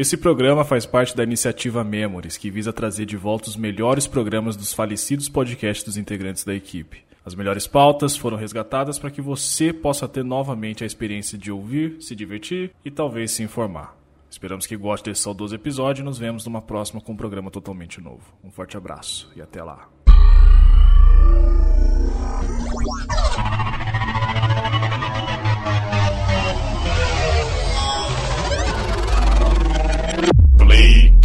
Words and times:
Esse 0.00 0.16
programa 0.16 0.64
faz 0.64 0.86
parte 0.86 1.14
da 1.14 1.22
iniciativa 1.22 1.84
Memories, 1.84 2.38
que 2.38 2.50
visa 2.50 2.72
trazer 2.72 3.04
de 3.04 3.18
volta 3.18 3.50
os 3.50 3.56
melhores 3.56 4.06
programas 4.06 4.56
dos 4.56 4.72
falecidos 4.72 5.28
podcasts 5.28 5.84
dos 5.84 5.98
integrantes 5.98 6.42
da 6.42 6.54
equipe. 6.54 7.04
As 7.22 7.34
melhores 7.34 7.66
pautas 7.66 8.16
foram 8.16 8.38
resgatadas 8.38 8.98
para 8.98 9.10
que 9.10 9.20
você 9.20 9.74
possa 9.74 10.08
ter 10.08 10.24
novamente 10.24 10.82
a 10.82 10.86
experiência 10.86 11.36
de 11.36 11.52
ouvir, 11.52 12.00
se 12.00 12.16
divertir 12.16 12.72
e 12.82 12.90
talvez 12.90 13.32
se 13.32 13.42
informar. 13.42 13.94
Esperamos 14.30 14.66
que 14.66 14.74
goste 14.74 15.10
desse 15.10 15.20
saudoso 15.20 15.54
episódio 15.54 16.00
e 16.00 16.04
nos 16.06 16.16
vemos 16.16 16.46
numa 16.46 16.62
próxima 16.62 17.02
com 17.02 17.12
um 17.12 17.16
programa 17.16 17.50
totalmente 17.50 18.00
novo. 18.00 18.22
Um 18.42 18.50
forte 18.50 18.78
abraço 18.78 19.30
e 19.36 19.42
até 19.42 19.62
lá. 19.62 19.86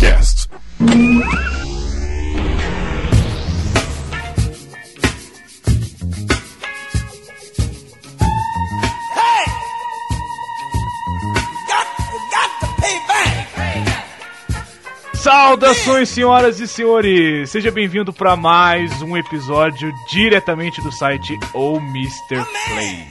Playcast. 0.05 0.49
Saudações, 15.15 16.09
senhoras 16.09 16.59
e 16.59 16.67
senhores! 16.67 17.49
Seja 17.49 17.71
bem-vindo 17.71 18.13
para 18.13 18.35
mais 18.35 19.01
um 19.01 19.17
episódio 19.17 19.91
diretamente 20.07 20.81
do 20.81 20.91
site 20.91 21.39
O 21.53 21.77
Mr. 21.77 22.45
Play. 22.67 23.07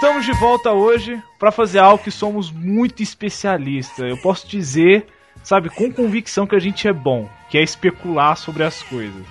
Estamos 0.00 0.24
de 0.24 0.32
volta 0.32 0.72
hoje 0.72 1.22
para 1.38 1.52
fazer 1.52 1.78
algo 1.78 2.02
que 2.02 2.10
somos 2.10 2.50
muito 2.50 3.02
especialistas. 3.02 4.08
Eu 4.08 4.16
posso 4.16 4.48
dizer, 4.48 5.06
sabe, 5.42 5.68
com 5.68 5.92
convicção 5.92 6.46
que 6.46 6.56
a 6.56 6.58
gente 6.58 6.88
é 6.88 6.92
bom, 6.92 7.28
que 7.50 7.58
é 7.58 7.62
especular 7.62 8.34
sobre 8.38 8.64
as 8.64 8.82
coisas. 8.82 9.22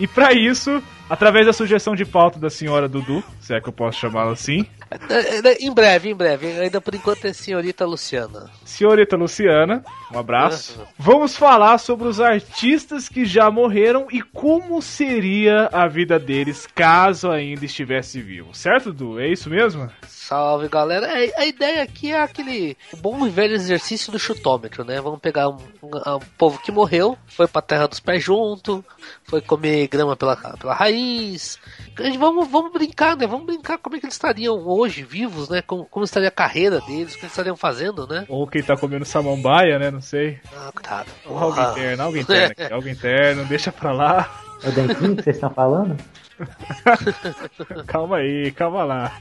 E 0.00 0.06
para 0.06 0.32
isso, 0.32 0.82
através 1.08 1.46
da 1.46 1.52
sugestão 1.52 1.94
de 1.94 2.04
pauta 2.04 2.38
da 2.38 2.50
senhora 2.50 2.88
Dudu, 2.88 3.22
se 3.40 3.54
é 3.54 3.60
que 3.60 3.68
eu 3.68 3.72
posso 3.72 3.98
chamá-la 3.98 4.32
assim, 4.32 4.66
É, 5.10 5.48
é, 5.48 5.56
Em 5.64 5.72
breve, 5.72 6.10
em 6.10 6.14
breve. 6.14 6.46
Ainda 6.60 6.80
por 6.80 6.94
enquanto 6.94 7.24
é 7.26 7.32
senhorita 7.32 7.84
Luciana. 7.84 8.50
senhorita 8.64 9.16
Luciana, 9.16 9.84
um 10.12 10.18
abraço. 10.18 10.80
Vamos 10.98 11.36
falar 11.36 11.78
sobre 11.78 12.06
os 12.06 12.20
artistas 12.20 13.08
que 13.08 13.24
já 13.24 13.50
morreram 13.50 14.06
e 14.10 14.22
como 14.22 14.80
seria 14.80 15.68
a 15.72 15.88
vida 15.88 16.18
deles 16.18 16.66
caso 16.74 17.30
ainda 17.30 17.64
estivesse 17.64 18.20
vivo. 18.20 18.54
Certo, 18.54 18.92
Dudu? 18.92 19.18
É 19.20 19.28
isso 19.28 19.50
mesmo? 19.50 19.90
Salve, 20.06 20.68
galera. 20.68 21.06
É, 21.06 21.32
A 21.36 21.44
ideia 21.46 21.82
aqui 21.82 22.12
é 22.12 22.22
aquele 22.22 22.76
bom 22.98 23.26
e 23.26 23.30
velho 23.30 23.54
exercício 23.54 24.10
do 24.12 24.18
chutômetro, 24.18 24.84
né? 24.84 25.00
Vamos 25.00 25.18
pegar 25.20 25.48
um, 25.48 25.56
um- 25.82 26.14
um 26.16 26.20
povo 26.38 26.58
que 26.60 26.70
morreu, 26.72 27.18
foi 27.26 27.46
pra 27.48 27.60
terra 27.60 27.86
dos 27.88 28.00
pés 28.00 28.22
junto, 28.22 28.82
foi 29.24 29.40
comer 29.40 29.86
grama 29.88 30.16
pela, 30.16 30.36
pela 30.36 30.72
raiz. 30.74 30.93
Gente- 30.96 32.18
Vamos, 32.18 32.48
vamos 32.48 32.72
brincar, 32.72 33.16
né? 33.16 33.26
Vamos 33.26 33.46
brincar 33.46 33.78
como 33.78 33.96
é 33.96 34.00
que 34.00 34.06
eles 34.06 34.14
estariam 34.14 34.56
hoje 34.66 35.02
vivos, 35.02 35.48
né? 35.48 35.62
Como, 35.62 35.84
como 35.86 36.04
estaria 36.04 36.28
a 36.28 36.32
carreira 36.32 36.80
deles, 36.80 37.12
o 37.14 37.18
que 37.18 37.22
eles 37.24 37.32
estariam 37.32 37.56
fazendo, 37.56 38.06
né? 38.06 38.24
Ou 38.28 38.46
quem 38.46 38.62
tá 38.62 38.76
comendo 38.76 39.04
samambaia, 39.04 39.78
né? 39.78 39.90
Não 39.90 40.00
sei. 40.00 40.38
Ah, 40.56 40.70
coitado. 40.74 41.08
Ou 41.26 41.38
algo 41.38 41.60
interno, 41.60 42.02
algo 42.02 42.16
interno 42.18 42.52
aqui, 42.58 42.72
algo 42.72 42.88
interno, 42.88 43.44
deixa 43.44 43.70
pra 43.72 43.92
lá. 43.92 44.42
É 44.62 44.68
o 44.68 44.72
Dentinho 44.72 45.16
que 45.16 45.22
vocês 45.22 45.36
estão 45.36 45.50
falando? 45.50 45.96
Calma 47.86 48.16
aí, 48.18 48.50
calma 48.52 48.84
lá. 48.84 49.20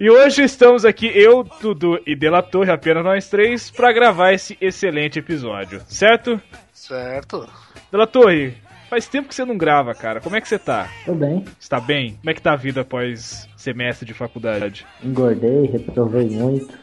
E 0.00 0.08
hoje 0.10 0.42
estamos 0.42 0.84
aqui, 0.84 1.06
eu, 1.06 1.42
Dudu 1.60 2.00
e 2.06 2.14
Dela 2.14 2.42
Torre, 2.42 2.70
apenas 2.70 3.04
nós 3.04 3.28
três, 3.28 3.70
pra 3.70 3.92
gravar 3.92 4.32
esse 4.32 4.56
excelente 4.60 5.18
episódio, 5.18 5.82
certo? 5.88 6.40
Certo. 6.72 7.48
Dela 7.90 8.06
Torre, 8.06 8.56
faz 8.88 9.06
tempo 9.06 9.28
que 9.28 9.34
você 9.34 9.44
não 9.44 9.56
grava, 9.56 9.94
cara. 9.94 10.20
Como 10.20 10.34
é 10.34 10.40
que 10.40 10.48
você 10.48 10.58
tá? 10.58 10.88
Tô 11.04 11.14
bem. 11.14 11.44
Você 11.58 11.68
tá 11.68 11.80
bem? 11.80 12.16
Como 12.16 12.30
é 12.30 12.34
que 12.34 12.42
tá 12.42 12.52
a 12.52 12.56
vida 12.56 12.80
após 12.80 13.48
semestre 13.56 14.06
de 14.06 14.14
faculdade? 14.14 14.86
Engordei, 15.02 15.66
reprovei 15.66 16.28
muito. 16.28 16.74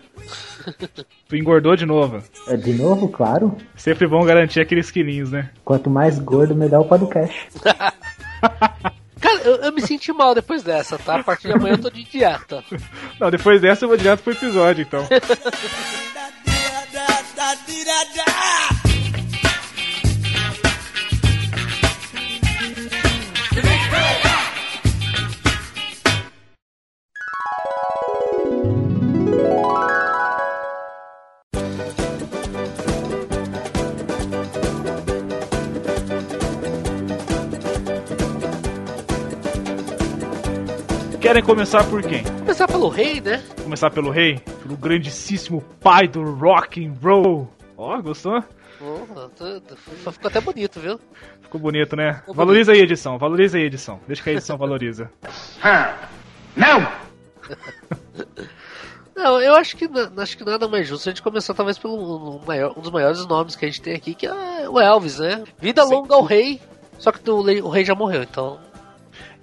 Tu 1.27 1.35
engordou 1.35 1.75
de 1.75 1.85
novo. 1.85 2.23
É, 2.47 2.55
de 2.55 2.73
novo, 2.73 3.09
claro. 3.09 3.55
Sempre 3.75 4.07
bom 4.07 4.23
garantir 4.25 4.59
aqueles 4.59 4.89
quilinhos, 4.89 5.31
né? 5.31 5.49
Quanto 5.63 5.89
mais 5.89 6.17
gordo, 6.19 6.55
melhor 6.55 6.81
o 6.81 6.85
podcast. 6.85 7.35
Cara, 9.19 9.41
eu, 9.43 9.55
eu 9.55 9.73
me 9.73 9.81
senti 9.81 10.13
mal 10.13 10.35
depois 10.35 10.63
dessa, 10.63 10.97
tá? 10.97 11.19
A 11.19 11.23
partir 11.23 11.47
de 11.47 11.53
amanhã 11.53 11.73
eu 11.73 11.81
tô 11.81 11.89
de 11.89 12.03
dieta. 12.03 12.63
Não, 13.19 13.31
depois 13.31 13.61
dessa 13.61 13.85
eu 13.85 13.89
vou 13.89 13.97
direto 13.97 14.21
pro 14.21 14.33
episódio, 14.33 14.83
então. 14.83 15.05
Querem 41.25 41.41
começar 41.41 41.83
por 41.89 42.03
quem? 42.03 42.23
Começar 42.23 42.67
pelo 42.67 42.87
rei, 42.87 43.19
né? 43.19 43.43
Começar 43.63 43.89
pelo 43.89 44.11
rei? 44.11 44.37
Pelo 44.61 44.77
grandíssimo 44.77 45.59
pai 45.81 46.07
do 46.07 46.21
rock 46.35 46.85
and 46.85 46.93
roll. 47.03 47.49
Ó, 47.75 47.99
gostou? 47.99 48.43
Porra, 48.77 49.27
tô- 49.35 49.59
tô- 49.59 49.75
ficou 50.11 50.27
até 50.29 50.39
bonito, 50.39 50.79
viu? 50.79 50.99
Ficou 51.41 51.59
bonito, 51.59 51.95
né? 51.95 52.13
Ficou 52.19 52.35
Valoriza 52.35 52.73
aí, 52.73 52.79
edição. 52.79 53.17
Valoriza 53.17 53.57
aí, 53.57 53.63
edição. 53.63 53.99
Deixa 54.05 54.21
que 54.21 54.29
a 54.29 54.33
edição 54.33 54.55
valoriza. 54.55 55.09
Não, 59.15 59.41
eu 59.41 59.55
acho 59.55 59.75
que, 59.77 59.89
acho 60.17 60.37
que 60.37 60.45
nada 60.45 60.67
mais 60.67 60.87
justo 60.87 61.09
a 61.09 61.11
gente 61.11 61.23
começar 61.23 61.55
talvez 61.55 61.79
pelo 61.79 62.35
um, 62.35 62.39
maior- 62.45 62.75
um 62.77 62.81
dos 62.81 62.91
maiores 62.91 63.25
nomes 63.25 63.55
que 63.55 63.65
a 63.65 63.67
gente 63.67 63.81
tem 63.81 63.95
aqui, 63.95 64.13
que 64.13 64.27
é 64.27 64.69
o 64.69 64.79
Elvis, 64.79 65.17
né? 65.17 65.43
Vida 65.59 65.83
longa 65.83 66.13
ao 66.13 66.23
rei, 66.23 66.61
só 66.99 67.11
que 67.11 67.27
o 67.27 67.69
rei 67.69 67.83
já 67.83 67.95
morreu, 67.95 68.21
então. 68.21 68.59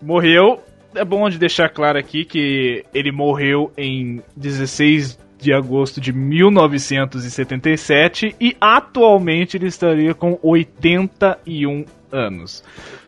Morreu. 0.00 0.62
É 0.95 1.05
bom 1.05 1.29
de 1.29 1.39
deixar 1.39 1.69
claro 1.71 1.99
aqui 1.99 2.25
que 2.25 2.85
ele 2.93 3.11
morreu 3.13 3.73
em 3.77 4.23
16 4.37 5.19
de 5.39 5.53
agosto 5.53 6.01
de 6.01 6.13
1977 6.13 8.37
e 8.41 8.57
atualmente 8.61 9.57
ele 9.57 9.67
estaria 9.67 10.15
com 10.15 10.39
81 10.43 11.85
anos. 12.11 12.63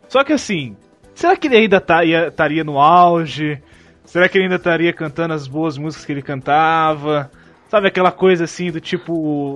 Só 0.08 0.24
que 0.24 0.32
assim, 0.32 0.76
será 1.14 1.36
que 1.36 1.46
ele 1.46 1.56
ainda 1.56 1.80
tá- 1.80 2.04
ia- 2.04 2.28
estaria 2.28 2.64
no 2.64 2.78
auge? 2.80 3.60
Será 4.04 4.28
que 4.28 4.36
ele 4.38 4.44
ainda 4.44 4.56
estaria 4.56 4.92
cantando 4.92 5.34
as 5.34 5.46
boas 5.46 5.76
músicas 5.78 6.04
que 6.06 6.12
ele 6.12 6.22
cantava? 6.22 7.30
Sabe 7.68 7.88
aquela 7.88 8.12
coisa 8.12 8.44
assim 8.44 8.70
do 8.70 8.80
tipo, 8.80 9.12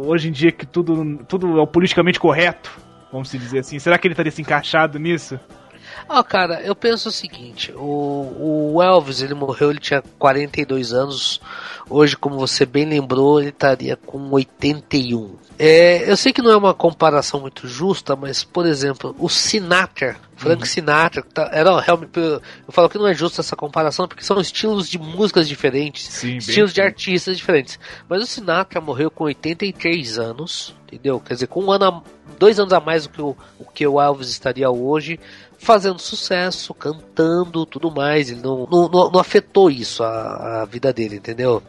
hoje 0.07 0.29
em 0.29 0.33
dia 0.33 0.51
que 0.53 0.67
tudo, 0.67 1.19
tudo 1.29 1.59
é 1.59 1.63
o 1.63 1.67
politicamente 1.67 2.19
correto? 2.19 2.71
Vamos 3.13 3.29
se 3.31 3.39
dizer 3.39 3.61
assim. 3.61 3.79
Será 3.79 3.97
que 3.99 4.07
ele 4.07 4.13
estaria 4.13 4.33
se 4.33 4.43
encaixado 4.43 4.99
nisso? 4.99 5.39
Ó, 6.09 6.23
cara, 6.23 6.61
eu 6.63 6.75
penso 6.75 7.09
o 7.09 7.13
seguinte: 7.13 7.73
o, 7.73 8.75
o 8.75 8.83
Elvis 8.83 9.23
ele 9.23 9.35
morreu, 9.35 9.71
ele 9.71 9.81
tinha 9.81 10.03
42 10.19 10.93
anos. 10.93 11.41
Hoje, 11.89 12.17
como 12.17 12.39
você 12.39 12.67
bem 12.67 12.85
lembrou, 12.85 13.41
ele 13.41 13.49
estaria 13.49 13.97
com 13.97 14.31
81. 14.31 15.37
É, 15.59 16.09
eu 16.09 16.17
sei 16.17 16.33
que 16.33 16.41
não 16.41 16.53
é 16.53 16.57
uma 16.57 16.73
comparação 16.73 17.41
muito 17.41 17.67
justa, 17.67 18.15
mas, 18.15 18.45
por 18.45 18.65
exemplo, 18.65 19.15
o 19.19 19.29
Sinatra, 19.29 20.17
Frank 20.37 20.69
Sinatra, 20.69 21.21
que 21.21 21.35
tá, 21.35 21.51
era 21.53 21.81
realmente. 21.81 22.17
Eu 22.17 22.41
falo 22.69 22.89
que 22.89 22.97
não 22.97 23.09
é 23.09 23.13
justa 23.13 23.41
essa 23.41 23.57
comparação, 23.57 24.07
porque 24.07 24.23
são 24.23 24.41
estilos 24.41 24.89
de 24.89 24.99
músicas 24.99 25.49
diferentes, 25.49 26.07
Sim, 26.07 26.29
bem 26.29 26.39
estilos 26.39 26.73
de 26.73 26.81
artistas 26.81 27.37
diferentes. 27.37 27.77
Mas 28.09 28.23
o 28.23 28.27
Sinatra 28.27 28.81
morreu 28.81 29.11
com 29.11 29.25
83 29.25 30.17
anos, 30.21 30.77
entendeu? 30.87 31.19
Quer 31.19 31.35
dizer, 31.35 31.49
com 31.49 31.65
um 31.65 31.73
ano 31.73 31.85
a, 31.87 32.03
dois 32.39 32.61
anos 32.61 32.73
a 32.73 32.79
mais 32.79 33.09
do 33.09 33.11
que 33.13 33.21
o, 33.21 33.37
o 33.59 33.65
que 33.65 33.85
o 33.85 34.01
Elvis 34.01 34.29
estaria 34.29 34.71
hoje, 34.71 35.19
fazendo 35.59 35.99
sucesso, 35.99 36.73
cantando, 36.73 37.67
tudo 37.67 37.91
mais. 37.91 38.31
Ele 38.31 38.41
não, 38.41 38.67
não, 38.71 38.89
não, 39.11 39.21
afetou 39.21 39.71
isso 39.71 40.03
a, 40.03 40.63
a 40.63 40.65
vida 40.65 40.93
dele, 40.93 41.17
entendeu? 41.17 41.63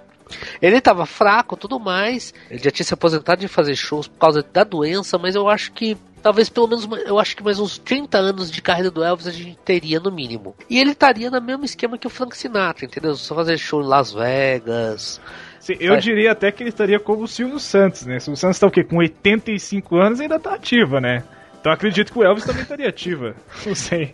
Ele 0.62 0.80
tava 0.80 1.06
fraco, 1.06 1.58
tudo 1.58 1.80
mais. 1.80 2.34
Ele 2.50 2.64
já 2.64 2.72
tinha 2.72 2.86
se 2.86 2.94
aposentado 2.94 3.42
de 3.42 3.48
fazer 3.48 3.76
shows 3.76 4.08
por 4.08 4.20
causa 4.20 4.46
da 4.54 4.64
doença, 4.64 5.18
mas 5.18 5.36
eu 5.36 5.50
acho 5.50 5.72
que 5.72 5.98
talvez 6.22 6.50
pelo 6.50 6.68
menos, 6.68 6.88
eu 7.06 7.18
acho 7.18 7.36
que 7.36 7.44
mais 7.44 7.60
uns 7.60 7.78
30 7.78 8.18
anos 8.18 8.52
de 8.52 8.62
carreira 8.62 8.92
do 8.92 9.04
Elvis 9.04 9.28
a 9.28 9.32
gente 9.32 9.58
teria 9.66 10.00
no 10.00 10.12
mínimo. 10.12 10.56
E 10.70 10.78
ele 10.80 10.92
estaria 10.92 11.32
no 11.32 11.42
mesmo 11.42 11.66
esquema 11.66 11.98
que 11.98 12.06
o 12.06 12.10
Frank 12.10 12.38
Sinatra, 12.38 12.86
entendeu? 12.86 13.16
Só 13.16 13.34
fazer 13.34 13.58
show 13.58 13.82
em 13.82 13.88
Las 13.88 14.14
Vegas. 14.14 15.20
Sim, 15.60 15.78
eu 15.80 15.94
Vai. 15.94 16.02
diria 16.02 16.32
até 16.32 16.52
que 16.52 16.64
ele 16.64 16.70
estaria 16.70 17.00
como 17.00 17.24
o 17.24 17.28
Silvio 17.28 17.60
Santos, 17.60 18.06
né? 18.06 18.18
O 18.18 18.22
Silvio 18.22 18.40
Santos 18.40 18.60
tá 18.60 18.68
o 18.68 18.72
quê? 18.72 18.84
Com 18.84 18.98
85 18.98 19.98
anos 19.98 20.20
e 20.20 20.24
ainda 20.24 20.40
tá 20.40 20.54
ativa, 20.54 21.02
né? 21.02 21.24
Então 21.60 21.72
acredito 21.72 22.12
que 22.14 22.20
o 22.20 22.24
Elvis 22.24 22.46
também 22.46 22.64
estaria 22.64 22.88
ativa. 22.90 23.36
Não 23.66 23.76
sei. 23.76 24.14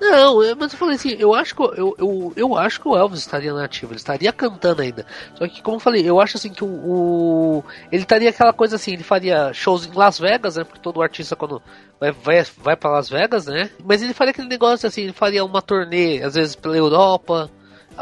Não, 0.00 0.40
eu- 0.44 0.54
mas 0.56 0.72
eu 0.72 0.78
falei 0.78 0.94
assim, 0.94 1.16
eu 1.18 1.34
acho 1.34 1.56
que 1.56 1.60
o- 1.62 1.74
eu, 1.74 1.94
eu, 1.98 2.32
eu 2.36 2.56
acho 2.56 2.80
que 2.80 2.86
o 2.86 2.96
Elvis 2.96 3.18
estaria 3.18 3.52
nativo, 3.52 3.90
ele 3.92 3.98
estaria 3.98 4.32
cantando 4.32 4.80
ainda. 4.80 5.04
Só 5.34 5.48
que, 5.48 5.60
como 5.60 5.76
eu 5.76 5.80
falei, 5.80 6.08
eu 6.08 6.20
acho 6.20 6.36
assim 6.36 6.50
que 6.52 6.62
o, 6.62 6.68
o- 6.68 7.64
ele 7.90 8.02
estaria 8.02 8.30
aquela 8.30 8.52
coisa 8.52 8.76
assim, 8.76 8.92
ele 8.92 9.02
faria 9.02 9.52
shows 9.52 9.86
em 9.86 9.92
Las 9.92 10.18
Vegas, 10.20 10.54
né? 10.54 10.62
Porque 10.62 10.78
todo 10.80 11.02
artista 11.02 11.34
quando 11.34 11.60
vai, 11.98 12.12
vai, 12.12 12.46
vai 12.58 12.76
para 12.76 12.90
Las 12.92 13.08
Vegas, 13.10 13.46
né? 13.46 13.70
Mas 13.84 14.00
ele 14.00 14.14
faria 14.14 14.30
aquele 14.30 14.46
negócio 14.48 14.86
assim, 14.86 15.02
ele 15.02 15.12
faria 15.12 15.44
uma 15.44 15.60
turnê, 15.60 16.22
às 16.22 16.34
vezes 16.36 16.54
pela 16.54 16.76
Europa, 16.76 17.50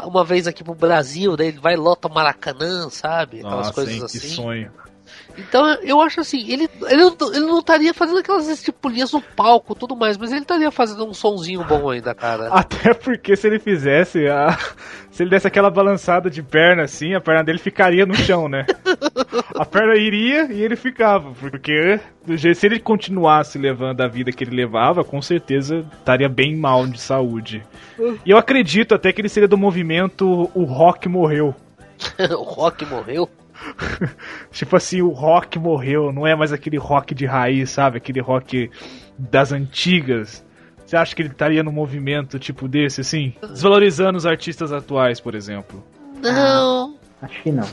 uma 0.03 0.23
vez 0.23 0.45
aqui 0.45 0.63
pro 0.63 0.75
Brasil, 0.75 1.35
daí 1.35 1.47
ele 1.47 1.59
vai 1.59 1.73
e 1.73 1.77
lota 1.77 2.07
Maracanã, 2.07 2.91
sabe? 2.91 3.37
Aquelas 3.37 3.57
Nossa, 3.67 3.73
coisas 3.73 3.95
hein, 3.95 4.03
assim. 4.03 4.19
que 4.19 4.27
sonho. 4.27 4.71
Então 5.37 5.65
eu 5.83 6.01
acho 6.01 6.19
assim, 6.19 6.49
ele, 6.51 6.67
ele, 6.87 7.03
não, 7.03 7.15
ele 7.33 7.45
não 7.45 7.59
estaria 7.59 7.93
fazendo 7.93 8.19
aquelas 8.19 8.47
estipulinhas 8.47 9.11
no 9.11 9.21
palco 9.21 9.73
e 9.73 9.79
tudo 9.79 9.95
mais, 9.95 10.17
mas 10.17 10.31
ele 10.31 10.41
estaria 10.41 10.71
fazendo 10.71 11.05
um 11.05 11.13
sonzinho 11.13 11.63
bom 11.63 11.89
ainda, 11.89 12.13
cara. 12.15 12.47
Até 12.51 12.93
porque 12.93 13.35
se 13.35 13.47
ele 13.47 13.59
fizesse, 13.59 14.27
a- 14.27 14.57
se 15.11 15.23
ele 15.23 15.29
desse 15.29 15.47
aquela 15.47 15.69
balançada 15.69 16.29
de 16.29 16.41
perna 16.41 16.83
assim, 16.83 17.13
a 17.13 17.21
perna 17.21 17.43
dele 17.43 17.59
ficaria 17.59 18.05
no 18.05 18.15
chão, 18.15 18.47
né? 18.49 18.65
A 19.55 19.65
perna 19.65 19.95
iria 19.95 20.51
e 20.51 20.61
ele 20.61 20.75
ficava, 20.75 21.31
porque 21.39 21.99
do 22.25 22.35
jeito, 22.35 22.57
se 22.59 22.65
ele 22.65 22.79
continuasse 22.79 23.57
levando 23.57 24.01
a 24.01 24.07
vida 24.07 24.31
que 24.31 24.43
ele 24.43 24.55
levava, 24.55 25.03
com 25.03 25.21
certeza 25.21 25.85
estaria 25.99 26.27
bem 26.29 26.55
mal 26.55 26.85
de 26.87 26.99
saúde. 26.99 27.63
E 28.25 28.31
eu 28.31 28.37
acredito 28.37 28.93
até 28.95 29.11
que 29.11 29.21
ele 29.21 29.29
seria 29.29 29.47
do 29.47 29.57
movimento 29.57 30.49
O 30.53 30.63
Rock 30.63 31.07
Morreu. 31.07 31.53
o 32.31 32.43
Rock 32.43 32.85
morreu. 32.85 33.27
Tipo 34.51 34.75
assim, 34.75 35.01
o 35.01 35.09
rock 35.09 35.57
morreu, 35.59 36.11
não 36.11 36.25
é 36.25 36.35
mais 36.35 36.51
aquele 36.53 36.77
rock 36.77 37.13
de 37.15 37.25
raiz, 37.25 37.69
sabe? 37.71 37.97
Aquele 37.97 38.21
rock 38.21 38.69
das 39.17 39.51
antigas. 39.51 40.43
Você 40.85 40.95
acha 40.95 41.15
que 41.15 41.21
ele 41.21 41.29
estaria 41.29 41.63
num 41.63 41.71
movimento 41.71 42.39
tipo 42.39 42.67
desse, 42.67 43.01
assim? 43.01 43.33
Desvalorizando 43.41 44.17
os 44.17 44.25
artistas 44.25 44.71
atuais, 44.71 45.19
por 45.19 45.35
exemplo. 45.35 45.83
Não, 46.21 46.95
Acho 47.21 47.43
que 47.43 47.51
não. 47.51 47.67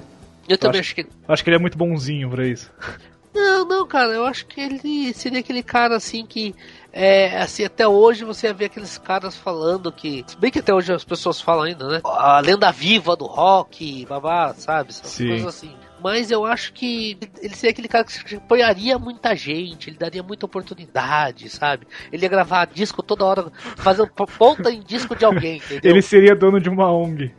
eu 0.49 0.59
também 0.59 0.81
acho- 0.81 0.89
acho 0.91 0.95
que. 0.97 1.07
Acho 1.29 1.45
que 1.45 1.51
ele 1.51 1.57
é 1.57 1.61
muito 1.61 1.79
bonzinho 1.79 2.29
pra 2.29 2.47
isso. 2.47 2.71
Não, 3.35 3.65
não, 3.67 3.87
cara, 3.87 4.13
eu 4.13 4.25
acho 4.25 4.47
que 4.47 4.61
ele 4.61 5.13
seria 5.13 5.41
aquele 5.41 5.63
cara 5.63 5.97
assim 5.97 6.25
que. 6.25 6.55
É, 6.93 7.39
assim, 7.39 7.65
até 7.65 7.89
hoje 7.89 8.25
você 8.25 8.53
vê 8.53 8.67
aqueles 8.67 8.97
caras 8.97 9.37
falando 9.37 9.91
que. 9.91 10.25
Se 10.27 10.37
bem 10.39 10.51
que 10.51 10.61
até 10.61 10.73
hoje 10.73 10.93
as 10.93 11.05
pessoas 11.05 11.41
falam 11.41 11.65
ainda, 11.65 11.89
né? 11.89 12.01
A 12.05 12.39
lenda 12.39 12.71
viva 12.71 13.17
do 13.17 13.27
rock, 13.27 14.07
babá, 14.07 14.55
sabe? 14.55 14.91
Essas 14.91 15.11
Sim. 15.11 15.29
coisas 15.29 15.47
assim. 15.49 15.75
Mas 16.01 16.31
eu 16.31 16.45
acho 16.45 16.73
que 16.75 17.19
ele 17.41 17.55
seria 17.57 17.71
aquele 17.71 17.89
cara 17.89 18.05
que 18.05 18.37
apoiaria 18.37 18.99
muita 18.99 19.35
gente, 19.35 19.89
ele 19.89 19.97
daria 19.97 20.23
muita 20.23 20.45
oportunidade, 20.45 21.49
sabe? 21.49 21.87
Ele 22.13 22.25
ia 22.25 22.29
gravar 22.29 22.67
disco 22.67 23.03
toda 23.03 23.25
hora, 23.25 23.51
fazendo 23.77 24.11
ponta 24.39 24.71
em 24.71 24.81
disco 24.81 25.17
de 25.17 25.25
alguém, 25.25 25.57
entendeu? 25.65 25.91
Ele 25.91 26.03
seria 26.03 26.37
dono 26.37 26.61
de 26.61 26.69
uma 26.69 26.93
ONG. 26.93 27.33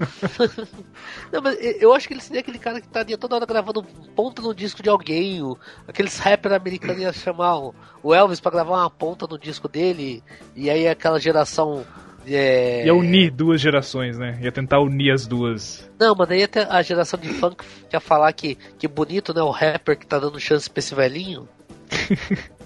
Não, 1.30 1.42
mas 1.42 1.58
eu 1.80 1.92
acho 1.92 2.08
que 2.08 2.14
ele 2.14 2.20
seria 2.20 2.40
aquele 2.40 2.58
cara 2.58 2.80
que 2.80 2.86
estaria 2.86 3.18
toda 3.18 3.36
hora 3.36 3.46
gravando 3.46 3.82
ponta 4.14 4.40
no 4.40 4.54
disco 4.54 4.82
de 4.82 4.88
alguém. 4.88 5.42
O, 5.42 5.58
aqueles 5.86 6.18
rapper 6.18 6.52
americanos 6.52 7.00
iam 7.00 7.12
chamar 7.12 7.58
o, 7.58 7.74
o 8.02 8.14
Elvis 8.14 8.40
pra 8.40 8.50
gravar 8.50 8.78
uma 8.78 8.90
ponta 8.90 9.26
no 9.26 9.38
disco 9.38 9.68
dele. 9.68 10.22
E 10.56 10.70
aí 10.70 10.88
aquela 10.88 11.20
geração. 11.20 11.84
É... 12.26 12.84
Ia 12.84 12.94
unir 12.94 13.30
duas 13.30 13.60
gerações, 13.60 14.18
né? 14.18 14.38
Ia 14.42 14.52
tentar 14.52 14.80
unir 14.80 15.12
as 15.12 15.26
duas. 15.26 15.90
Não, 15.98 16.14
mas 16.14 16.28
daí 16.28 16.42
até 16.42 16.64
a 16.64 16.82
geração 16.82 17.18
de 17.18 17.28
funk 17.28 17.64
ia 17.92 18.00
falar 18.00 18.32
que, 18.32 18.56
que 18.78 18.86
bonito, 18.86 19.34
né? 19.34 19.42
O 19.42 19.50
rapper 19.50 19.98
que 19.98 20.06
tá 20.06 20.18
dando 20.18 20.38
chance 20.38 20.68
pra 20.68 20.80
esse 20.80 20.94
velhinho. 20.94 21.48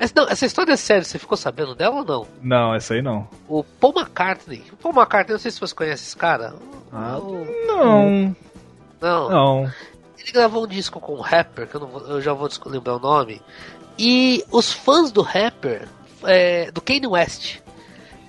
Essa, 0.00 0.14
não, 0.16 0.28
essa 0.28 0.46
história 0.46 0.72
é 0.72 0.76
séria, 0.76 1.04
você 1.04 1.18
ficou 1.18 1.36
sabendo 1.36 1.74
dela 1.74 1.96
ou 1.96 2.04
não? 2.04 2.26
Não, 2.42 2.74
essa 2.74 2.94
aí 2.94 3.02
não. 3.02 3.28
O 3.46 3.62
Paul 3.62 3.92
McCartney. 3.94 4.64
O 4.72 4.76
Paul 4.76 4.94
McCartney, 4.94 5.34
não 5.34 5.38
sei 5.38 5.50
se 5.50 5.60
você 5.60 5.74
conhece 5.74 6.04
esse 6.04 6.16
cara. 6.16 6.54
Ah, 6.90 7.18
O- 7.18 7.44
Não, 7.66 8.34
não. 9.00 9.28
não. 9.30 9.72
Ele 10.18 10.32
gravou 10.32 10.64
um 10.64 10.66
disco 10.66 10.98
com 11.00 11.14
um 11.16 11.20
rapper, 11.20 11.66
que 11.68 11.74
eu, 11.76 11.86
vou- 11.86 12.00
eu 12.08 12.20
já 12.20 12.32
vou 12.32 12.48
lembrar 12.66 12.96
o 12.96 12.98
nome. 12.98 13.42
E 13.98 14.42
os 14.50 14.72
fãs 14.72 15.12
do 15.12 15.20
rapper, 15.20 15.86
é, 16.24 16.70
do 16.70 16.80
Kanye 16.80 17.06
West, 17.06 17.58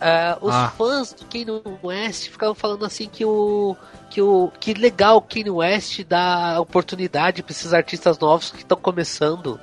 é, 0.01 0.38
os 0.41 0.53
Ah. 0.53 0.74
fãs 0.77 1.13
do 1.13 1.25
Kanye 1.25 1.62
West 1.81 2.29
ficavam 2.29 2.53
falando 2.56 2.85
assim 2.85 3.07
que 3.07 3.24
o. 3.24 3.77
Que, 4.09 4.21
o, 4.21 4.51
que 4.59 4.74
legal 4.74 5.15
o 5.17 5.21
Kanye 5.21 5.50
West 5.50 6.03
dá 6.03 6.59
oportunidade 6.59 7.41
pra 7.41 7.51
esses 7.53 7.74
artistas 7.74 8.19
novos 8.19 8.51
que 8.51 8.57
estão 8.57 8.77
começando. 8.77 9.57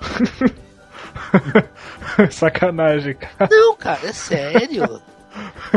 Sacanagem, 2.30 3.14
cara. 3.14 3.48
Não, 3.50 3.76
cara, 3.76 4.06
é 4.08 4.12
sério. 4.12 5.00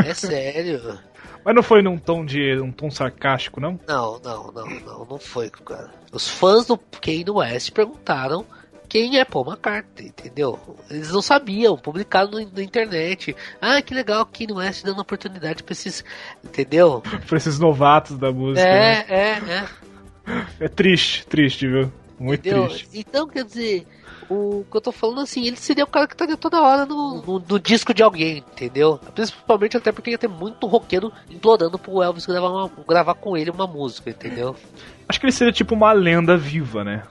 É 0.04 0.14
sério. 0.14 0.98
Mas 1.44 1.54
não 1.54 1.62
foi 1.62 1.82
num 1.82 1.96
tom 1.98 2.24
de. 2.24 2.58
um 2.60 2.70
tom 2.70 2.90
sarcástico, 2.90 3.60
não? 3.60 3.78
Não, 3.86 4.20
não, 4.22 4.52
não, 4.52 4.66
não, 4.80 5.04
não 5.06 5.18
foi, 5.18 5.50
cara. 5.50 5.90
Os 6.12 6.28
fãs 6.28 6.66
do 6.66 6.76
Kanye 6.76 7.24
West 7.30 7.70
perguntaram 7.72 8.44
quem 8.88 9.18
é 9.18 9.24
Paul 9.24 9.46
McCartney, 9.46 10.08
entendeu? 10.08 10.58
Eles 10.90 11.10
não 11.10 11.20
sabiam, 11.22 11.76
publicaram 11.76 12.30
no- 12.30 12.50
na 12.50 12.62
internet. 12.62 13.34
Ah, 13.60 13.80
que 13.82 13.94
legal, 13.94 14.26
Kanye 14.26 14.52
West 14.52 14.84
dando 14.84 15.00
oportunidade 15.00 15.62
pra 15.62 15.72
esses. 15.72 16.04
Entendeu? 16.44 17.02
Pra 17.26 17.36
esses 17.38 17.58
novatos 17.58 18.16
da 18.18 18.30
música. 18.32 18.64
né? 18.66 19.04
É, 19.08 19.14
é, 19.14 19.30
é. 19.40 19.64
É 20.60 20.68
triste, 20.68 21.26
triste, 21.26 21.66
viu? 21.66 21.92
Muito 22.18 22.46
Entendeu? 22.46 22.68
triste. 22.68 22.88
Então, 22.92 23.26
quer 23.28 23.44
dizer, 23.44 23.86
o 24.30 24.64
que 24.70 24.76
eu 24.76 24.80
tô 24.80 24.92
falando 24.92 25.20
assim, 25.20 25.46
ele 25.46 25.56
seria 25.56 25.84
o 25.84 25.86
cara 25.86 26.06
que 26.06 26.14
estaria 26.14 26.36
toda 26.36 26.60
hora 26.60 26.84
no, 26.84 27.22
no, 27.22 27.38
no 27.48 27.58
disco 27.60 27.94
de 27.94 28.02
alguém, 28.02 28.38
entendeu? 28.52 28.98
Principalmente 29.14 29.76
até 29.76 29.90
porque 29.92 30.10
ia 30.10 30.18
ter 30.18 30.28
muito 30.28 30.66
roqueiro 30.66 31.12
implorando 31.30 31.78
pro 31.78 32.02
Elvis 32.02 32.26
gravar, 32.26 32.48
uma- 32.50 32.70
gravar 32.86 33.14
com 33.14 33.36
ele 33.36 33.50
uma 33.50 33.66
música, 33.66 34.10
entendeu? 34.10 34.54
Acho 35.08 35.18
que 35.20 35.26
ele 35.26 35.32
seria 35.32 35.52
tipo 35.52 35.74
uma 35.74 35.92
lenda 35.92 36.36
viva, 36.36 36.84
né? 36.84 37.02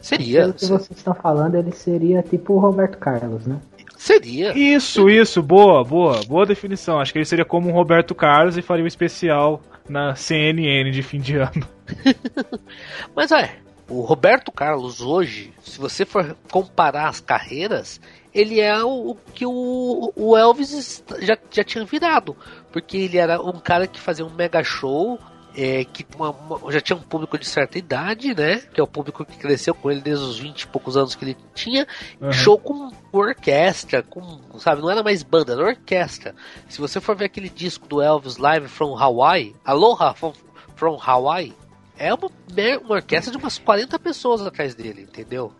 Seria. 0.00 0.42
Pelo 0.42 0.52
que 0.54 0.66
vocês 0.66 0.96
estão 0.98 1.14
falando, 1.14 1.56
ele 1.56 1.72
seria 1.72 2.22
tipo 2.22 2.52
o 2.54 2.58
Roberto 2.58 2.98
Carlos, 2.98 3.46
né? 3.46 3.58
Seria. 3.96 4.56
Isso, 4.56 5.10
isso, 5.10 5.42
boa, 5.42 5.82
boa, 5.82 6.20
boa 6.28 6.46
definição. 6.46 7.00
Acho 7.00 7.12
que 7.12 7.18
ele 7.18 7.24
seria 7.24 7.44
como 7.44 7.68
um 7.68 7.72
Roberto 7.72 8.14
Carlos 8.14 8.56
e 8.56 8.62
faria 8.62 8.84
um 8.84 8.86
especial 8.86 9.60
na 9.88 10.14
CNN 10.14 10.90
de 10.92 11.02
fim 11.02 11.18
de 11.18 11.36
ano. 11.36 11.66
Mas 13.14 13.32
é, 13.32 13.56
o 13.88 14.02
Roberto 14.02 14.52
Carlos 14.52 15.00
hoje, 15.00 15.52
se 15.64 15.78
você 15.78 16.04
for 16.04 16.36
comparar 16.50 17.08
as 17.08 17.20
carreiras, 17.20 18.00
ele 18.34 18.60
é 18.60 18.82
o, 18.84 19.10
o 19.10 19.14
que 19.34 19.46
o, 19.46 20.12
o 20.14 20.36
Elvis 20.36 21.02
já, 21.20 21.36
já 21.50 21.64
tinha 21.64 21.84
virado. 21.84 22.36
Porque 22.72 22.96
ele 22.98 23.16
era 23.18 23.40
um 23.40 23.58
cara 23.58 23.86
que 23.86 23.98
fazia 24.00 24.24
um 24.26 24.30
mega 24.34 24.62
show. 24.62 25.18
é, 25.60 25.84
que 25.84 26.06
uma- 26.14 26.30
uma- 26.30 26.70
já 26.70 26.80
tinha 26.80 26.94
um 26.96 27.02
público 27.02 27.36
de 27.36 27.44
certa 27.48 27.78
idade, 27.78 28.32
né? 28.32 28.58
Que 28.72 28.78
é 28.80 28.84
o 28.84 28.86
público 28.86 29.24
que 29.24 29.36
cresceu 29.38 29.74
com 29.74 29.90
ele 29.90 30.00
desde 30.00 30.24
os 30.24 30.38
20 30.38 30.60
e 30.62 30.66
poucos 30.68 30.96
anos 30.96 31.16
que 31.16 31.24
ele 31.24 31.36
tinha. 31.52 31.84
Uhum. 32.20 32.30
Show 32.30 32.58
com 32.58 32.92
orquestra, 33.10 34.02
com, 34.04 34.38
sabe, 34.60 34.80
não 34.82 34.90
era 34.90 35.02
mais 35.02 35.24
banda, 35.24 35.54
era 35.54 35.64
orquestra. 35.64 36.32
Se 36.68 36.80
você 36.80 37.00
for 37.00 37.16
ver 37.16 37.24
aquele 37.24 37.48
disco 37.48 37.88
do 37.88 38.00
Elvis 38.00 38.36
Live 38.36 38.68
from 38.68 38.96
Hawaii, 38.96 39.56
Aloha 39.64 40.14
from, 40.14 40.32
from 40.76 40.96
Hawaii, 41.04 41.52
é 41.98 42.12
uma, 42.14 42.30
mer- 42.54 42.78
uma 42.78 42.96
orquestra 42.96 43.30
de 43.32 43.36
umas 43.38 43.58
40 43.58 43.98
pessoas 43.98 44.40
atrás 44.46 44.74
dele, 44.74 45.02
entendeu? 45.02 45.52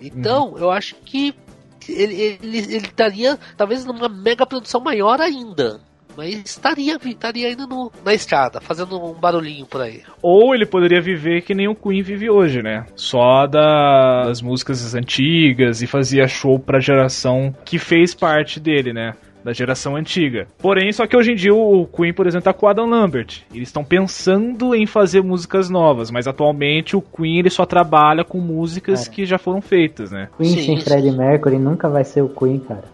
Então, 0.00 0.56
eu 0.58 0.70
acho 0.70 0.94
que 1.04 1.34
ele, 1.88 2.14
ele, 2.14 2.58
ele 2.58 2.76
estaria 2.76 3.38
talvez 3.56 3.84
numa 3.84 4.08
mega 4.08 4.46
produção 4.46 4.80
maior 4.80 5.20
ainda. 5.20 5.80
Mas 6.16 6.34
estaria, 6.44 6.98
estaria 7.04 7.46
ainda 7.46 7.66
no, 7.68 7.90
na 8.04 8.12
estrada, 8.12 8.60
fazendo 8.60 9.00
um 9.02 9.12
barulhinho 9.14 9.64
por 9.64 9.80
aí. 9.80 10.02
Ou 10.20 10.52
ele 10.54 10.66
poderia 10.66 11.00
viver 11.00 11.42
que 11.42 11.54
nem 11.54 11.68
o 11.68 11.74
Queen 11.74 12.02
vive 12.02 12.28
hoje, 12.28 12.60
né? 12.62 12.84
Só 12.96 13.46
da- 13.46 14.24
das 14.24 14.42
músicas 14.42 14.92
antigas 14.94 15.82
e 15.82 15.86
fazia 15.86 16.26
show 16.26 16.58
pra 16.58 16.80
geração 16.80 17.54
que 17.64 17.78
fez 17.78 18.12
parte 18.12 18.58
dele, 18.58 18.92
né? 18.92 19.14
Da 19.44 19.52
geração 19.52 19.96
antiga. 19.96 20.46
Porém, 20.58 20.92
só 20.92 21.06
que 21.06 21.16
hoje 21.16 21.32
em 21.32 21.34
dia 21.34 21.54
o 21.54 21.86
Queen, 21.86 22.12
por 22.12 22.26
exemplo, 22.26 22.44
tá 22.44 22.52
com 22.52 22.66
o 22.66 22.68
Adam 22.68 22.86
Lambert. 22.86 23.42
Eles 23.54 23.68
estão 23.68 23.82
pensando 23.82 24.74
em 24.74 24.86
fazer 24.86 25.22
músicas 25.22 25.70
novas, 25.70 26.10
mas 26.10 26.26
atualmente 26.26 26.94
o 26.96 27.00
Queen 27.00 27.38
ele 27.38 27.50
só 27.50 27.64
trabalha 27.64 28.24
com 28.24 28.38
músicas 28.38 29.04
Cara. 29.04 29.14
que 29.14 29.24
já 29.24 29.38
foram 29.38 29.60
feitas, 29.62 30.10
né? 30.10 30.28
Queen 30.36 30.50
Sim, 30.50 30.62
sem 30.62 30.76
sim. 30.78 30.84
Fred 30.84 31.10
Mercury 31.10 31.58
nunca 31.58 31.88
vai 31.88 32.04
ser 32.04 32.22
o 32.22 32.28
Queen, 32.28 32.58
cara. 32.58 32.84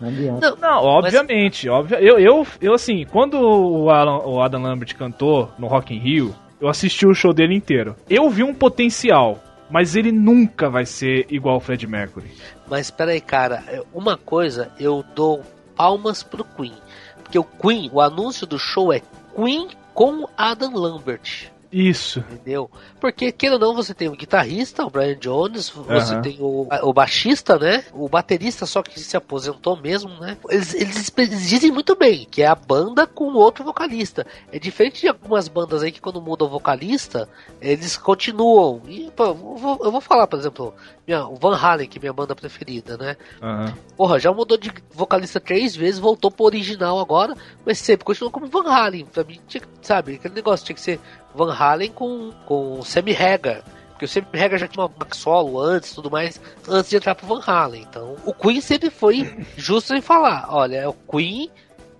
Não 0.00 0.08
adianta. 0.08 0.50
Não, 0.50 0.56
Não, 0.56 0.84
obviamente, 0.84 1.68
óbvio. 1.68 1.98
Eu, 1.98 2.18
eu, 2.20 2.46
eu 2.60 2.72
assim, 2.74 3.04
quando 3.10 3.34
o, 3.34 3.90
Alan- 3.90 4.24
o 4.24 4.40
Adam 4.40 4.62
Lambert 4.62 4.94
cantou 4.96 5.50
no 5.58 5.66
Rock 5.66 5.92
in 5.92 5.98
Rio, 5.98 6.34
eu 6.60 6.68
assisti 6.68 7.06
o 7.06 7.14
show 7.14 7.32
dele 7.32 7.54
inteiro. 7.56 7.96
Eu 8.08 8.30
vi 8.30 8.44
um 8.44 8.54
potencial, 8.54 9.42
mas 9.68 9.96
ele 9.96 10.12
nunca 10.12 10.70
vai 10.70 10.86
ser 10.86 11.26
igual 11.28 11.56
o 11.56 11.60
Fred 11.60 11.84
Mercury. 11.88 12.30
Mas 12.70 12.90
peraí, 12.90 13.20
cara, 13.20 13.64
é, 13.66 13.82
uma 13.92 14.16
coisa 14.16 14.70
eu 14.78 15.04
dou 15.16 15.42
palmas 15.78 16.24
pro 16.24 16.44
Queen. 16.44 16.76
Porque 17.22 17.38
o 17.38 17.44
Queen, 17.44 17.88
o 17.92 18.00
anúncio 18.00 18.46
do 18.46 18.58
show 18.58 18.92
é 18.92 19.00
Queen 19.34 19.68
com 19.94 20.28
Adam 20.36 20.74
Lambert. 20.74 21.52
Isso. 21.70 22.20
Entendeu? 22.20 22.70
Porque, 23.00 23.30
queira 23.30 23.56
ou 23.56 23.60
não, 23.60 23.74
você 23.74 23.92
tem 23.92 24.08
o 24.08 24.16
guitarrista, 24.16 24.84
o 24.84 24.90
Brian 24.90 25.16
Jones, 25.16 25.68
você 25.68 26.14
Aham. 26.14 26.22
tem 26.22 26.38
o, 26.40 26.66
o 26.82 26.92
baixista, 26.92 27.58
né? 27.58 27.84
O 27.92 28.08
baterista, 28.08 28.64
só 28.64 28.82
que 28.82 28.98
se 28.98 29.16
aposentou 29.16 29.76
mesmo, 29.76 30.10
né? 30.18 30.36
Eles, 30.48 30.74
eles, 30.74 31.12
eles 31.16 31.48
dizem 31.48 31.70
muito 31.70 31.94
bem 31.94 32.26
que 32.30 32.42
é 32.42 32.46
a 32.46 32.54
banda 32.54 33.06
com 33.06 33.32
outro 33.34 33.64
vocalista. 33.64 34.26
É 34.50 34.58
diferente 34.58 35.02
de 35.02 35.08
algumas 35.08 35.48
bandas 35.48 35.82
aí 35.82 35.92
que 35.92 36.00
quando 36.00 36.22
muda 36.22 36.44
o 36.44 36.48
vocalista, 36.48 37.28
eles 37.60 37.96
continuam. 37.96 38.80
E, 38.88 39.10
pô, 39.10 39.24
eu 39.26 39.34
vou, 39.34 39.80
eu 39.82 39.92
vou 39.92 40.00
falar, 40.00 40.26
por 40.26 40.38
exemplo, 40.38 40.74
minha, 41.06 41.26
o 41.26 41.36
Van 41.36 41.56
Halen, 41.56 41.88
que 41.88 41.98
é 41.98 42.00
minha 42.00 42.12
banda 42.12 42.34
preferida, 42.34 42.96
né? 42.96 43.16
Aham. 43.42 43.74
Porra, 43.96 44.18
já 44.18 44.32
mudou 44.32 44.56
de 44.56 44.72
vocalista 44.92 45.40
três 45.40 45.76
vezes, 45.76 45.98
voltou 46.00 46.30
pro 46.30 46.46
original 46.46 46.98
agora, 46.98 47.34
mas 47.64 47.78
sempre 47.78 48.04
continuou 48.04 48.30
como 48.30 48.46
Van 48.46 48.68
Halen. 48.70 49.06
Pra 49.06 49.24
mim, 49.24 49.40
tinha, 49.46 49.62
sabe, 49.82 50.14
aquele 50.14 50.34
negócio 50.34 50.64
tinha 50.64 50.74
que 50.74 50.82
ser 50.82 51.00
Van 51.38 51.54
Halen 51.54 51.90
com, 51.92 52.32
com 52.44 52.82
Sammy 52.82 53.16
Hagar. 53.16 53.62
Porque 53.90 54.04
o 54.04 54.08
Sammy 54.08 54.26
Hagar 54.34 54.58
já 54.58 54.68
tinha 54.68 54.82
uma 54.82 54.88
back 54.88 55.16
solo 55.16 55.60
antes 55.60 55.92
tudo 55.92 56.10
mais, 56.10 56.40
antes 56.68 56.90
de 56.90 56.96
entrar 56.96 57.14
pro 57.14 57.26
Van 57.26 57.40
Halen. 57.46 57.86
Então, 57.88 58.16
o 58.24 58.34
Queen 58.34 58.60
sempre 58.60 58.90
foi 58.90 59.30
justo 59.56 59.94
em 59.94 60.00
falar: 60.00 60.46
olha, 60.50 60.76
é 60.76 60.88
o 60.88 60.92
Queen 60.92 61.50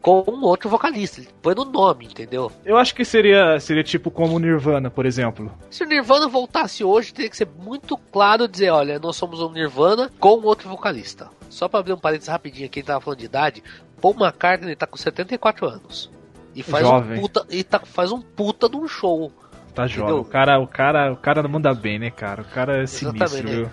com 0.00 0.25
um 0.28 0.42
outro 0.45 0.68
vocalista. 0.68 1.21
Ele 1.21 1.28
põe 1.40 1.54
no 1.54 1.64
nome, 1.64 2.07
entendeu? 2.07 2.50
Eu 2.64 2.76
acho 2.76 2.95
que 2.95 3.04
seria, 3.04 3.59
seria 3.61 3.83
tipo 3.85 4.11
como 4.11 4.37
o 4.37 4.38
Nirvana, 4.38 4.90
por 4.90 5.07
exemplo. 5.07 5.52
Se 5.71 5.85
o 5.85 5.87
Nirvana 5.87 6.28
voltasse 6.28 6.83
hoje, 6.83 7.12
teria 7.12 7.30
que 7.30 7.37
ser 7.37 7.49
muito 7.59 7.97
claro 7.97 8.49
dizer: 8.49 8.71
olha, 8.71 8.99
nós 8.99 9.16
somos 9.16 9.40
um 9.40 9.50
Nirvana 9.52 10.11
com 10.18 10.40
outro 10.42 10.68
vocalista. 10.68 11.30
Só 11.49 11.68
pra 11.68 11.80
abrir 11.80 11.92
um 11.92 11.99
parênteses 11.99 12.28
rapidinho 12.28 12.66
aqui, 12.66 12.80
ele 12.80 12.87
tava 12.87 13.00
falando 13.00 13.21
de 13.21 13.25
idade. 13.25 13.62
Paul 14.00 14.14
McCartney 14.14 14.76
tá 14.76 14.87
com 14.87 14.97
74 14.97 15.66
anos. 15.66 16.11
E 16.58 16.62
faz 16.64 16.84
Jovem. 16.84 17.18
um 17.18 17.20
puta, 17.20 17.46
e 17.48 17.62
tá, 17.62 17.78
faz 17.78 18.10
um 18.10 18.20
puta 18.20 18.68
de 18.68 18.76
um 18.76 18.88
show. 18.88 19.32
Tá 19.76 19.86
jovem. 19.86 20.16
O 20.16 20.24
cara, 20.24 20.58
o 20.58 20.66
cara, 20.66 21.12
o 21.12 21.16
cara 21.16 21.40
não 21.40 21.48
manda 21.48 21.72
bem, 21.72 22.00
né, 22.00 22.10
cara? 22.10 22.42
O 22.42 22.44
cara 22.46 22.82
é 22.82 22.86
sinistro, 22.86 23.22
Exatamente, 23.38 23.54
viu? 23.54 23.70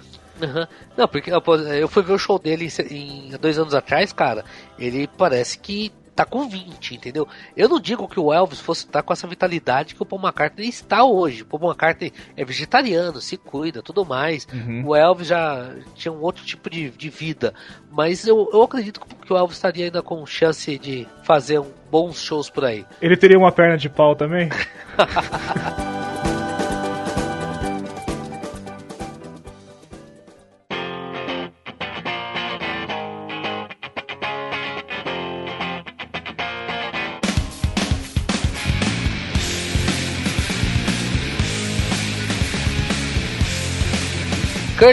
Aham. 0.48 0.68
Não, 0.96 1.08
porque 1.08 1.32
eu 1.32 1.88
fui 1.88 2.04
ver 2.04 2.14
o 2.14 2.20
show 2.20 2.38
dele 2.38 2.68
em, 2.92 3.30
em- 3.34 3.38
dois 3.38 3.58
anos 3.58 3.74
atrás, 3.74 4.14
cara. 4.14 4.46
Ele 4.78 5.08
parece 5.18 5.58
que 5.58 5.92
tá 6.16 6.26
com 6.26 6.48
20, 6.48 6.96
entendeu? 6.96 7.28
Eu 7.56 7.68
não 7.68 7.80
digo 7.80 8.08
que 8.08 8.20
o 8.20 8.34
Elvis 8.34 8.60
fosse 8.60 8.86
estar 8.86 9.04
com 9.04 9.12
essa 9.12 9.28
vitalidade 9.28 9.94
que 9.94 10.02
o 10.02 10.06
Paul 10.06 10.22
McCartney 10.22 10.70
está 10.70 11.04
hoje. 11.04 11.44
O 11.44 11.46
Paul 11.46 11.72
McCartney 11.72 12.14
é 12.38 12.46
vegetariano, 12.46 13.20
se 13.20 13.36
cuida, 13.38 13.82
tudo 13.82 14.06
mais. 14.06 14.48
Uhum. 14.54 14.88
O 14.88 14.96
Elvis 14.96 15.28
já 15.28 15.74
tinha 15.94 16.12
um 16.12 16.22
outro 16.22 16.46
tipo 16.46 16.70
de, 16.70 16.90
de 16.90 17.10
vida. 17.10 17.54
Mas 17.92 18.26
eu, 18.26 18.50
eu 18.54 18.62
acredito 18.64 19.02
que 19.02 19.34
o 19.34 19.38
Elvis 19.38 19.58
estaria 19.58 19.86
ainda 19.86 20.02
com 20.02 20.26
chance 20.26 20.78
de 20.78 21.06
fazer 21.24 21.60
um, 21.60 21.72
bons 21.92 22.22
shows 22.22 22.50
por 22.50 22.64
aí. 22.64 22.86
Ele 23.02 23.18
teria 23.18 23.38
uma 23.38 23.52
perna 23.52 23.78
de 23.78 23.90
pau 23.90 24.16
também? 24.16 24.50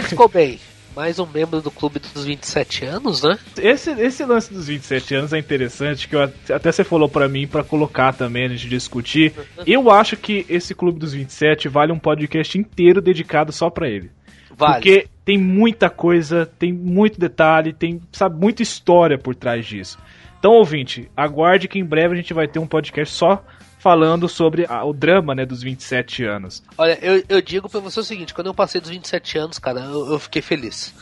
Kurt 0.01 0.15
Cobain, 0.15 0.59
mais 0.95 1.19
um 1.19 1.25
membro 1.27 1.61
do 1.61 1.69
clube 1.69 1.99
dos 1.99 2.25
27 2.25 2.85
anos, 2.85 3.21
né? 3.21 3.37
Esse, 3.61 3.91
esse 3.91 4.25
lance 4.25 4.51
dos 4.51 4.67
27 4.67 5.15
anos 5.15 5.33
é 5.33 5.37
interessante, 5.37 6.07
que 6.07 6.15
eu, 6.15 6.23
at- 6.23 6.51
até 6.51 6.71
você 6.71 6.83
falou 6.83 7.07
pra 7.07 7.27
mim 7.29 7.45
pra 7.47 7.63
colocar 7.63 8.11
também, 8.13 8.45
a 8.45 8.49
gente 8.49 8.67
discutir. 8.67 9.33
Eu 9.67 9.91
acho 9.91 10.17
que 10.17 10.45
esse 10.49 10.73
Clube 10.73 10.99
dos 10.99 11.13
27 11.13 11.67
vale 11.69 11.91
um 11.91 11.99
podcast 11.99 12.57
inteiro 12.57 13.01
dedicado 13.01 13.51
só 13.51 13.69
pra 13.69 13.87
ele. 13.87 14.09
Vale. 14.55 14.73
Porque 14.75 15.07
tem 15.25 15.37
muita 15.37 15.89
coisa, 15.89 16.45
tem 16.57 16.71
muito 16.73 17.19
detalhe, 17.19 17.71
tem, 17.73 18.01
sabe, 18.11 18.39
muita 18.39 18.61
história 18.63 19.17
por 19.17 19.35
trás 19.35 19.65
disso. 19.65 19.97
Então, 20.39 20.53
ouvinte, 20.53 21.09
aguarde 21.15 21.67
que 21.67 21.79
em 21.79 21.85
breve 21.85 22.13
a 22.13 22.17
gente 22.17 22.33
vai 22.33 22.47
ter 22.47 22.59
um 22.59 22.67
podcast 22.67 23.13
só 23.15 23.43
falando 23.83 24.29
sobre 24.29 24.65
a- 24.69 24.85
o 24.85 24.93
drama, 24.93 25.35
né, 25.35 25.45
dos 25.45 25.61
27 25.61 26.23
anos. 26.23 26.63
Olha, 26.77 26.97
eu, 27.01 27.21
eu 27.27 27.41
digo 27.41 27.67
pra 27.67 27.81
você 27.81 27.99
o 27.99 28.03
seguinte, 28.03 28.33
quando 28.33 28.47
eu 28.47 28.53
passei 28.53 28.79
dos 28.79 28.89
27 28.89 29.37
anos, 29.37 29.59
cara, 29.59 29.81
eu, 29.81 30.13
eu 30.13 30.19
fiquei 30.19 30.41
feliz. 30.41 30.95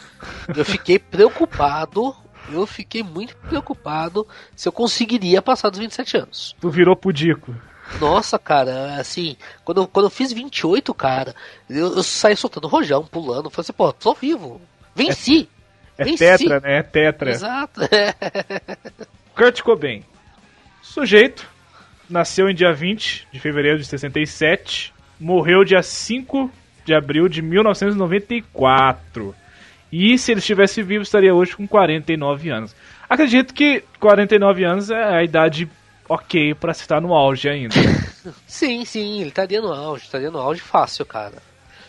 Eu 0.57 0.65
fiquei 0.65 0.97
preocupado, 0.99 2.15
eu 2.51 2.65
fiquei 2.65 3.03
muito 3.03 3.37
preocupado 3.37 4.27
se 4.55 4.67
eu 4.67 4.71
conseguiria 4.71 5.43
passar 5.43 5.69
dos 5.69 5.77
27 5.79 6.17
anos. 6.17 6.55
Tu 6.59 6.69
virou 6.71 6.95
pudico. 6.95 7.55
Nossa, 7.99 8.39
cara, 8.39 8.95
assim, 8.99 9.37
quando, 9.63 9.81
eu- 9.81 9.87
quando 9.87 10.07
eu 10.07 10.09
fiz 10.09 10.33
28, 10.33 10.91
cara, 10.95 11.35
eu, 11.69 11.97
eu 11.97 12.01
saí 12.03 12.35
soltando 12.35 12.67
rojão, 12.67 13.05
pulando, 13.05 13.51
falei 13.51 13.61
assim, 13.65 13.73
pô, 13.73 13.93
tô 13.93 14.15
vivo. 14.15 14.59
Venci! 14.95 15.47
É 15.99 16.05
Venci. 16.05 16.17
tetra, 16.17 16.59
né? 16.61 16.79
É 16.79 16.81
tetra. 16.83 17.29
Exato. 17.29 17.79
Kurt 19.35 19.61
Cobain. 19.61 20.03
Sujeito. 20.81 21.47
Nasceu 22.11 22.49
em 22.49 22.53
dia 22.53 22.73
20 22.73 23.27
de 23.31 23.39
fevereiro 23.39 23.79
de 23.79 23.85
67. 23.85 24.93
Morreu 25.17 25.63
dia 25.63 25.81
5 25.81 26.51
de 26.83 26.93
abril 26.93 27.29
de 27.29 27.41
1994. 27.41 29.33
E 29.89 30.17
se 30.17 30.31
ele 30.31 30.39
estivesse 30.39 30.83
vivo, 30.83 31.03
estaria 31.03 31.33
hoje 31.33 31.55
com 31.55 31.65
49 31.65 32.49
anos. 32.49 32.75
Acredito 33.09 33.53
que 33.53 33.83
49 33.99 34.63
anos 34.65 34.89
é 34.89 35.01
a 35.01 35.23
idade 35.23 35.69
ok 36.09 36.53
pra 36.53 36.73
se 36.73 36.81
estar 36.81 36.99
no 36.99 37.13
auge 37.13 37.47
ainda. 37.47 37.75
Sim, 38.45 38.83
sim, 38.85 39.21
ele 39.21 39.29
estaria 39.29 39.61
no 39.61 39.73
auge, 39.73 40.03
estaria 40.03 40.29
no 40.29 40.37
auge 40.37 40.61
fácil, 40.61 41.05
cara. 41.05 41.41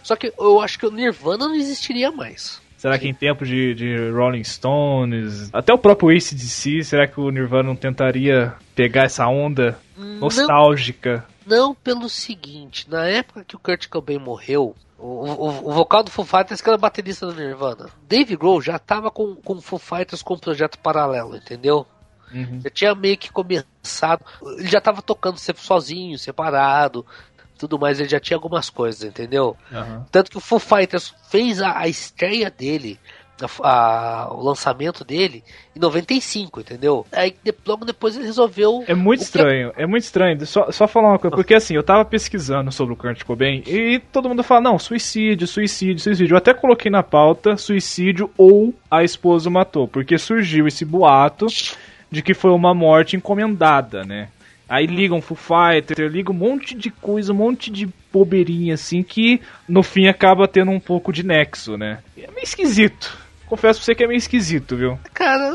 Só 0.02 0.17
que 0.17 0.33
eu 0.38 0.61
acho 0.61 0.79
que 0.79 0.87
o 0.87 0.91
Nirvana 0.91 1.49
não 1.49 1.55
existiria 1.55 2.11
mais. 2.11 2.62
Será 2.83 2.99
que 2.99 3.09
em 3.09 3.15
tempo 3.15 3.47
de, 3.47 3.75
de 3.75 4.11
Rolling 4.11 4.43
Stones, 4.43 5.51
até 5.53 5.73
o 5.73 5.79
próprio 5.79 6.09
ACDC, 6.09 6.83
será 6.83 7.07
que 7.07 7.21
o 7.21 7.31
Nirvana 7.31 7.69
não 7.69 7.77
tentaria 7.77 8.55
pegar 8.75 9.05
essa 9.05 9.25
onda 9.29 9.79
nostálgica? 9.97 11.25
Não 11.47 11.77
pelo 11.77 12.09
seguinte, 12.09 12.91
na 12.91 13.07
época 13.07 13.45
que 13.45 13.55
o 13.55 13.59
Kurt 13.61 13.87
Cobain 13.87 14.19
morreu, 14.19 14.75
o, 14.99 15.07
o, 15.07 15.69
o 15.69 15.73
vocal 15.73 16.03
do 16.03 16.11
Foo 16.11 16.25
Fighters 16.25 16.61
que 16.61 16.69
era 16.69 16.77
baterista 16.77 17.25
do 17.25 17.35
Nirvana, 17.35 17.89
Dave 18.09 18.35
Grohl 18.35 18.61
já 18.61 18.81
tava 18.81 19.12
com, 19.12 19.37
com 19.37 19.53
o 19.53 19.61
Foo 19.61 19.79
Fighters 19.79 20.21
com 20.21 20.35
um 20.35 20.39
projeto 20.39 20.77
paralelo, 20.81 21.37
entendeu? 21.37 21.87
Uhum. 22.35 22.62
Já 22.65 22.71
tinha 22.71 22.95
meio 22.97 23.17
que 23.17 23.31
começado, 23.31 24.25
ele 24.59 24.69
já 24.69 24.81
tava 24.81 25.03
tocando 25.03 25.39
sozinho, 25.39 26.19
separado, 26.19 27.07
tudo 27.62 27.78
mais, 27.78 27.99
ele 28.00 28.09
já 28.09 28.21
tinha 28.21 28.37
algumas 28.37 28.69
coisas, 28.69 29.02
entendeu? 29.02 29.57
Aham. 29.73 30.04
Tanto 30.11 30.31
que 30.31 30.37
o 30.37 30.40
Foo 30.40 30.59
Fighters 30.59 31.14
fez 31.31 31.61
a, 31.62 31.78
a 31.78 31.88
estreia 31.88 32.50
dele, 32.50 32.99
a- 33.62 33.69
a- 34.26 34.28
o 34.33 34.42
lançamento 34.42 35.04
dele, 35.04 35.42
em 35.75 35.81
95, 35.81 36.61
entendeu? 36.61 37.04
Aí 37.11 37.35
de- 37.42 37.54
logo 37.66 37.85
depois 37.85 38.14
ele 38.16 38.25
resolveu. 38.26 38.85
É 38.87 38.95
muito 38.95 39.19
o 39.21 39.23
que- 39.23 39.25
estranho, 39.25 39.73
é 39.76 39.87
muito 39.87 40.04
estranho. 40.04 40.47
Só, 40.47 40.71
só 40.71 40.87
falar 40.87 41.09
uma 41.09 41.19
coisa, 41.19 41.35
porque 41.35 41.54
assim, 41.54 41.75
eu 41.75 41.83
tava 41.83 42.04
pesquisando 42.04 42.71
sobre 42.71 42.95
o 42.95 42.97
Kurt 42.97 43.25
Cobain 43.25 43.62
e 43.66 43.99
todo 44.12 44.28
mundo 44.28 44.42
fala, 44.45 44.61
não, 44.61 44.78
suicídio, 44.78 45.47
suicídio, 45.47 45.99
suicídio. 46.02 46.35
Eu 46.35 46.38
até 46.38 46.52
coloquei 46.54 46.90
na 46.90 47.02
pauta 47.02 47.57
suicídio 47.57 48.31
ou 48.37 48.73
a 48.90 49.02
esposa 49.02 49.49
o 49.49 49.52
matou, 49.52 49.88
porque 49.88 50.19
surgiu 50.19 50.66
esse 50.69 50.85
boato 50.85 51.47
de 52.11 52.23
que 52.23 52.35
foi 52.35 52.50
uma 52.50 52.75
morte 52.75 53.16
encomendada, 53.16 54.04
né? 54.04 54.28
Aí 54.73 54.87
ligam 54.87 55.21
Foo 55.21 55.37
Fighter, 55.37 56.09
ligam 56.09 56.35
um 56.35 56.38
monte 56.38 56.75
de 56.75 56.91
coisa, 56.91 57.31
um 57.31 57.37
monte 57.37 57.71
de 57.71 57.87
bobeirinha 58.11 58.73
assim 58.73 59.02
que 59.02 59.38
no 59.69 59.83
fim 59.83 60.09
acaba 60.09 60.49
tendo 60.49 60.71
um 60.71 60.81
pouco 60.81 61.12
de 61.12 61.23
nexo, 61.23 61.76
né? 61.76 61.99
É 62.17 62.26
meio 62.31 62.43
esquisito. 62.43 63.14
Confesso 63.47 63.81
pra 63.81 63.85
você 63.85 63.95
que 63.95 64.02
é 64.02 64.07
meio 64.07 64.17
esquisito, 64.17 64.75
viu? 64.75 64.99
Cara, 65.12 65.52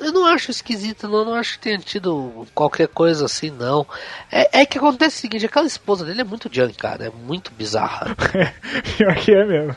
eu 0.00 0.12
não 0.12 0.26
acho 0.26 0.52
esquisito, 0.52 1.08
não. 1.08 1.18
Eu 1.18 1.24
não 1.24 1.34
acho 1.34 1.54
que 1.54 1.58
tenha 1.58 1.78
tido 1.78 2.46
qualquer 2.54 2.86
coisa 2.86 3.24
assim, 3.24 3.50
não. 3.50 3.84
É, 4.30 4.60
é 4.60 4.64
que 4.64 4.78
acontece 4.78 5.16
o 5.16 5.20
seguinte: 5.22 5.44
aquela 5.44 5.66
esposa 5.66 6.04
dele 6.04 6.20
é 6.20 6.24
muito 6.24 6.48
junk, 6.48 6.76
cara. 6.76 7.06
É 7.06 7.10
muito 7.10 7.50
bizarra. 7.50 8.14
Pior 8.96 9.16
que 9.16 9.32
é 9.32 9.44
mesmo. 9.44 9.74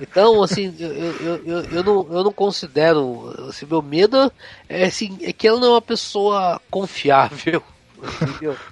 Então, 0.00 0.42
assim, 0.42 0.74
eu, 0.76 0.92
eu, 0.92 1.36
eu, 1.46 1.64
eu, 1.66 1.84
não, 1.84 2.08
eu 2.10 2.24
não 2.24 2.32
considero. 2.32 3.32
Assim, 3.48 3.64
meu 3.64 3.80
medo 3.80 4.32
é, 4.68 4.86
assim, 4.86 5.16
é 5.22 5.32
que 5.32 5.46
ela 5.46 5.60
não 5.60 5.68
é 5.68 5.70
uma 5.70 5.82
pessoa 5.82 6.60
confiável. 6.68 7.62
Entendeu? 8.02 8.56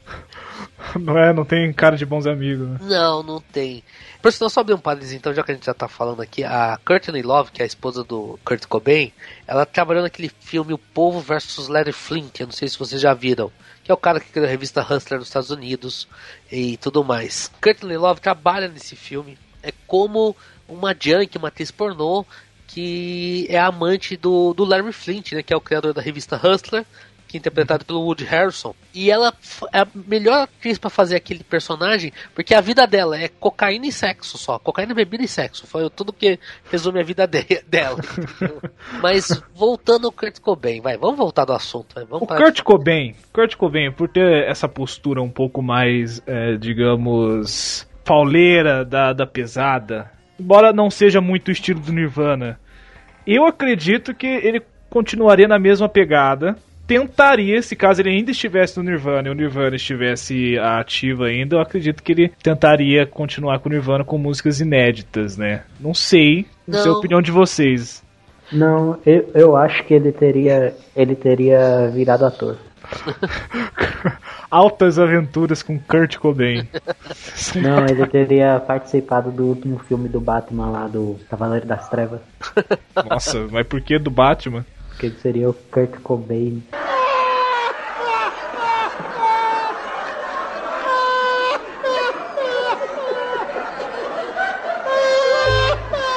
Não 0.98 1.16
é, 1.16 1.32
não 1.32 1.44
tem 1.44 1.72
cara 1.72 1.96
de 1.96 2.04
bons 2.04 2.26
amigos. 2.26 2.66
né? 2.68 2.78
Não, 2.82 3.22
não 3.22 3.40
tem. 3.40 3.84
Por 4.20 4.32
sinal, 4.32 4.50
só 4.50 4.60
abrir 4.60 4.74
um 4.74 4.78
parênteses, 4.78 5.14
então, 5.14 5.32
já 5.32 5.42
que 5.42 5.52
a 5.52 5.54
gente 5.54 5.64
já 5.66 5.72
tá 5.74 5.86
falando 5.86 6.20
aqui, 6.20 6.42
a 6.42 6.78
Courtney 6.84 7.22
Love, 7.22 7.52
que 7.52 7.62
é 7.62 7.64
a 7.64 7.66
esposa 7.66 8.02
do 8.02 8.38
Kurt 8.44 8.66
Cobain, 8.66 9.12
ela 9.46 9.64
trabalhou 9.64 10.02
naquele 10.02 10.30
filme 10.40 10.72
O 10.72 10.78
Povo 10.78 11.20
versus 11.20 11.68
Larry 11.68 11.92
Flint, 11.92 12.40
eu 12.40 12.46
não 12.46 12.52
sei 12.52 12.66
se 12.66 12.78
vocês 12.78 13.00
já 13.00 13.14
viram, 13.14 13.52
que 13.84 13.90
é 13.90 13.94
o 13.94 13.96
cara 13.96 14.18
que 14.18 14.30
criou 14.32 14.46
a 14.46 14.50
revista 14.50 14.80
Hustler 14.82 15.20
nos 15.20 15.28
Estados 15.28 15.50
Unidos 15.50 16.08
e 16.50 16.76
tudo 16.78 17.04
mais. 17.04 17.50
Courtney 17.62 17.96
Love 17.96 18.20
trabalha 18.20 18.66
nesse 18.66 18.96
filme, 18.96 19.38
é 19.62 19.72
como 19.86 20.34
uma 20.68 20.94
junk, 20.98 21.38
uma 21.38 21.48
atriz 21.48 21.70
pornô, 21.70 22.24
que 22.66 23.46
é 23.48 23.58
amante 23.58 24.16
do, 24.16 24.54
do 24.54 24.64
Larry 24.64 24.92
Flint, 24.92 25.32
né, 25.32 25.42
que 25.42 25.52
é 25.52 25.56
o 25.56 25.60
criador 25.60 25.92
da 25.92 26.00
revista 26.02 26.36
Hustler, 26.36 26.84
que 27.30 27.36
é 27.36 27.38
interpretado 27.38 27.84
pelo 27.84 28.00
Woody 28.02 28.24
Harrison. 28.24 28.74
E 28.92 29.10
ela 29.10 29.32
é 29.72 29.80
a 29.80 29.86
melhor 29.94 30.42
atriz 30.42 30.78
pra 30.78 30.90
fazer 30.90 31.16
aquele 31.16 31.44
personagem, 31.44 32.12
porque 32.34 32.54
a 32.54 32.60
vida 32.60 32.86
dela 32.86 33.16
é 33.18 33.28
cocaína 33.28 33.86
e 33.86 33.92
sexo 33.92 34.36
só. 34.36 34.58
Cocaína, 34.58 34.94
bebida 34.94 35.22
e 35.22 35.28
sexo. 35.28 35.66
Foi 35.66 35.88
tudo 35.90 36.12
que 36.12 36.38
resume 36.70 37.00
a 37.00 37.04
vida 37.04 37.26
de- 37.26 37.62
dela. 37.68 37.98
Mas 39.00 39.42
voltando 39.54 40.06
ao 40.06 40.12
Kurt 40.12 40.40
Cobain, 40.40 40.80
vai, 40.80 40.96
vamos 40.96 41.16
voltar 41.16 41.44
do 41.44 41.52
assunto. 41.52 41.94
Vai, 41.94 42.04
vamos 42.04 42.22
O 42.22 42.26
Kurt 42.26 42.62
Cobain, 42.62 43.14
Kurt 43.32 43.56
Cobain, 43.56 43.92
por 43.92 44.08
ter 44.08 44.44
essa 44.48 44.68
postura 44.68 45.22
um 45.22 45.30
pouco 45.30 45.62
mais, 45.62 46.20
é, 46.26 46.56
digamos, 46.56 47.86
pauleira 48.04 48.84
da, 48.84 49.12
da 49.12 49.26
pesada, 49.26 50.10
embora 50.38 50.72
não 50.72 50.90
seja 50.90 51.20
muito 51.20 51.48
o 51.48 51.52
estilo 51.52 51.80
do 51.80 51.92
Nirvana, 51.92 52.58
eu 53.26 53.46
acredito 53.46 54.14
que 54.14 54.26
ele 54.26 54.60
continuaria 54.88 55.46
na 55.46 55.58
mesma 55.58 55.88
pegada. 55.88 56.56
Tentaria, 56.90 57.62
se 57.62 57.76
caso 57.76 58.02
ele 58.02 58.10
ainda 58.10 58.32
estivesse 58.32 58.76
no 58.76 58.82
Nirvana 58.82 59.28
e 59.28 59.30
o 59.30 59.34
Nirvana 59.34 59.76
estivesse 59.76 60.58
ativo 60.58 61.22
ainda, 61.22 61.54
eu 61.54 61.60
acredito 61.60 62.02
que 62.02 62.10
ele 62.10 62.32
tentaria 62.42 63.06
continuar 63.06 63.60
com 63.60 63.68
o 63.68 63.72
Nirvana 63.72 64.02
com 64.02 64.18
músicas 64.18 64.60
inéditas, 64.60 65.36
né? 65.36 65.62
Não 65.78 65.94
sei, 65.94 66.46
não 66.66 66.80
sei 66.80 66.90
a 66.90 66.92
Não. 66.92 66.98
opinião 66.98 67.22
de 67.22 67.30
vocês. 67.30 68.02
Não, 68.50 68.98
eu, 69.06 69.30
eu 69.34 69.56
acho 69.56 69.84
que 69.84 69.94
ele 69.94 70.10
teria, 70.10 70.74
ele 70.96 71.14
teria 71.14 71.88
virado 71.94 72.26
ator. 72.26 72.56
Altas 74.50 74.98
aventuras 74.98 75.62
com 75.62 75.78
Kurt 75.78 76.16
Cobain. 76.16 76.66
Não, 77.54 77.86
ele 77.86 78.04
teria 78.08 78.58
participado 78.58 79.30
do 79.30 79.44
último 79.44 79.78
filme 79.78 80.08
do 80.08 80.20
Batman 80.20 80.70
lá, 80.70 80.88
do 80.88 81.16
Cavaleiro 81.30 81.66
das 81.66 81.88
Trevas. 81.88 82.20
Nossa, 83.08 83.46
mas 83.48 83.64
por 83.64 83.80
que 83.80 83.96
do 83.96 84.10
Batman? 84.10 84.64
Que 85.00 85.06
ele 85.06 85.16
seria 85.18 85.48
o 85.48 85.54
Kurt 85.54 85.98
Cobain. 86.02 86.62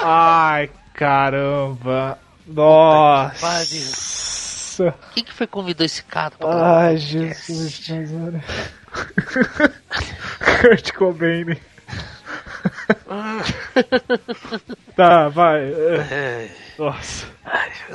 Ai, 0.03 0.69
caramba. 0.93 2.19
Nossa. 2.45 3.73
Quem 5.13 5.23
que 5.23 5.31
foi 5.31 5.47
que 5.47 5.53
convidou 5.53 5.85
esse 5.85 6.03
cara? 6.03 6.31
pra- 6.37 6.77
Ai, 6.79 6.97
Jesus. 6.97 7.87
Nazaré. 7.89 8.43
Kurt 10.61 10.91
Cobain. 10.93 11.57
tá, 14.95 15.29
vai. 15.29 15.61
É. 15.71 16.49
Nossa. 16.77 17.27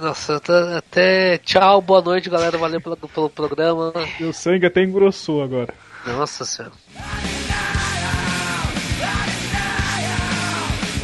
Nossa, 0.00 0.32
eu 0.34 0.40
tô- 0.40 0.52
até 0.76 1.38
tchau, 1.38 1.80
boa 1.82 2.00
noite, 2.00 2.30
galera. 2.30 2.56
Valeu 2.56 2.80
pelo, 2.80 2.96
pelo 2.96 3.30
programa. 3.30 3.92
Meu 4.20 4.32
sangue 4.32 4.66
até 4.66 4.82
engrossou 4.82 5.42
agora. 5.42 5.74
Nossa 6.06 6.44
senhora. 6.44 6.72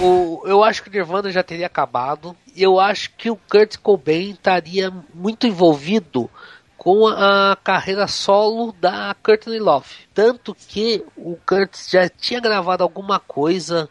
O, 0.00 0.42
eu 0.46 0.62
acho 0.62 0.82
que 0.82 0.88
o 0.88 0.92
Nirvana 0.92 1.30
já 1.30 1.42
teria 1.42 1.66
acabado. 1.66 2.36
E 2.54 2.62
eu 2.62 2.78
acho 2.78 3.10
que 3.16 3.30
o 3.30 3.36
Kurt 3.36 3.76
Cobain 3.78 4.30
estaria 4.30 4.92
muito 5.12 5.46
envolvido 5.46 6.30
com 6.76 7.06
a 7.08 7.56
carreira 7.64 8.06
solo 8.06 8.72
da 8.80 9.16
Courtney 9.22 9.58
Love. 9.58 9.86
Tanto 10.12 10.54
que 10.68 11.04
o 11.16 11.36
Kurt 11.46 11.74
já 11.90 12.08
tinha 12.08 12.40
gravado 12.40 12.82
alguma 12.82 13.18
coisa 13.18 13.88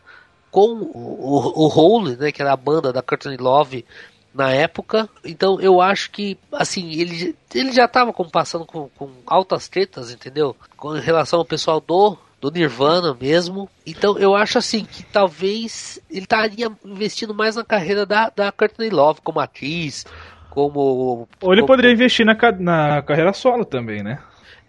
com 0.54 0.68
o, 0.94 1.58
o, 1.58 1.66
o 1.66 1.68
Hole, 1.68 2.16
né, 2.16 2.32
que 2.32 2.40
era 2.40 2.54
a 2.54 2.56
banda 2.56 2.94
da 2.94 3.02
Courtney 3.02 3.38
Love 3.38 3.84
na 4.32 4.52
época. 4.52 5.10
Então 5.26 5.60
eu 5.60 5.82
acho 5.82 6.12
que 6.12 6.38
assim, 6.52 6.92
ele, 6.92 7.36
ele 7.56 7.72
já 7.72 7.86
estava 7.86 8.14
passando 8.32 8.64
com, 8.64 8.88
com 8.96 9.10
altas 9.26 9.68
tretas, 9.68 10.12
entendeu? 10.14 10.56
Com 10.78 10.90
relação 10.92 11.40
ao 11.40 11.46
pessoal 11.46 11.82
do 11.82 12.16
do 12.40 12.52
Nirvana 12.52 13.18
mesmo. 13.20 13.68
Então 13.88 14.20
eu 14.20 14.36
acho 14.36 14.58
assim 14.60 14.86
que 14.86 15.02
talvez 15.04 16.00
ele 16.12 16.22
estaria 16.26 16.70
investindo 16.86 17.34
mais 17.34 17.56
na 17.56 17.64
carreira 17.64 18.06
da, 18.06 18.30
da 18.36 18.52
Courtney 18.52 18.90
Love 18.92 19.22
como 19.24 19.40
atriz, 19.40 20.06
como 20.52 21.28
Ou 21.42 21.54
ele 21.54 21.62
como- 21.62 21.68
poderia 21.68 21.92
investir 21.92 22.26
na, 22.26 22.36
na 22.60 23.02
carreira 23.02 23.34
solo 23.34 23.66
também, 23.66 24.04
né? 24.04 24.20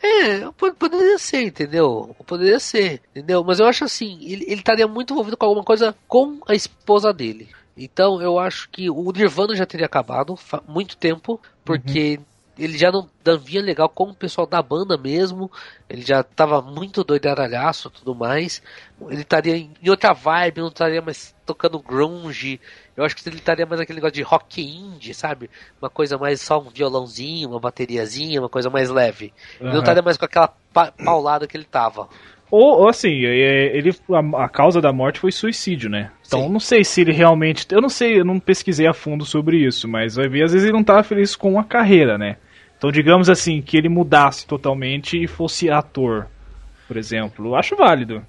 É, 0.05 0.51
po- 0.57 0.75
poderia 0.75 1.19
ser, 1.19 1.43
entendeu? 1.43 2.15
Poderia 2.27 2.61
ser, 2.61 3.01
entendeu? 3.11 3.43
Mas 3.45 3.59
eu 3.61 3.67
acho 3.67 3.85
assim, 3.85 4.19
ele, 4.23 4.45
ele 4.45 4.55
estaria 4.61 4.87
muito 4.87 5.13
envolvido 5.13 5.37
com 5.37 5.47
alguma 5.47 5.65
coisa 5.65 5.95
com 6.07 6.39
a 6.47 6.55
esposa 6.55 7.13
dele. 7.13 7.49
Então 7.77 8.21
eu 8.23 8.39
acho 8.39 8.69
que 8.71 8.89
o 8.91 9.11
Nirvana 9.11 9.55
já 9.57 9.67
teria 9.67 9.87
acabado 9.87 10.39
há 10.53 10.61
muito 10.69 10.97
tempo, 10.97 11.41
porque 11.65 12.21
ele 12.59 12.77
já 12.79 12.91
não 12.93 13.09
não 13.25 13.39
vinha 13.39 13.63
legal 13.63 13.89
com 13.89 14.05
o 14.11 14.15
pessoal 14.15 14.47
da 14.47 14.61
banda 14.63 14.99
mesmo. 14.99 15.51
Ele 15.89 16.03
já 16.03 16.23
tava 16.23 16.61
muito 16.61 17.03
doidaralhaço 17.03 17.89
e 17.89 17.91
tudo 17.91 18.15
mais. 18.15 18.63
Ele 19.09 19.23
estaria 19.23 19.57
em 19.57 19.73
outra 19.89 20.13
vibe, 20.13 20.61
não 20.61 20.69
estaria 20.69 21.01
mais 21.01 21.35
tocando 21.47 21.79
grunge. 21.79 22.61
Eu 22.97 23.05
acho 23.05 23.17
que 23.17 23.27
ele 23.29 23.37
estaria 23.37 23.65
mais 23.67 23.81
aquele 23.81 23.97
negócio 23.97 24.15
de 24.15 24.23
rock 24.23 24.63
indie, 24.63 25.15
sabe? 25.15 25.51
Uma 25.81 25.89
coisa 25.91 26.19
mais 26.19 26.41
só 26.41 26.59
um 26.61 26.69
violãozinho, 26.69 27.49
uma 27.49 27.61
bateriazinha, 27.61 28.41
uma 28.41 28.49
coisa 28.49 28.69
mais 28.71 28.91
leve. 28.91 29.33
Ele 29.59 29.71
não 29.71 29.81
estaria 29.81 30.03
mais 30.03 30.17
com 30.17 30.25
aquela 30.27 30.49
pa- 30.73 30.93
paulada 30.93 31.47
que 31.47 31.57
ele 31.57 31.65
tava. 31.65 32.09
Ou, 32.51 32.81
ou 32.81 32.89
assim, 32.89 33.25
é, 33.25 33.77
ele 33.77 33.95
a, 34.11 34.45
a 34.45 34.49
causa 34.49 34.81
da 34.81 34.93
morte 34.93 35.19
foi 35.19 35.33
suicídio, 35.33 35.91
né? 35.91 36.11
Então 36.27 36.45
Sim. 36.45 36.53
não 36.53 36.61
sei 36.61 36.85
se 36.85 37.01
ele 37.01 37.13
realmente. 37.13 37.67
Eu 37.71 37.81
não 37.81 37.89
sei, 37.89 38.21
eu 38.21 38.25
não 38.25 38.39
pesquisei 38.39 38.87
a 38.87 38.95
fundo 38.95 39.25
sobre 39.25 39.59
isso, 39.59 39.89
mas 39.89 40.17
vai 40.17 40.29
ver, 40.29 40.45
às 40.45 40.53
vezes 40.53 40.67
ele 40.67 40.77
não 40.77 40.85
tava 40.85 41.03
feliz 41.03 41.35
com 41.35 41.59
a 41.59 41.65
carreira, 41.65 42.17
né? 42.19 42.37
Então 42.77 42.93
digamos 42.93 43.31
assim, 43.31 43.63
que 43.63 43.77
ele 43.77 43.89
mudasse 43.89 44.47
totalmente 44.47 45.23
e 45.23 45.27
fosse 45.27 45.71
ator, 45.71 46.29
por 46.87 46.97
exemplo. 46.97 47.47
Eu 47.47 47.57
acho 47.57 47.77
válido. 47.77 48.25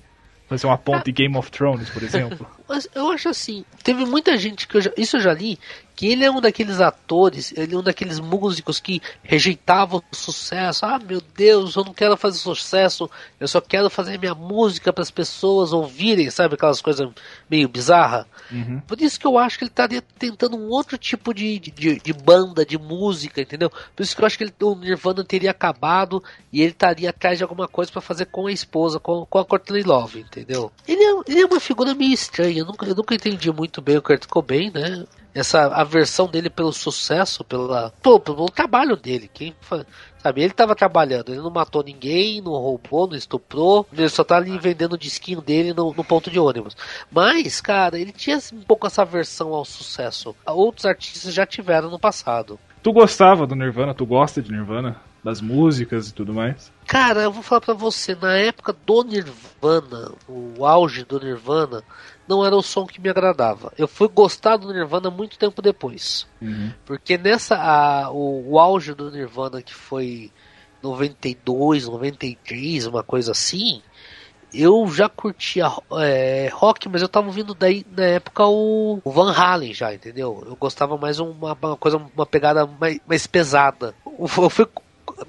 Fazer 0.48 0.68
uma 0.68 0.78
ponte 0.78 1.12
Game 1.12 1.36
of 1.36 1.50
Thrones, 1.50 1.90
por 1.90 2.04
exemplo. 2.04 2.48
Mas 2.68 2.88
eu 2.94 3.12
acho 3.12 3.30
assim, 3.30 3.64
teve 3.84 4.06
muita 4.06 4.38
gente 4.38 4.68
que 4.68 4.78
eu 4.78 4.82
já, 4.82 4.92
isso 4.98 5.18
eu 5.18 5.22
já 5.22 5.34
li, 5.34 5.60
que 5.96 6.08
ele 6.08 6.26
é 6.26 6.32
um 6.32 6.42
daqueles 6.42 6.82
atores, 6.82 7.54
ele 7.56 7.74
é 7.74 7.78
um 7.78 7.84
daqueles 7.84 8.20
músicos 8.20 8.80
que 8.80 9.02
rejeitavam 9.24 10.04
o 10.12 10.16
sucesso. 10.16 10.86
Ah, 10.86 11.00
meu 11.00 11.22
Deus, 11.36 11.76
eu 11.76 11.86
não 11.86 11.94
quero 11.94 12.18
fazer 12.18 12.38
sucesso, 12.38 13.10
eu 13.40 13.48
só 13.48 13.62
quero 13.62 13.90
fazer 13.90 14.20
minha 14.20 14.36
música 14.36 14.92
para 14.92 15.02
as 15.02 15.12
pessoas 15.12 15.72
ouvirem, 15.72 16.30
sabe 16.30 16.56
aquelas 16.56 16.82
coisas 16.82 17.10
meio 17.50 17.70
bizarras. 17.70 18.26
Por 18.86 19.02
isso 19.02 19.20
que 19.20 19.26
eu 19.26 19.38
acho 19.38 19.58
que 19.58 19.64
ele 19.64 19.72
estaria 19.72 20.02
tentando 20.02 20.58
um 20.58 20.68
outro 20.70 20.98
tipo 20.98 21.34
de, 21.34 21.60
de, 21.60 22.00
de 22.00 22.14
banda, 22.14 22.66
de 22.66 22.78
música, 22.78 23.42
entendeu? 23.42 23.70
Por 23.96 24.04
isso 24.04 24.16
que 24.16 24.22
eu 24.22 24.26
acho 24.26 24.38
que 24.38 24.44
ele, 24.44 24.54
o 24.62 24.76
Nirvana 24.76 25.24
teria 25.24 25.52
acabado 25.52 26.22
e 26.52 26.62
ele 26.62 26.72
estaria 26.72 27.10
atrás 27.10 27.38
de 27.38 27.44
alguma 27.44 27.68
coisa 27.68 27.92
para 27.92 28.02
fazer 28.02 28.26
com 28.26 28.48
a 28.48 28.52
esposa, 28.52 29.00
com, 29.00 29.26
com 29.26 29.40
a 29.40 29.46
Courtney 29.46 29.84
Love, 29.84 30.20
entendeu? 30.20 30.72
Ele 30.88 31.04
é, 31.04 31.22
ele 31.28 31.42
é 31.42 31.46
uma 31.46 31.60
figura 31.60 31.96
meio 31.96 32.14
estranha, 32.14 32.55
eu 32.60 32.66
nunca, 32.66 32.86
eu 32.86 32.96
nunca 32.96 33.16
entendi 33.16 33.52
muito 33.52 33.82
bem 33.82 33.98
o 33.98 34.02
Kurt 34.02 34.26
Cobain, 34.28 34.72
né? 34.72 35.06
Essa 35.34 35.68
aversão 35.68 36.28
dele 36.28 36.50
pelo 36.50 36.72
sucesso, 36.72 37.44
pela, 37.44 37.92
pelo, 38.02 38.20
pelo 38.20 38.46
trabalho 38.46 38.96
dele. 38.96 39.30
Quem 39.34 39.54
sabe, 40.26 40.42
ele 40.42 40.52
estava 40.52 40.74
trabalhando, 40.74 41.30
ele 41.30 41.42
não 41.42 41.52
matou 41.52 41.84
ninguém, 41.84 42.42
não 42.42 42.54
roubou, 42.54 43.08
não 43.08 43.16
estuprou, 43.16 43.86
ele 43.94 44.10
só 44.10 44.24
tá 44.24 44.38
ali 44.38 44.58
vendendo 44.58 44.94
o 44.94 44.98
disquinho 44.98 45.42
dele 45.42 45.74
no, 45.74 45.94
no 45.94 46.04
ponto 46.04 46.32
de 46.32 46.40
ônibus. 46.40 46.76
Mas, 47.12 47.62
cara, 47.62 48.00
ele 48.00 48.12
tinha 48.12 48.40
um 48.54 48.62
pouco 48.62 48.88
essa 48.88 49.04
aversão 49.04 49.54
ao 49.54 49.66
sucesso. 49.66 50.36
Outros 50.48 50.86
artistas 50.86 51.34
já 51.34 51.46
tiveram 51.46 51.92
no 51.92 52.00
passado. 52.00 52.58
tu 52.82 52.92
gostava 52.92 53.46
do 53.46 53.56
Nirvana? 53.56 53.94
Tu 53.94 54.06
gosta 54.06 54.42
de 54.42 54.52
Nirvana? 54.52 55.00
Das 55.24 55.42
músicas 55.42 56.10
e 56.10 56.14
tudo 56.14 56.36
mais? 56.36 56.72
Cara, 56.86 57.24
eu 57.24 57.32
vou 57.32 57.42
falar 57.42 57.62
pra 57.62 57.74
você, 57.74 58.14
na 58.14 58.36
época 58.38 58.76
do 58.86 59.04
Nirvana, 59.04 60.12
o 60.28 60.64
auge 60.64 61.04
do 61.04 61.20
Nirvana, 61.20 61.84
não 62.28 62.46
era 62.46 62.56
o 62.56 62.62
som 62.64 62.86
que 62.86 63.00
me 63.02 63.10
agradava. 63.10 63.72
Eu 63.78 63.88
fui 63.88 64.08
gostar 64.08 64.58
do 64.58 64.74
Nirvana 64.74 65.10
muito 65.10 65.38
tempo 65.38 65.62
depois. 65.62 66.28
Porque 66.86 67.18
nessa. 67.18 67.56
a- 67.58 68.10
o, 68.12 68.52
o 68.54 68.60
auge 68.60 68.94
do 68.94 69.12
Nirvana, 69.12 69.62
que 69.62 69.74
foi 69.74 70.32
92, 70.82 71.88
93, 71.88 72.86
uma 72.88 73.04
coisa 73.04 73.32
assim. 73.32 73.82
Eu 74.54 74.88
já 74.88 75.10
curtia 75.10 75.70
é, 76.00 76.50
rock, 76.54 76.88
mas 76.88 77.02
eu 77.02 77.10
tava 77.10 77.28
ouvindo 77.28 77.54
daí 77.54 77.86
na 77.96 78.04
época 78.06 78.46
o, 78.46 79.02
o 79.04 79.12
Van 79.12 79.34
Halen 79.34 79.74
já, 79.74 79.94
entendeu? 79.94 80.44
Eu 80.48 80.56
gostava 80.56 80.98
mais 80.98 81.20
uma, 81.20 81.54
uma 81.62 81.76
coisa, 81.76 81.98
uma 81.98 82.26
pegada 82.26 82.66
mais, 82.66 83.00
mais 83.06 83.28
pesada. 83.28 83.94
Eu 84.18 84.28
fui 84.50 84.66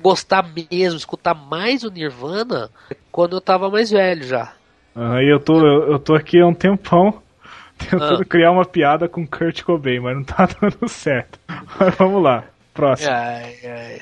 gostar 0.00 0.48
mesmo, 0.70 0.96
escutar 0.96 1.34
mais 1.34 1.82
o 1.82 1.90
Nirvana 1.90 2.70
quando 3.10 3.36
eu 3.36 3.40
tava 3.40 3.68
mais 3.68 3.90
velho 3.90 4.22
já. 4.24 4.52
Aham, 4.96 5.22
e 5.22 5.28
eu 5.28 5.38
tô, 5.40 5.58
eu, 5.66 5.92
eu 5.92 5.98
tô 5.98 6.14
aqui 6.14 6.40
há 6.40 6.46
um 6.46 6.54
tempão 6.54 7.22
tentando 7.78 8.22
Ah. 8.22 8.24
criar 8.24 8.50
uma 8.52 8.64
piada 8.64 9.08
com 9.08 9.26
Kurt 9.26 9.62
Cobain, 9.62 10.00
mas 10.00 10.16
não 10.16 10.24
tá 10.24 10.48
dando 10.60 10.88
certo. 10.88 11.38
Mas 11.78 11.94
vamos 11.96 12.22
lá, 12.22 12.44
próximo. 12.72 13.10
Ai, 13.10 13.54
ai. 13.64 14.00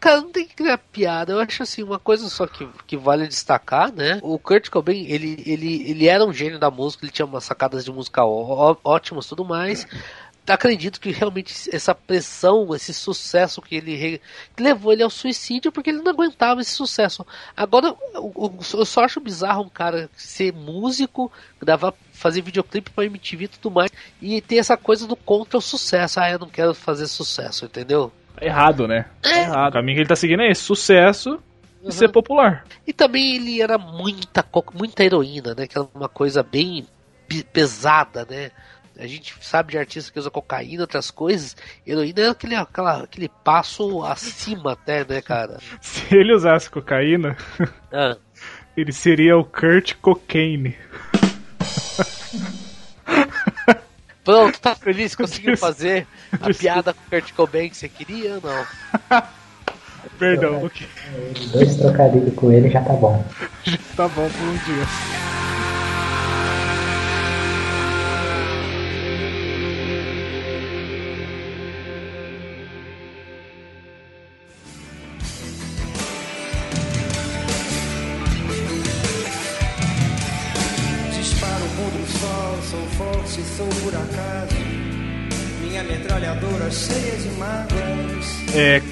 Cara, 0.00 0.20
não 0.20 0.30
tem 0.30 0.46
que 0.46 0.54
criar 0.54 0.76
piada. 0.78 1.32
Eu 1.32 1.40
acho 1.40 1.62
assim, 1.62 1.82
uma 1.82 1.98
coisa 1.98 2.28
só 2.28 2.46
que, 2.46 2.68
que 2.86 2.96
vale 2.96 3.26
destacar, 3.26 3.90
né? 3.92 4.18
O 4.22 4.38
Kurt 4.38 4.68
Cobain, 4.68 5.06
ele, 5.08 5.42
ele, 5.46 5.88
ele 5.90 6.06
era 6.06 6.24
um 6.24 6.32
gênio 6.32 6.58
da 6.58 6.70
música, 6.70 7.04
ele 7.04 7.12
tinha 7.12 7.24
umas 7.24 7.44
sacadas 7.44 7.84
de 7.84 7.90
música 7.92 8.22
ó- 8.24 8.70
ó- 8.72 8.76
ótimas 8.84 9.24
e 9.24 9.28
tudo 9.30 9.44
mais. 9.44 9.86
Acredito 10.46 11.00
que 11.00 11.10
realmente 11.10 11.54
essa 11.74 11.94
pressão, 11.94 12.74
esse 12.74 12.92
sucesso 12.92 13.62
que 13.62 13.76
ele 13.76 13.96
re... 13.96 14.20
levou 14.58 14.92
ele 14.92 15.02
ao 15.02 15.10
suicídio 15.10 15.72
porque 15.72 15.90
ele 15.90 16.02
não 16.02 16.12
aguentava 16.12 16.60
esse 16.60 16.72
sucesso. 16.72 17.26
Agora, 17.56 17.94
eu 18.14 18.84
só 18.84 19.04
acho 19.04 19.20
bizarro 19.20 19.62
um 19.62 19.68
cara 19.68 20.10
ser 20.16 20.52
músico, 20.52 21.32
gravar, 21.60 21.94
fazer 22.12 22.42
videoclipe 22.42 22.90
pra 22.90 23.04
MTV 23.04 23.44
e 23.44 23.48
tudo 23.48 23.70
mais, 23.74 23.90
e 24.20 24.40
ter 24.40 24.56
essa 24.56 24.76
coisa 24.76 25.06
do 25.06 25.16
contra 25.16 25.58
o 25.58 25.62
sucesso. 25.62 26.20
Ah, 26.20 26.30
eu 26.30 26.38
não 26.38 26.48
quero 26.48 26.74
fazer 26.74 27.06
sucesso, 27.06 27.64
entendeu? 27.64 28.12
Errado, 28.40 28.86
né? 28.88 29.06
É. 29.24 29.42
Errado. 29.42 29.70
O 29.70 29.72
caminho 29.74 29.96
que 29.96 30.00
ele 30.02 30.08
tá 30.08 30.16
seguindo 30.16 30.42
é 30.42 30.50
esse: 30.50 30.62
sucesso 30.62 31.40
e 31.82 31.92
ser 31.92 32.10
popular. 32.10 32.64
E 32.86 32.92
também 32.92 33.36
ele 33.36 33.62
era 33.62 33.78
muita, 33.78 34.44
muita 34.74 35.04
heroína, 35.04 35.54
né? 35.54 35.66
Que 35.66 35.78
era 35.78 35.86
uma 35.94 36.08
coisa 36.08 36.42
bem 36.42 36.86
pe- 37.28 37.44
pesada, 37.44 38.26
né? 38.28 38.50
A 38.98 39.06
gente 39.06 39.34
sabe 39.40 39.72
de 39.72 39.78
artista 39.78 40.12
que 40.12 40.18
usa 40.18 40.30
cocaína, 40.30 40.82
outras 40.82 41.10
coisas. 41.10 41.56
Heroína 41.86 42.20
é 42.20 42.28
aquele, 42.28 42.54
aquela, 42.54 43.02
aquele 43.02 43.28
passo 43.42 44.04
acima 44.04 44.72
até, 44.72 45.04
né, 45.04 45.20
cara? 45.20 45.58
Se 45.80 46.14
ele 46.14 46.32
usasse 46.34 46.70
cocaína, 46.70 47.36
Ah, 47.92 48.16
ele 48.76 48.92
seria 48.92 49.36
o 49.36 49.44
Kurt 49.44 49.94
Cocaine. 50.00 50.76
Pronto, 54.24 54.58
tá 54.60 54.74
feliz? 54.74 55.14
Conseguiu 55.16 55.56
fazer 55.56 56.06
a 56.40 56.48
piada 56.52 56.94
com 56.94 57.00
o 57.00 57.10
Kurt 57.10 57.32
Cobain 57.32 57.68
que 57.68 57.76
você 57.76 57.88
queria 57.88 58.36
ou 58.36 58.40
não? 58.40 59.22
Perdão, 60.18 60.64
ok. 60.64 60.86
Dois 61.52 61.76
trocadilhos 61.76 62.34
com 62.34 62.52
ele 62.52 62.70
já 62.70 62.80
tá 62.82 62.92
bom. 62.92 63.24
Tá 63.96 64.06
bom 64.08 64.28
por 64.28 64.42
um 64.42 64.56
dia. 64.58 65.43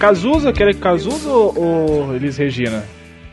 Cazuza, 0.03 0.53
quer 0.53 0.75
Cazuza 0.75 1.31
ou, 1.31 1.57
ou 1.57 2.15
Elis 2.17 2.37
Regina? 2.37 2.83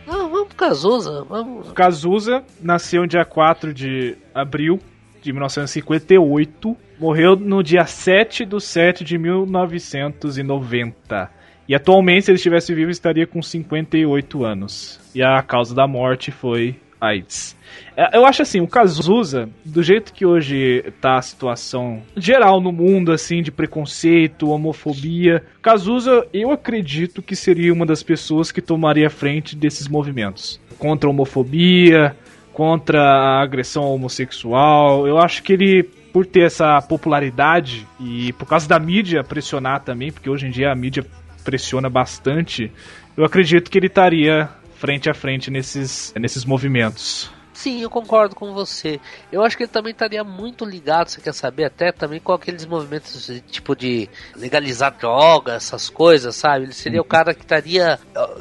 Não, 0.06 0.30
vamos 0.30 0.50
pro 0.50 0.56
Cazuza, 0.56 1.26
vamos. 1.28 1.72
Cazuza 1.72 2.44
nasceu 2.62 3.02
no 3.02 3.08
dia 3.08 3.26
4 3.26 3.74
de 3.74 4.16
abril 4.36 4.80
de 5.20 5.34
1958, 5.34 6.78
morreu 7.00 7.36
no 7.36 7.64
dia 7.64 7.86
7 7.86 8.46
de 8.46 8.62
7 8.62 9.04
de 9.04 9.18
1990. 9.18 11.32
E 11.68 11.74
atualmente, 11.74 12.26
se 12.26 12.32
ele 12.32 12.36
estivesse 12.36 12.72
vivo, 12.76 12.92
estaria 12.92 13.26
com 13.26 13.42
58 13.42 14.46
anos. 14.46 15.00
E 15.16 15.24
a 15.24 15.42
causa 15.42 15.74
da 15.74 15.88
morte 15.88 16.30
foi 16.30 16.76
AIDS. 17.00 17.56
É, 17.96 18.18
Eu 18.18 18.26
acho 18.26 18.42
assim, 18.42 18.60
o 18.62 18.68
Cazuza, 18.68 19.50
do 19.64 19.82
jeito 19.82 20.14
que 20.14 20.26
hoje 20.26 20.84
tá 21.02 21.18
a 21.18 21.22
situação 21.22 22.02
geral 22.16 22.60
no 22.60 22.72
mundo, 22.72 23.12
assim, 23.12 23.42
de 23.42 23.52
preconceito, 23.52 24.50
homofobia, 24.50 25.44
Cazuza, 25.62 26.28
eu 26.34 26.52
acredito 26.52 27.22
que 27.22 27.36
seria 27.36 27.74
uma 27.74 27.86
das 27.86 28.04
pessoas 28.04 28.52
que 28.52 28.62
tomaria 28.62 29.10
frente 29.10 29.56
desses 29.56 29.88
movimentos. 29.88 30.60
Contra 30.78 31.10
a 31.10 31.12
homofobia, 31.12 32.16
contra 32.54 33.02
a 33.02 33.42
agressão 33.42 33.84
homossexual. 33.84 35.08
Eu 35.08 35.18
acho 35.18 35.42
que 35.44 35.54
ele, 35.54 35.84
por 36.12 36.26
ter 36.26 36.44
essa 36.44 36.82
popularidade 36.82 37.88
e 38.00 38.34
por 38.34 38.46
causa 38.46 38.68
da 38.68 38.80
mídia 38.80 39.24
pressionar 39.24 39.82
também, 39.82 40.12
porque 40.12 40.30
hoje 40.30 40.48
em 40.48 40.52
dia 40.52 40.72
a 40.72 40.76
mídia 40.76 41.06
pressiona 41.44 41.90
bastante, 41.90 42.72
eu 43.16 43.24
acredito 43.24 43.72
que 43.72 43.78
ele 43.78 43.88
estaria 43.88 44.50
frente 44.80 45.10
a 45.10 45.14
frente 45.14 45.52
nesses, 45.52 46.14
nesses 46.18 46.46
movimentos. 46.46 47.30
Sim, 47.54 47.82
eu 47.82 47.90
concordo 47.90 48.36
com 48.36 48.54
você. 48.54 49.02
Eu 49.30 49.44
acho 49.44 49.58
que 49.58 49.64
ele 49.64 49.72
também 49.72 49.92
estaria 49.92 50.24
muito 50.24 50.64
ligado, 50.64 51.10
você 51.10 51.20
quer 51.20 51.34
saber, 51.34 51.66
até 51.66 51.92
também 51.92 52.18
com 52.22 52.32
aqueles 52.32 52.66
movimentos 52.66 53.26
de, 53.28 53.42
tipo 53.42 53.76
de 53.76 54.08
legalizar 54.38 54.96
droga, 54.98 55.52
essas 55.56 55.90
coisas, 55.90 56.34
sabe? 56.38 56.64
Ele 56.66 56.74
seria 56.74 57.02
o 57.02 57.04
cara 57.04 57.34
que 57.34 57.42
estaria. 57.42 58.00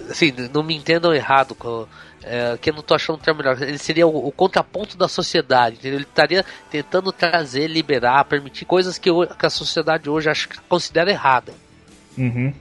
Assim, 0.09 0.33
não 0.55 0.63
me 0.63 0.77
entendam 0.77 1.13
errado, 1.13 1.57
é, 2.23 2.57
que 2.63 2.71
eu 2.71 2.75
não 2.75 2.83
tô 2.83 2.95
achando 2.95 3.17
um 3.17 3.21
termo 3.21 3.39
melhor. 3.43 3.61
Ele 3.61 3.77
seria 3.79 4.07
o, 4.07 4.29
o 4.29 4.31
contraponto 4.31 4.97
da 4.97 5.09
sociedade, 5.09 5.79
entendeu? 5.79 5.99
Ele 5.99 6.05
estaria 6.09 6.45
tentando 6.71 7.11
trazer, 7.11 7.67
liberar, 7.67 8.25
permitir 8.27 8.67
coisas 8.67 8.99
que, 8.99 9.11
ho- 9.11 9.27
que 9.27 9.47
a 9.47 9.51
sociedade 9.51 10.09
hoje 10.09 10.31
acho 10.31 10.49
que 10.49 10.61
considera 10.69 11.11
errada. 11.11 11.53
Uhum. 12.17 12.55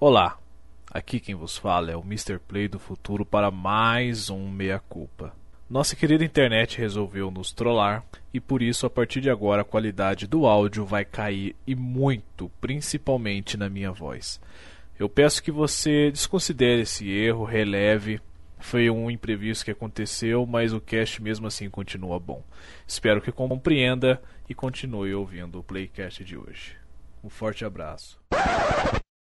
Olá, 0.00 0.36
aqui 0.96 1.20
quem 1.20 1.34
vos 1.34 1.58
fala 1.58 1.90
é 1.90 1.96
o 1.96 2.00
Mr. 2.00 2.38
Play 2.38 2.68
do 2.68 2.78
futuro 2.78 3.24
para 3.24 3.50
mais 3.50 4.30
um 4.30 4.48
Meia 4.48 4.78
Culpa. 4.78 5.34
Nossa 5.68 5.94
querida 5.94 6.24
internet 6.24 6.78
resolveu 6.78 7.30
nos 7.30 7.52
trollar 7.52 8.02
e 8.32 8.40
por 8.40 8.62
isso 8.62 8.86
a 8.86 8.90
partir 8.90 9.20
de 9.20 9.28
agora 9.28 9.60
a 9.60 9.64
qualidade 9.64 10.26
do 10.26 10.46
áudio 10.46 10.86
vai 10.86 11.04
cair 11.04 11.54
e 11.66 11.74
muito, 11.74 12.50
principalmente 12.60 13.58
na 13.58 13.68
minha 13.68 13.92
voz. 13.92 14.40
Eu 14.98 15.08
peço 15.08 15.42
que 15.42 15.50
você 15.50 16.10
desconsidere 16.10 16.82
esse 16.82 17.10
erro, 17.10 17.44
releve. 17.44 18.18
Foi 18.58 18.88
um 18.88 19.10
imprevisto 19.10 19.66
que 19.66 19.70
aconteceu, 19.70 20.46
mas 20.46 20.72
o 20.72 20.80
cast 20.80 21.22
mesmo 21.22 21.46
assim 21.46 21.68
continua 21.68 22.18
bom. 22.18 22.42
Espero 22.86 23.20
que 23.20 23.30
compreenda 23.30 24.22
e 24.48 24.54
continue 24.54 25.12
ouvindo 25.14 25.58
o 25.58 25.62
Playcast 25.62 26.24
de 26.24 26.38
hoje. 26.38 26.74
Um 27.22 27.28
forte 27.28 27.66
abraço. 27.66 28.18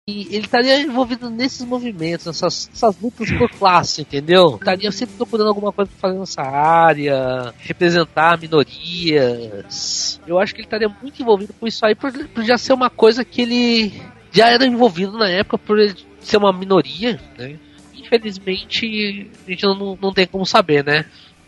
E 0.07 0.27
ele 0.35 0.45
estaria 0.45 0.79
envolvido 0.79 1.31
nesses 1.31 1.65
movimentos, 1.65 2.27
nessas, 2.27 2.69
nessas 2.69 3.01
lutas 3.01 3.31
por 3.31 3.49
classe, 3.49 4.03
entendeu? 4.03 4.53
Estaria 4.53 4.91
sempre 4.91 5.15
procurando 5.15 5.47
alguma 5.47 5.71
coisa 5.71 5.89
pra 5.89 5.99
fazer 5.99 6.19
nessa 6.19 6.43
área, 6.43 7.51
representar 7.57 8.39
minorias. 8.39 10.21
Eu 10.27 10.37
acho 10.37 10.53
que 10.53 10.61
ele 10.61 10.67
estaria 10.67 10.87
muito 11.01 11.19
envolvido 11.19 11.53
com 11.59 11.65
isso 11.65 11.83
aí, 11.83 11.95
por, 11.95 12.11
por 12.27 12.43
já 12.43 12.55
ser 12.55 12.73
uma 12.73 12.87
coisa 12.87 13.25
que 13.25 13.41
ele 13.41 13.93
já 14.31 14.47
era 14.47 14.63
envolvido 14.67 15.17
na 15.17 15.27
época, 15.27 15.57
por 15.57 15.79
ele 15.79 15.95
ser 16.19 16.37
uma 16.37 16.53
minoria, 16.53 17.19
né? 17.35 17.55
Infelizmente, 17.95 19.27
a 19.43 19.49
gente 19.49 19.63
não, 19.63 19.97
não 19.99 20.13
tem 20.13 20.27
como 20.27 20.45
saber, 20.45 20.85
né? 20.85 21.03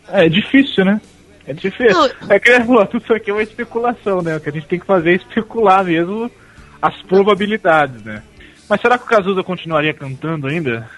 É 0.08 0.28
difícil, 0.28 0.84
né? 0.84 1.00
É 1.46 1.52
difícil. 1.52 1.92
Não, 1.92 2.10
É 2.28 2.40
que 2.40 2.50
ele 2.50 2.64
falou, 2.64 2.84
tudo 2.88 3.04
isso 3.04 3.14
aqui 3.14 3.30
é 3.30 3.34
uma 3.34 3.42
especulação, 3.44 4.20
né? 4.20 4.36
O 4.36 4.40
que 4.40 4.48
a 4.48 4.52
gente 4.52 4.66
tem 4.66 4.80
que 4.80 4.86
fazer 4.86 5.12
é 5.12 5.14
especular 5.14 5.84
mesmo 5.84 6.28
as 6.82 7.00
probabilidades, 7.02 8.02
né? 8.02 8.20
Mas 8.68 8.80
será 8.80 8.98
que 8.98 9.04
o 9.04 9.08
Cazuza 9.08 9.42
continuaria 9.42 9.94
cantando 9.94 10.46
ainda? 10.46 10.70
Será 10.80 10.88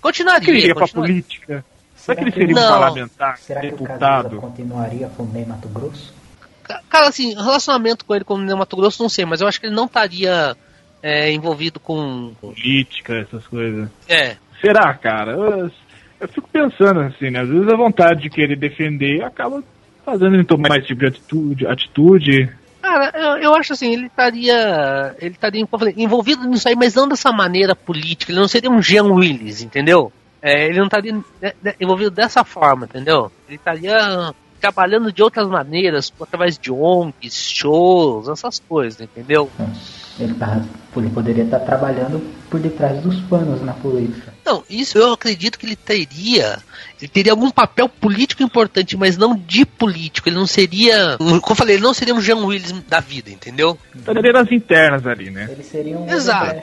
continuaria. 0.00 0.40
que 0.44 0.50
ele 0.50 0.58
iria 0.60 0.74
pra 0.74 0.86
política? 0.88 1.64
Será 1.96 2.16
que 2.16 2.24
ele 2.24 2.32
seria 2.32 2.54
um 2.54 2.58
Não. 2.60 2.68
parlamentar, 2.80 3.36
Será 3.38 3.60
que 3.60 3.66
o 3.68 3.70
Cazuza 3.70 3.88
deputado? 3.88 4.36
continuaria 4.36 5.08
com 5.08 5.22
o 5.22 5.26
Ney 5.26 5.44
Mato 5.46 5.68
Grosso? 5.68 6.14
Ca- 6.62 6.80
Cara, 6.88 7.08
assim, 7.08 7.34
relacionamento 7.34 8.04
com 8.04 8.14
ele 8.14 8.24
com 8.24 8.34
o 8.34 8.38
Ney 8.38 8.54
Mato 8.54 8.76
Grosso, 8.76 9.02
não 9.02 9.08
sei, 9.08 9.24
mas 9.24 9.40
eu 9.40 9.48
acho 9.48 9.58
que 9.60 9.66
ele 9.66 9.74
não 9.74 9.86
estaria 9.86 10.54
é, 11.02 11.32
envolvido 11.32 11.80
com. 11.80 12.34
Política, 12.40 13.14
essas 13.18 13.46
coisas. 13.46 13.88
É, 14.08 14.36
Será, 14.60 14.92
cara? 14.94 15.32
Eu, 15.32 15.70
eu 16.20 16.28
fico 16.28 16.48
pensando 16.52 17.00
assim, 17.00 17.30
né? 17.30 17.40
Às 17.40 17.48
vezes 17.48 17.68
a 17.72 17.76
vontade 17.76 18.22
de 18.22 18.30
querer 18.30 18.56
defender 18.56 19.22
acaba 19.24 19.62
fazendo 20.04 20.34
ele 20.34 20.44
tomar 20.44 20.68
mais 20.68 20.84
tipo 20.86 21.00
de 21.00 21.06
atitude. 21.06 21.66
atitude. 21.66 22.50
Cara, 22.86 23.10
eu, 23.16 23.36
eu 23.38 23.54
acho 23.56 23.72
assim, 23.72 23.92
ele 23.92 24.06
estaria. 24.06 25.16
Ele 25.18 25.34
estaria 25.34 25.66
envolvido 25.96 26.46
nisso 26.46 26.68
aí, 26.68 26.76
mas 26.76 26.94
não 26.94 27.08
dessa 27.08 27.32
maneira 27.32 27.74
política. 27.74 28.30
Ele 28.30 28.38
não 28.38 28.46
seria 28.46 28.70
um 28.70 28.80
Jean 28.80 29.06
Willis, 29.06 29.60
entendeu? 29.60 30.12
É, 30.40 30.66
ele 30.66 30.78
não 30.78 30.84
estaria 30.84 31.12
né, 31.12 31.52
né, 31.60 31.74
envolvido 31.80 32.12
dessa 32.12 32.44
forma, 32.44 32.84
entendeu? 32.84 33.32
Ele 33.48 33.56
estaria 33.56 34.32
trabalhando 34.60 35.12
de 35.12 35.20
outras 35.20 35.48
maneiras, 35.48 36.12
através 36.20 36.56
de 36.56 36.70
ONGs, 36.70 37.34
shows, 37.34 38.28
essas 38.28 38.60
coisas, 38.60 39.00
entendeu? 39.00 39.50
Ele, 40.20 40.34
tá, 40.34 40.62
ele 40.96 41.10
poderia 41.10 41.42
estar 41.42 41.58
trabalhando 41.58 42.22
por 42.48 42.60
detrás 42.60 43.02
dos 43.02 43.20
panos 43.22 43.62
na 43.62 43.72
política. 43.72 44.32
Não, 44.46 44.62
isso 44.70 44.96
eu 44.96 45.12
acredito 45.12 45.58
que 45.58 45.66
ele 45.66 45.74
teria. 45.74 46.58
Ele 47.00 47.08
teria 47.08 47.32
algum 47.32 47.50
papel 47.50 47.88
político 47.88 48.44
importante, 48.44 48.96
mas 48.96 49.16
não 49.16 49.34
de 49.34 49.66
político. 49.66 50.28
Ele 50.28 50.36
não 50.36 50.46
seria. 50.46 51.16
Como 51.18 51.42
eu 51.50 51.56
falei, 51.56 51.74
ele 51.74 51.82
não 51.82 51.92
seria 51.92 52.14
um 52.14 52.20
Jean 52.20 52.36
Willis 52.36 52.70
da 52.88 53.00
vida, 53.00 53.28
entendeu? 53.28 53.76
Estaria 53.92 54.32
nas 54.32 54.52
internas 54.52 55.04
ali, 55.04 55.30
né? 55.30 55.48
Ele 55.50 55.64
seria 55.64 55.98
um 55.98 56.08
Exato. 56.08 56.62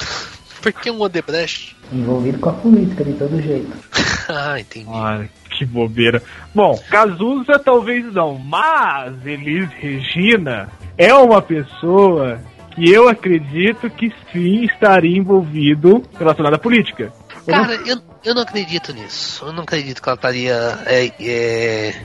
Odebrecht, 0.00 0.60
Porque 0.60 0.90
um 0.90 1.00
Odebrecht. 1.00 1.76
envolvido 1.92 2.40
com 2.40 2.50
a 2.50 2.52
política 2.52 3.04
de 3.04 3.12
todo 3.12 3.40
jeito. 3.40 3.70
ah, 4.28 4.58
entendi. 4.58 4.90
Ai, 4.92 5.30
que 5.50 5.64
bobeira. 5.64 6.20
Bom, 6.52 6.76
Cazuza 6.90 7.60
talvez 7.60 8.12
não, 8.12 8.38
mas 8.38 9.24
Elis 9.24 9.70
Regina 9.78 10.68
é 10.98 11.14
uma 11.14 11.40
pessoa 11.40 12.40
que 12.74 12.90
eu 12.90 13.08
acredito 13.08 13.88
que 13.90 14.12
sim 14.32 14.64
estaria 14.64 15.16
envolvido 15.16 16.02
relacionado 16.18 16.54
à 16.54 16.58
política. 16.58 17.12
Eu 17.46 17.56
não- 17.56 17.64
Cara, 17.64 17.74
eu, 17.86 18.02
eu 18.24 18.34
não 18.34 18.42
acredito 18.42 18.92
nisso. 18.92 19.44
Eu 19.46 19.52
não 19.52 19.62
acredito 19.62 20.02
que 20.02 20.08
ela 20.08 20.16
estaria 20.16 20.78
é, 20.86 21.12
é, 21.20 22.02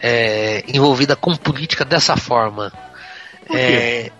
é, 0.00 0.64
envolvida 0.68 1.14
com 1.16 1.34
política 1.36 1.84
dessa 1.84 2.16
forma. 2.16 2.72
É, 3.50 4.10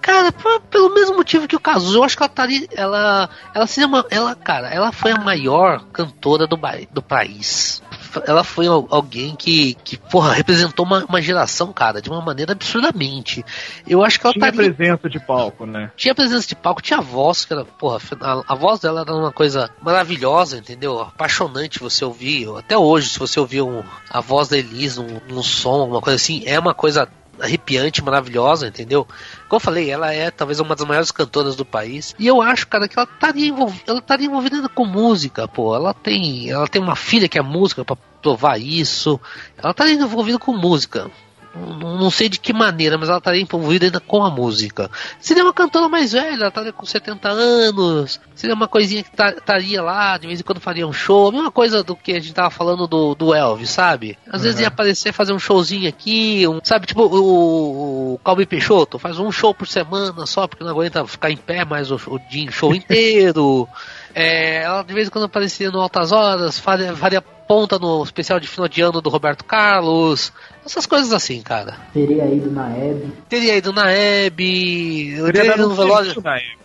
Cara, 0.00 0.32
p- 0.32 0.60
pelo 0.70 0.94
mesmo 0.94 1.16
motivo 1.16 1.46
que 1.46 1.54
o 1.54 1.60
Cazuza, 1.60 1.98
eu 1.98 2.02
acho 2.04 2.16
que 2.16 2.22
ela 2.22 2.30
estaria. 2.30 2.66
Ela. 2.74 3.28
Ela 3.54 3.66
seria 3.66 3.86
uma. 3.86 4.04
Ela, 4.10 4.34
cara, 4.34 4.68
ela 4.68 4.90
foi 4.92 5.12
a 5.12 5.18
maior 5.20 5.84
cantora 5.92 6.46
do, 6.46 6.58
do 6.90 7.02
país. 7.02 7.82
Ela 8.26 8.42
foi 8.44 8.66
al- 8.66 8.86
alguém 8.90 9.34
que, 9.36 9.74
que 9.84 9.96
porra, 9.96 10.32
representou 10.32 10.84
uma, 10.84 11.04
uma 11.04 11.20
geração, 11.22 11.72
cara, 11.72 12.00
de 12.00 12.08
uma 12.10 12.20
maneira 12.20 12.52
absurdamente. 12.52 13.44
Eu 13.86 14.02
acho 14.04 14.18
que 14.18 14.26
ela 14.26 14.32
Tinha 14.34 14.48
estaria. 14.48 14.72
presença 14.74 15.08
de 15.08 15.20
palco, 15.20 15.66
né? 15.66 15.90
Tinha 15.96 16.14
presença 16.14 16.46
de 16.48 16.56
palco, 16.56 16.82
tinha 16.82 17.00
voz, 17.00 17.44
que 17.44 17.52
era, 17.52 17.64
porra, 17.64 17.98
a, 18.20 18.42
a 18.52 18.54
voz 18.54 18.80
dela 18.80 19.02
era 19.02 19.14
uma 19.14 19.32
coisa 19.32 19.70
maravilhosa, 19.82 20.58
entendeu? 20.58 21.00
Apaixonante 21.00 21.78
você 21.80 22.04
ouvir. 22.04 22.48
Até 22.56 22.76
hoje, 22.76 23.08
se 23.10 23.18
você 23.18 23.38
ouvir 23.38 23.62
um, 23.62 23.82
a 24.10 24.20
voz 24.20 24.48
da 24.48 24.56
Elis 24.58 24.96
num, 24.96 25.20
num 25.28 25.42
som, 25.42 25.80
alguma 25.82 26.00
coisa 26.00 26.16
assim, 26.16 26.42
é 26.46 26.58
uma 26.58 26.74
coisa 26.74 27.08
arrepiante, 27.40 28.04
maravilhosa, 28.04 28.66
entendeu? 28.68 29.06
Como 29.50 29.58
eu 29.58 29.64
falei, 29.64 29.90
ela 29.90 30.14
é 30.14 30.30
talvez 30.30 30.60
uma 30.60 30.76
das 30.76 30.86
maiores 30.86 31.10
cantoras 31.10 31.56
do 31.56 31.64
país. 31.64 32.14
E 32.16 32.24
eu 32.24 32.40
acho, 32.40 32.68
cara, 32.68 32.86
que 32.86 32.96
ela 32.96 33.08
estaria 33.12 33.48
envolvida, 33.48 33.82
ela 33.88 33.98
estaria 33.98 34.28
envolvida 34.28 34.68
com 34.68 34.86
música, 34.86 35.48
pô. 35.48 35.74
Ela 35.74 35.92
tem, 35.92 36.48
ela 36.48 36.68
tem 36.68 36.80
uma 36.80 36.94
filha 36.94 37.28
que 37.28 37.36
é 37.36 37.42
música 37.42 37.84
pra 37.84 37.96
provar 38.22 38.60
isso. 38.60 39.18
Ela 39.58 39.72
estaria 39.72 39.94
envolvida 39.94 40.38
com 40.38 40.52
música. 40.52 41.10
Não, 41.52 42.10
sei 42.10 42.28
de 42.28 42.38
que 42.38 42.52
maneira, 42.52 42.96
mas 42.96 43.08
ela 43.08 43.18
estaria 43.18 43.42
envolvida 43.42 43.84
ainda 43.86 43.98
com 43.98 44.22
a 44.24 44.30
música. 44.30 44.88
Seria 45.18 45.42
uma 45.42 45.52
cantora 45.52 45.88
mais 45.88 46.12
velha, 46.12 46.34
ela 46.34 46.48
estaria 46.48 46.72
com 46.72 46.86
70 46.86 47.28
anos. 47.28 48.20
Seria 48.36 48.54
uma 48.54 48.68
coisinha 48.68 49.02
que 49.02 49.10
ta- 49.10 49.30
estaria 49.30 49.82
lá, 49.82 50.16
de 50.16 50.28
vez 50.28 50.38
em 50.40 50.42
quando 50.44 50.60
faria 50.60 50.86
um 50.86 50.92
show. 50.92 51.28
A 51.28 51.32
mesma 51.32 51.50
coisa 51.50 51.82
do 51.82 51.96
que 51.96 52.12
a 52.12 52.20
gente 52.20 52.32
tava 52.32 52.50
falando 52.50 52.86
do, 52.86 53.14
do 53.16 53.34
Elvis, 53.34 53.70
sabe? 53.70 54.16
Às 54.30 54.42
vezes 54.42 54.60
ia 54.60 54.68
aparecer, 54.68 55.12
fazer 55.12 55.32
um 55.32 55.38
showzinho 55.40 55.88
aqui, 55.88 56.46
um, 56.46 56.60
sabe? 56.62 56.86
Tipo 56.86 57.02
o, 57.06 58.14
o 58.14 58.18
Calbi 58.24 58.46
Peixoto, 58.46 58.98
faz 58.98 59.18
um 59.18 59.32
show 59.32 59.52
por 59.52 59.66
semana 59.66 60.26
só, 60.26 60.46
porque 60.46 60.62
não 60.62 60.70
aguenta 60.70 61.04
ficar 61.06 61.30
em 61.32 61.36
pé 61.36 61.64
mais 61.64 61.90
o, 61.90 61.96
o 62.06 62.18
dia, 62.30 62.50
show 62.52 62.72
inteiro. 62.74 63.68
É, 64.14 64.62
ela 64.62 64.82
de 64.82 64.94
vez 64.94 65.08
em 65.08 65.10
quando 65.10 65.24
aparecia 65.24 65.70
no 65.70 65.80
Altas 65.80 66.12
Horas, 66.12 66.58
faria, 66.58 66.94
faria 66.96 67.20
ponta 67.50 67.80
no 67.80 68.00
especial 68.04 68.38
de 68.38 68.46
final 68.46 68.68
de 68.68 68.80
ano 68.80 69.00
do 69.00 69.10
Roberto 69.10 69.44
Carlos. 69.44 70.32
Essas 70.64 70.86
coisas 70.86 71.12
assim, 71.12 71.42
cara. 71.42 71.76
Teria 71.92 72.24
ido 72.26 72.48
na 72.48 72.70
Hebe. 72.70 73.12
Teria 73.28 73.56
ido 73.56 73.72
na 73.72 73.90
Hebe, 73.90 75.16
Teria 75.32 75.54
ido 75.56 75.68
no 75.68 75.74
velório. 75.74 76.14
na 76.22 76.36
Hebe. 76.36 76.60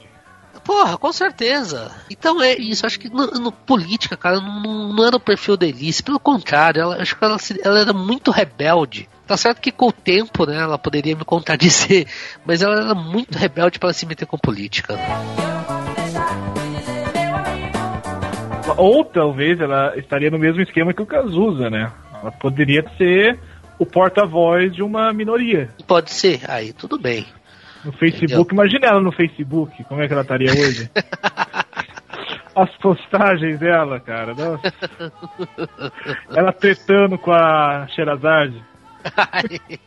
Porra, 0.63 0.95
com 0.95 1.11
certeza. 1.11 1.91
Então 2.07 2.39
é 2.39 2.53
isso. 2.53 2.85
Acho 2.85 2.99
que 2.99 3.09
no, 3.09 3.25
no- 3.31 3.51
política, 3.51 4.15
cara, 4.15 4.39
não, 4.39 4.93
não 4.93 5.07
era 5.07 5.15
o 5.15 5.19
perfil 5.19 5.57
da 5.57 5.65
Elise. 5.65 6.03
Pelo 6.03 6.19
contrário, 6.19 6.81
ela, 6.83 7.01
acho 7.01 7.17
que 7.17 7.25
ela, 7.25 7.37
ela 7.63 7.79
era 7.79 7.91
muito 7.93 8.29
rebelde. 8.29 9.09
Tá 9.25 9.35
certo 9.35 9.61
que 9.61 9.71
com 9.71 9.87
o 9.87 9.91
tempo, 9.91 10.45
né, 10.45 10.55
ela 10.57 10.77
poderia 10.77 11.15
me 11.15 11.25
contradizer, 11.25 12.05
mas 12.45 12.61
ela 12.61 12.75
era 12.75 12.93
muito 12.93 13.35
rebelde 13.35 13.79
para 13.79 13.91
se 13.91 14.05
meter 14.05 14.27
com 14.27 14.37
política. 14.37 14.93
Ou 18.77 19.05
talvez 19.05 19.59
ela 19.59 19.97
estaria 19.97 20.29
no 20.29 20.39
mesmo 20.39 20.61
esquema 20.61 20.93
que 20.93 21.01
o 21.01 21.05
Cazuza, 21.05 21.69
né? 21.69 21.91
Ela 22.21 22.31
poderia 22.31 22.85
ser 22.97 23.39
o 23.79 23.85
porta-voz 23.85 24.73
de 24.73 24.81
uma 24.81 25.13
minoria. 25.13 25.69
Pode 25.87 26.11
ser, 26.11 26.41
aí 26.49 26.73
tudo 26.73 26.97
bem. 26.97 27.25
No 27.83 27.91
Facebook, 27.93 28.53
imagina 28.53 28.87
ela 28.87 29.01
no 29.01 29.11
Facebook, 29.11 29.83
como 29.83 30.01
é 30.01 30.07
que 30.07 30.13
ela 30.13 30.23
estaria 30.23 30.51
hoje? 30.51 30.89
As 32.55 32.71
postagens 32.77 33.59
dela, 33.59 33.99
cara, 33.99 34.33
nossa. 34.33 34.73
Ela 36.29 36.53
tretando 36.53 37.17
com 37.17 37.31
a 37.31 37.85
Sherazade. 37.89 38.63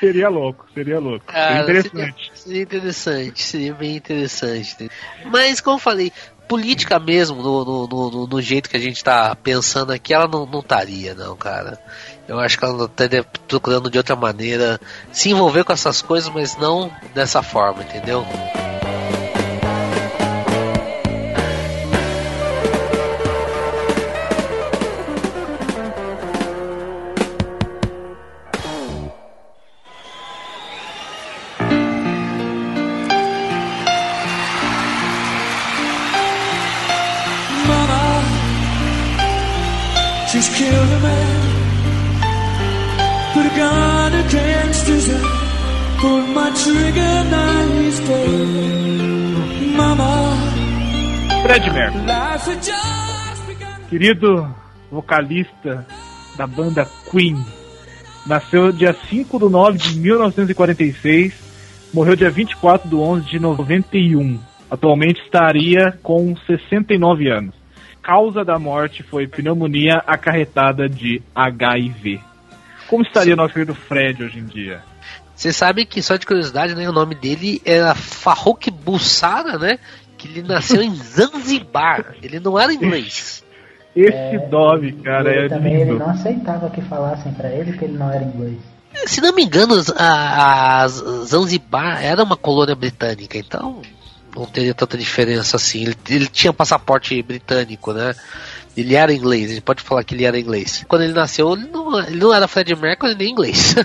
Seria 0.00 0.28
louco, 0.28 0.66
seria 0.74 0.98
louco. 0.98 1.24
Cara, 1.26 1.64
Seria 1.64 1.78
interessante. 1.80 2.32
Seria, 2.34 2.36
seria 2.36 2.62
interessante, 2.62 3.42
seria 3.42 3.74
bem 3.74 3.94
interessante. 3.94 4.90
Mas, 5.26 5.60
como 5.60 5.76
eu 5.76 5.80
falei, 5.80 6.12
política 6.48 6.98
mesmo, 6.98 7.42
no, 7.42 7.64
no, 7.64 7.86
no- 8.10 8.26
no 8.26 8.42
jeito 8.42 8.68
que 8.68 8.76
a 8.76 8.80
gente 8.80 9.02
tá 9.02 9.34
pensando 9.36 9.92
aqui, 9.92 10.12
ela 10.12 10.28
não 10.28 10.44
não 10.46 10.60
estaria, 10.60 11.14
não, 11.14 11.36
cara. 11.36 11.78
Eu 12.28 12.38
acho 12.38 12.58
que 12.58 12.64
ela 12.64 12.84
estaria 12.84 13.24
procurando 13.48 13.90
de 13.90 13.98
outra 13.98 14.14
maneira 14.16 14.80
se 15.12 15.30
envolver 15.30 15.64
com 15.64 15.72
essas 15.72 16.00
coisas, 16.02 16.28
mas 16.32 16.56
não 16.56 16.90
dessa 17.14 17.42
forma, 17.42 17.82
entendeu? 17.82 18.24
Fred 51.52 51.70
Mercury, 51.70 52.00
querido 53.90 54.56
vocalista 54.90 55.86
da 56.34 56.46
banda 56.46 56.88
Queen, 57.10 57.44
nasceu 58.26 58.72
dia 58.72 58.96
5 59.10 59.38
de 59.38 59.52
9 59.52 59.76
de 59.76 59.98
1946, 59.98 61.34
morreu 61.92 62.16
dia 62.16 62.30
24 62.30 62.88
de 62.88 62.94
11 62.94 63.26
de 63.26 63.38
91. 63.38 64.40
Atualmente 64.70 65.20
estaria 65.20 65.92
com 66.02 66.34
69 66.46 67.28
anos. 67.28 67.54
Causa 68.02 68.42
da 68.42 68.58
morte 68.58 69.02
foi 69.02 69.26
pneumonia 69.26 70.02
acarretada 70.06 70.88
de 70.88 71.20
HIV. 71.34 72.18
Como 72.88 73.02
estaria 73.02 73.36
nosso 73.36 73.52
querido 73.52 73.74
Fred 73.74 74.24
hoje 74.24 74.38
em 74.38 74.46
dia? 74.46 74.80
Você 75.42 75.52
sabe 75.52 75.84
que, 75.84 76.00
só 76.00 76.16
de 76.16 76.24
curiosidade, 76.24 76.74
né, 76.74 76.88
o 76.88 76.92
nome 76.92 77.14
dele 77.14 77.60
era 77.64 77.94
Farrokh 77.94 78.70
Bulsara, 78.70 79.58
né? 79.58 79.78
Que 80.22 80.28
ele 80.28 80.42
nasceu 80.42 80.80
em 80.80 80.94
Zanzibar. 80.94 82.14
Ele 82.22 82.38
não 82.38 82.56
era 82.56 82.72
inglês. 82.72 83.42
Esse 83.94 84.38
nome, 84.48 84.92
cara, 84.92 85.28
ele 85.34 85.46
é 85.46 85.48
também 85.48 85.74
ele 85.74 85.84
lindo. 85.84 85.98
não 85.98 86.10
aceitava 86.10 86.70
que 86.70 86.80
falassem 86.80 87.32
pra 87.32 87.50
ele 87.50 87.76
que 87.76 87.84
ele 87.84 87.98
não 87.98 88.08
era 88.08 88.22
inglês. 88.22 88.58
Se 89.04 89.20
não 89.20 89.34
me 89.34 89.42
engano, 89.42 89.74
a, 89.96 90.82
a 90.82 90.88
Zanzibar 90.88 92.00
era 92.00 92.22
uma 92.22 92.36
colônia 92.36 92.76
britânica, 92.76 93.36
então 93.36 93.82
não 94.34 94.46
teria 94.46 94.72
tanta 94.74 94.96
diferença 94.96 95.56
assim. 95.56 95.82
Ele, 95.82 95.96
ele 96.08 96.26
tinha 96.28 96.52
passaporte 96.52 97.20
britânico, 97.20 97.92
né? 97.92 98.14
Ele 98.76 98.94
era 98.94 99.12
inglês, 99.12 99.50
a 99.50 99.54
gente 99.54 99.62
pode 99.62 99.82
falar 99.82 100.04
que 100.04 100.14
ele 100.14 100.24
era 100.24 100.38
inglês. 100.38 100.84
Quando 100.86 101.02
ele 101.02 101.14
nasceu, 101.14 101.52
ele 101.52 101.66
não, 101.66 101.98
ele 101.98 102.20
não 102.20 102.32
era 102.32 102.46
Fred 102.46 102.76
Mercury 102.76 103.16
nem 103.16 103.32
inglês. 103.32 103.74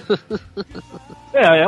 É, 1.34 1.62
é 1.62 1.68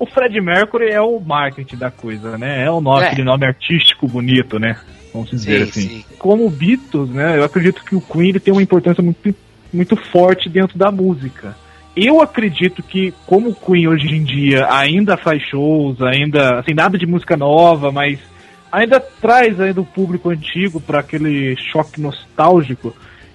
o, 0.00 0.06
Fred 0.06 0.40
Mercury 0.40 0.88
é 0.90 1.00
o 1.00 1.20
marketing 1.20 1.76
da 1.76 1.90
coisa, 1.90 2.36
né? 2.36 2.64
É 2.64 2.70
o 2.70 2.80
nome, 2.80 3.04
É. 3.04 3.06
aquele 3.08 3.24
nome 3.24 3.46
artístico 3.46 4.08
bonito, 4.08 4.58
né? 4.58 4.76
Vamos 5.12 5.30
dizer 5.30 5.66
Sim, 5.66 5.70
assim. 5.70 5.88
sim. 5.88 6.04
Como 6.18 6.46
o 6.46 6.50
Beatles, 6.50 7.10
né? 7.10 7.36
Eu 7.36 7.44
acredito 7.44 7.84
que 7.84 7.94
o 7.94 8.00
Queen 8.00 8.30
ele 8.30 8.40
tem 8.40 8.52
uma 8.52 8.62
importância 8.62 9.02
muito, 9.02 9.34
muito 9.72 9.96
forte 9.96 10.48
dentro 10.48 10.78
da 10.78 10.90
música. 10.90 11.56
Eu 11.96 12.22
acredito 12.22 12.82
que, 12.82 13.12
como 13.26 13.50
o 13.50 13.54
Queen 13.54 13.88
hoje 13.88 14.06
em 14.14 14.22
dia 14.22 14.66
ainda 14.72 15.16
faz 15.16 15.42
shows, 15.42 16.00
ainda, 16.00 16.60
assim, 16.60 16.72
nada 16.72 16.96
de 16.96 17.06
música 17.06 17.36
nova, 17.36 17.90
mas 17.90 18.18
ainda 18.70 19.00
traz 19.00 19.60
ainda 19.60 19.80
o 19.80 19.84
público 19.86 20.30
antigo 20.30 20.80
para 20.80 21.00
aquele 21.00 21.56
choque 21.56 22.00
nostálgico, 22.00 22.94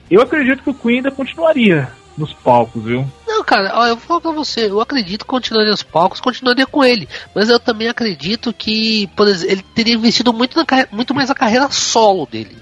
eu 0.09 0.21
acredito 0.21 0.63
que 0.63 0.69
o 0.69 0.73
Queen 0.73 0.97
ainda 0.97 1.11
continuaria 1.11 1.89
nos 2.17 2.33
palcos, 2.33 2.83
viu? 2.83 3.05
Não, 3.27 3.43
cara, 3.43 3.71
ó, 3.75 3.87
eu 3.87 3.95
vou 3.97 4.05
falar 4.05 4.21
pra 4.21 4.31
você, 4.31 4.69
eu 4.69 4.79
acredito 4.79 5.21
que 5.21 5.29
continuaria 5.29 5.71
nos 5.71 5.83
palcos, 5.83 6.21
continuaria 6.21 6.65
com 6.65 6.83
ele. 6.83 7.07
Mas 7.33 7.49
eu 7.49 7.59
também 7.59 7.87
acredito 7.89 8.53
que, 8.53 9.07
por 9.15 9.27
exemplo, 9.27 9.51
ele 9.53 9.63
teria 9.73 9.93
investido 9.95 10.31
muito, 10.33 10.57
na 10.57 10.65
muito 10.91 11.13
mais 11.13 11.29
na 11.29 11.35
carreira 11.35 11.69
solo 11.69 12.25
dele. 12.25 12.57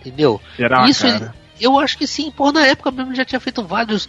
Entendeu? 0.00 0.40
Será, 0.56 0.88
Isso 0.88 1.02
cara? 1.06 1.16
ele- 1.16 1.45
eu 1.60 1.78
acho 1.78 1.96
que 1.96 2.06
sim, 2.06 2.30
pô, 2.30 2.52
na 2.52 2.66
época 2.66 2.90
mesmo 2.90 3.14
já 3.14 3.24
tinha 3.24 3.40
feito 3.40 3.62
vários. 3.62 4.08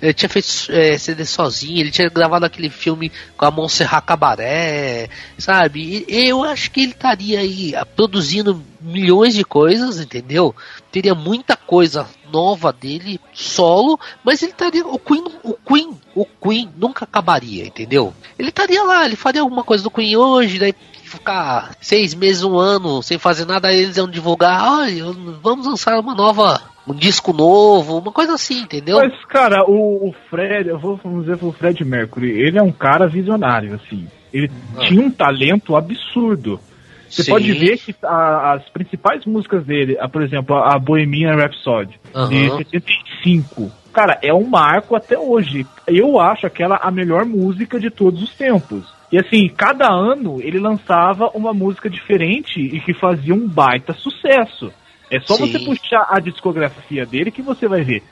Ele 0.00 0.12
tinha 0.12 0.28
feito 0.28 0.48
é, 0.70 0.98
CD 0.98 1.24
sozinho, 1.24 1.80
ele 1.80 1.90
tinha 1.90 2.08
gravado 2.08 2.44
aquele 2.44 2.70
filme 2.70 3.10
com 3.36 3.44
a 3.44 3.50
Montserrat 3.50 4.04
Cabaré, 4.04 5.08
sabe? 5.38 6.04
E 6.08 6.28
eu 6.28 6.42
acho 6.42 6.70
que 6.70 6.80
ele 6.80 6.92
estaria 6.92 7.40
aí 7.40 7.74
ah, 7.74 7.86
produzindo 7.86 8.62
milhões 8.80 9.34
de 9.34 9.44
coisas, 9.44 10.00
entendeu? 10.00 10.54
Teria 10.90 11.14
muita 11.14 11.56
coisa 11.56 12.08
nova 12.32 12.72
dele, 12.72 13.20
solo, 13.32 13.98
mas 14.24 14.42
ele 14.42 14.52
estaria. 14.52 14.86
O 14.86 14.98
Queen, 14.98 15.24
o 15.42 15.54
Queen, 15.54 15.98
o 16.14 16.24
Queen 16.24 16.70
nunca 16.76 17.04
acabaria, 17.04 17.66
entendeu? 17.66 18.12
Ele 18.38 18.48
estaria 18.48 18.82
lá, 18.82 19.04
ele 19.04 19.16
faria 19.16 19.40
alguma 19.40 19.64
coisa 19.64 19.82
do 19.82 19.90
Queen 19.90 20.16
hoje, 20.16 20.58
daí 20.58 20.74
ficar 21.08 21.74
seis 21.80 22.14
meses, 22.14 22.44
um 22.44 22.58
ano 22.58 23.02
sem 23.02 23.18
fazer 23.18 23.46
nada, 23.46 23.72
eles 23.72 23.96
iam 23.96 24.08
divulgar, 24.08 24.80
olha, 24.80 25.04
vamos 25.42 25.66
lançar 25.66 25.98
uma 25.98 26.14
nova 26.14 26.60
um 26.92 26.96
disco 26.96 27.32
novo, 27.32 27.98
uma 27.98 28.12
coisa 28.12 28.34
assim, 28.34 28.62
entendeu? 28.62 28.98
Mas, 28.98 29.12
cara, 29.26 29.64
o, 29.68 30.08
o 30.08 30.14
Fred, 30.30 30.68
eu 30.68 30.78
vou 30.78 30.96
vamos 30.96 31.26
dizer 31.26 31.38
o 31.42 31.52
Fred 31.52 31.84
Mercury, 31.84 32.30
ele 32.30 32.58
é 32.58 32.62
um 32.62 32.72
cara 32.72 33.06
visionário, 33.06 33.74
assim. 33.74 34.06
Ele 34.32 34.50
tinha 34.80 35.00
um 35.00 35.10
talento 35.10 35.74
absurdo. 35.76 36.60
Você 37.08 37.22
Sim. 37.22 37.30
pode 37.30 37.52
ver 37.52 37.78
que 37.78 37.94
a- 38.04 38.52
as 38.52 38.68
principais 38.68 39.24
músicas 39.24 39.64
dele, 39.64 39.96
a, 39.98 40.08
por 40.08 40.22
exemplo, 40.22 40.54
a 40.56 40.78
Bohemian 40.78 41.34
Rhapsody, 41.36 41.98
de 42.28 42.46
Aham. 42.48 42.58
75, 42.58 43.72
cara, 43.92 44.18
é 44.22 44.32
um 44.32 44.46
marco 44.46 44.94
até 44.94 45.18
hoje. 45.18 45.66
Eu 45.86 46.20
acho 46.20 46.46
aquela 46.46 46.76
a 46.76 46.90
melhor 46.90 47.24
música 47.24 47.80
de 47.80 47.90
todos 47.90 48.22
os 48.22 48.34
tempos. 48.34 48.84
E 49.10 49.18
assim, 49.18 49.48
cada 49.48 49.88
ano 49.90 50.38
ele 50.42 50.58
lançava 50.58 51.30
uma 51.34 51.54
música 51.54 51.88
diferente 51.88 52.60
e 52.60 52.78
que 52.80 52.92
fazia 52.92 53.34
um 53.34 53.48
baita 53.48 53.94
sucesso. 53.94 54.70
É 55.10 55.20
só 55.20 55.34
Sim. 55.34 55.46
você 55.46 55.58
puxar 55.58 56.06
a 56.10 56.20
discografia 56.20 57.06
dele 57.06 57.30
que 57.30 57.42
você 57.42 57.66
vai 57.66 57.82
ver. 57.82 58.02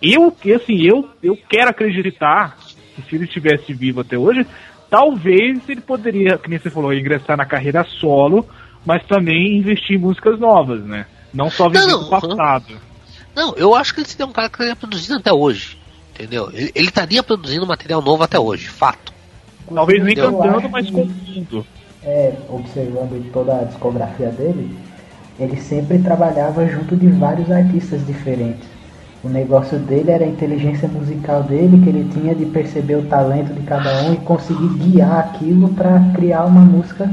Eu, 0.00 0.30
que, 0.30 0.52
assim, 0.52 0.82
eu, 0.82 1.08
eu 1.22 1.36
quero 1.48 1.70
acreditar 1.70 2.56
que 2.94 3.02
se 3.02 3.16
ele 3.16 3.24
estivesse 3.24 3.72
vivo 3.72 4.00
até 4.00 4.16
hoje, 4.16 4.46
talvez 4.90 5.68
ele 5.68 5.80
poderia, 5.80 6.38
nem 6.46 6.58
você 6.58 6.70
falou, 6.70 6.92
ingressar 6.92 7.36
na 7.36 7.46
carreira 7.46 7.84
solo, 7.84 8.46
mas 8.84 9.04
também 9.06 9.56
investir 9.56 9.96
em 9.96 10.00
músicas 10.00 10.38
novas, 10.38 10.84
né? 10.84 11.06
Não 11.32 11.50
só 11.50 11.68
viver 11.68 11.86
Não, 11.86 12.00
do 12.04 12.10
passado. 12.10 12.76
Não, 13.34 13.54
eu 13.56 13.74
acho 13.74 13.94
que 13.94 14.00
ele 14.00 14.08
seria 14.08 14.26
um 14.26 14.32
cara 14.32 14.48
que 14.48 14.54
estaria 14.54 14.76
produzindo 14.76 15.18
até 15.18 15.32
hoje. 15.32 15.78
Entendeu? 16.14 16.48
Ele, 16.52 16.70
ele 16.74 16.86
estaria 16.86 17.22
produzindo 17.22 17.66
material 17.66 18.00
novo 18.00 18.22
até 18.22 18.38
hoje, 18.38 18.68
fato. 18.68 19.12
Talvez 19.72 20.04
nem 20.04 20.14
cantando, 20.14 20.68
mas 20.68 20.88
compondo. 20.90 21.66
é, 22.04 22.34
observando 22.48 23.32
toda 23.32 23.60
a 23.60 23.64
discografia 23.64 24.28
dele, 24.28 24.76
ele 25.38 25.56
sempre 25.56 25.98
trabalhava 25.98 26.66
junto 26.66 26.96
de 26.96 27.08
vários 27.08 27.50
artistas 27.50 28.04
diferentes. 28.06 28.68
O 29.22 29.28
negócio 29.28 29.78
dele 29.78 30.10
era 30.10 30.24
a 30.24 30.28
inteligência 30.28 30.86
musical 30.86 31.42
dele, 31.44 31.80
que 31.82 31.88
ele 31.88 32.08
tinha 32.12 32.34
de 32.34 32.44
perceber 32.46 32.96
o 32.96 33.02
talento 33.06 33.52
de 33.54 33.62
cada 33.62 34.02
um 34.02 34.12
e 34.12 34.16
conseguir 34.18 34.68
guiar 34.78 35.18
aquilo 35.18 35.68
para 35.70 35.98
criar 36.14 36.44
uma 36.44 36.60
música 36.60 37.10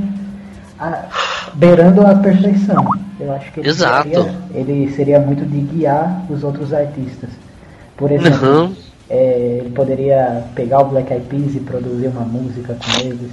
a- 0.77 1.05
beirando 1.53 2.05
a 2.05 2.15
perfeição. 2.15 2.85
Eu 3.19 3.31
acho 3.31 3.51
que 3.53 3.61
ele 3.61 3.69
Exato. 3.69 4.09
seria, 4.09 4.33
ele 4.53 4.91
seria 4.91 5.19
muito 5.19 5.45
de 5.45 5.59
guiar 5.61 6.23
os 6.29 6.43
outros 6.43 6.73
artistas. 6.73 7.29
Por 7.95 8.11
exemplo, 8.11 8.49
Uhum. 8.65 8.73
é, 9.09 9.59
ele 9.61 9.69
poderia 9.69 10.43
pegar 10.53 10.79
o 10.81 10.85
Black 10.89 11.13
Eyed 11.13 11.25
Peas 11.27 11.55
e 11.55 11.59
produzir 11.59 12.07
uma 12.07 12.21
música 12.25 12.75
com 12.75 13.01
eles. 13.07 13.31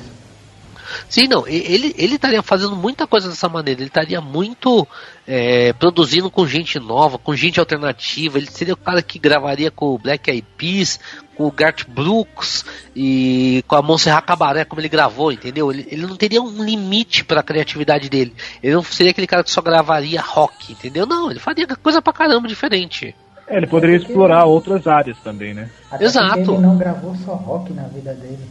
Sim, 1.09 1.29
não, 1.29 1.47
ele, 1.47 1.95
ele 1.97 2.15
estaria 2.15 2.43
fazendo 2.43 2.77
muita 2.77 3.07
coisa 3.07 3.29
dessa 3.29 3.49
maneira, 3.49 3.81
ele 3.81 3.89
estaria 3.89 4.21
muito 4.21 4.87
é, 5.27 5.73
produzindo 5.75 6.31
com 6.31 6.47
gente 6.47 6.79
nova, 6.79 7.19
com 7.19 7.35
gente 7.35 7.61
alternativa, 7.61 8.39
ele 8.39 8.51
seria 8.51 8.75
o 8.75 8.79
cara 8.79 9.03
que 9.03 9.19
gravaria 9.19 9.71
com 9.71 9.95
o 9.95 9.99
Black 9.99 10.31
Eyed 10.31 10.47
Peas, 10.57 10.99
com 11.35 11.47
o 11.47 11.53
Garth 11.53 11.87
Brooks 11.89 12.65
e 12.95 13.63
com 13.69 13.77
a 13.77 13.83
Montserrat 13.83 14.25
Cabaré, 14.25 14.65
como 14.65 14.81
ele 14.81 14.89
gravou, 14.89 15.31
entendeu? 15.31 15.71
Ele, 15.71 15.87
ele 15.91 16.07
não 16.07 16.17
teria 16.17 16.43
um 16.43 16.65
limite 16.65 17.25
para 17.25 17.41
a 17.41 17.45
criatividade 17.45 18.09
dele, 18.09 18.35
ele 18.63 18.75
não 18.75 18.83
seria 18.83 19.13
aquele 19.13 19.27
cara 19.27 19.45
que 19.45 19.51
só 19.51 19.61
gravaria 19.61 20.21
rock, 20.21 20.73
entendeu? 20.73 21.07
Não, 21.07 21.31
ele 21.31 21.41
faria 21.41 21.67
coisa 21.67 22.03
pra 22.03 22.13
caramba 22.13 22.49
diferente. 22.49 23.15
É, 23.49 23.57
ele 23.57 23.67
poderia 23.67 23.97
explorar 23.97 24.45
outras 24.45 24.87
áreas 24.87 25.17
também, 25.19 25.55
né? 25.55 25.71
Até 25.91 26.05
Exato. 26.05 26.39
ele 26.39 26.59
não 26.59 26.77
gravou 26.77 27.15
só 27.17 27.35
rock 27.35 27.73
na 27.73 27.85
vida 27.85 28.13
dele. 28.13 28.45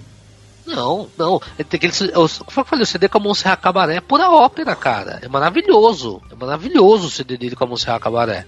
Não, 0.67 1.07
não. 1.17 1.39
Tem 1.57 1.77
aquele, 1.77 1.93
o, 2.11 2.13
como 2.13 2.27
foi 2.27 2.45
que 2.53 2.59
eu 2.59 2.65
falei? 2.65 2.83
O 2.83 2.87
CD 2.87 3.07
com 3.09 3.17
a 3.17 3.21
Montserrat 3.21 3.59
Cabaré 3.61 3.95
é 3.95 4.01
pura 4.01 4.29
ópera, 4.29 4.75
cara. 4.75 5.19
É 5.23 5.27
maravilhoso. 5.27 6.21
É 6.31 6.35
maravilhoso 6.35 7.07
o 7.07 7.11
CD 7.11 7.37
dele 7.37 7.55
com 7.55 7.63
a 7.63 7.67
Montserrat 7.67 8.01
Cabaré. 8.01 8.45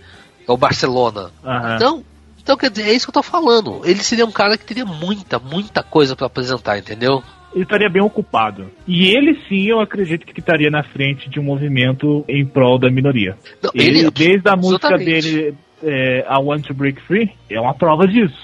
É 0.47 0.51
o 0.51 0.57
Barcelona. 0.57 1.31
Aham. 1.43 1.75
Então, 1.75 2.03
então, 2.41 2.57
quer 2.57 2.69
dizer, 2.71 2.89
é 2.89 2.93
isso 2.93 3.05
que 3.05 3.09
eu 3.11 3.21
tô 3.21 3.23
falando. 3.23 3.81
Ele 3.85 4.01
seria 4.03 4.25
um 4.25 4.31
cara 4.31 4.57
que 4.57 4.65
teria 4.65 4.85
muita, 4.85 5.37
muita 5.39 5.83
coisa 5.83 6.15
pra 6.15 6.27
apresentar, 6.27 6.77
entendeu? 6.77 7.23
ele 7.53 7.63
estaria 7.63 7.89
bem 7.89 8.01
ocupado. 8.03 8.69
E 8.87 9.07
ele 9.07 9.35
sim, 9.49 9.65
eu 9.65 9.79
acredito 9.79 10.23
que 10.25 10.39
estaria 10.39 10.69
na 10.69 10.83
frente 10.83 11.27
de 11.29 11.39
um 11.39 11.43
movimento 11.43 12.23
em 12.27 12.45
prol 12.45 12.77
da 12.77 12.91
minoria. 12.91 13.35
Não, 13.61 13.71
Ele, 13.73 14.01
ele- 14.01 14.11
desde 14.11 14.47
a 14.47 14.55
música 14.55 14.95
dele, 14.99 15.55
é, 15.83 16.19
I 16.29 16.37
Want 16.43 16.67
to 16.67 16.75
Break 16.75 17.01
Free, 17.07 17.31
é 17.49 17.59
uma 17.59 17.73
prova 17.73 18.07
disso. 18.07 18.37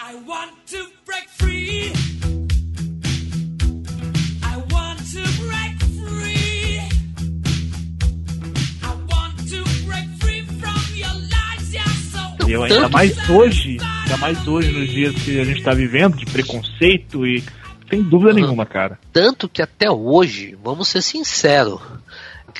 I 0.00 0.14
want 0.24 0.52
to 0.70 0.88
break 1.04 1.26
free. 1.36 2.11
Eu, 12.48 12.64
ainda 12.64 12.88
mais 12.88 13.28
hoje, 13.28 13.78
ainda 14.02 14.16
mais 14.16 14.46
hoje, 14.46 14.72
nos 14.72 14.88
dias 14.88 15.14
que 15.14 15.40
a 15.40 15.44
gente 15.44 15.62
tá 15.62 15.72
vivendo, 15.72 16.16
de 16.16 16.26
preconceito 16.26 17.26
e. 17.26 17.42
Sem 17.88 18.02
dúvida 18.02 18.32
nenhuma, 18.32 18.64
cara. 18.64 18.98
Tanto 19.12 19.48
que 19.48 19.60
até 19.60 19.90
hoje, 19.90 20.56
vamos 20.62 20.88
ser 20.88 21.02
sinceros, 21.02 21.80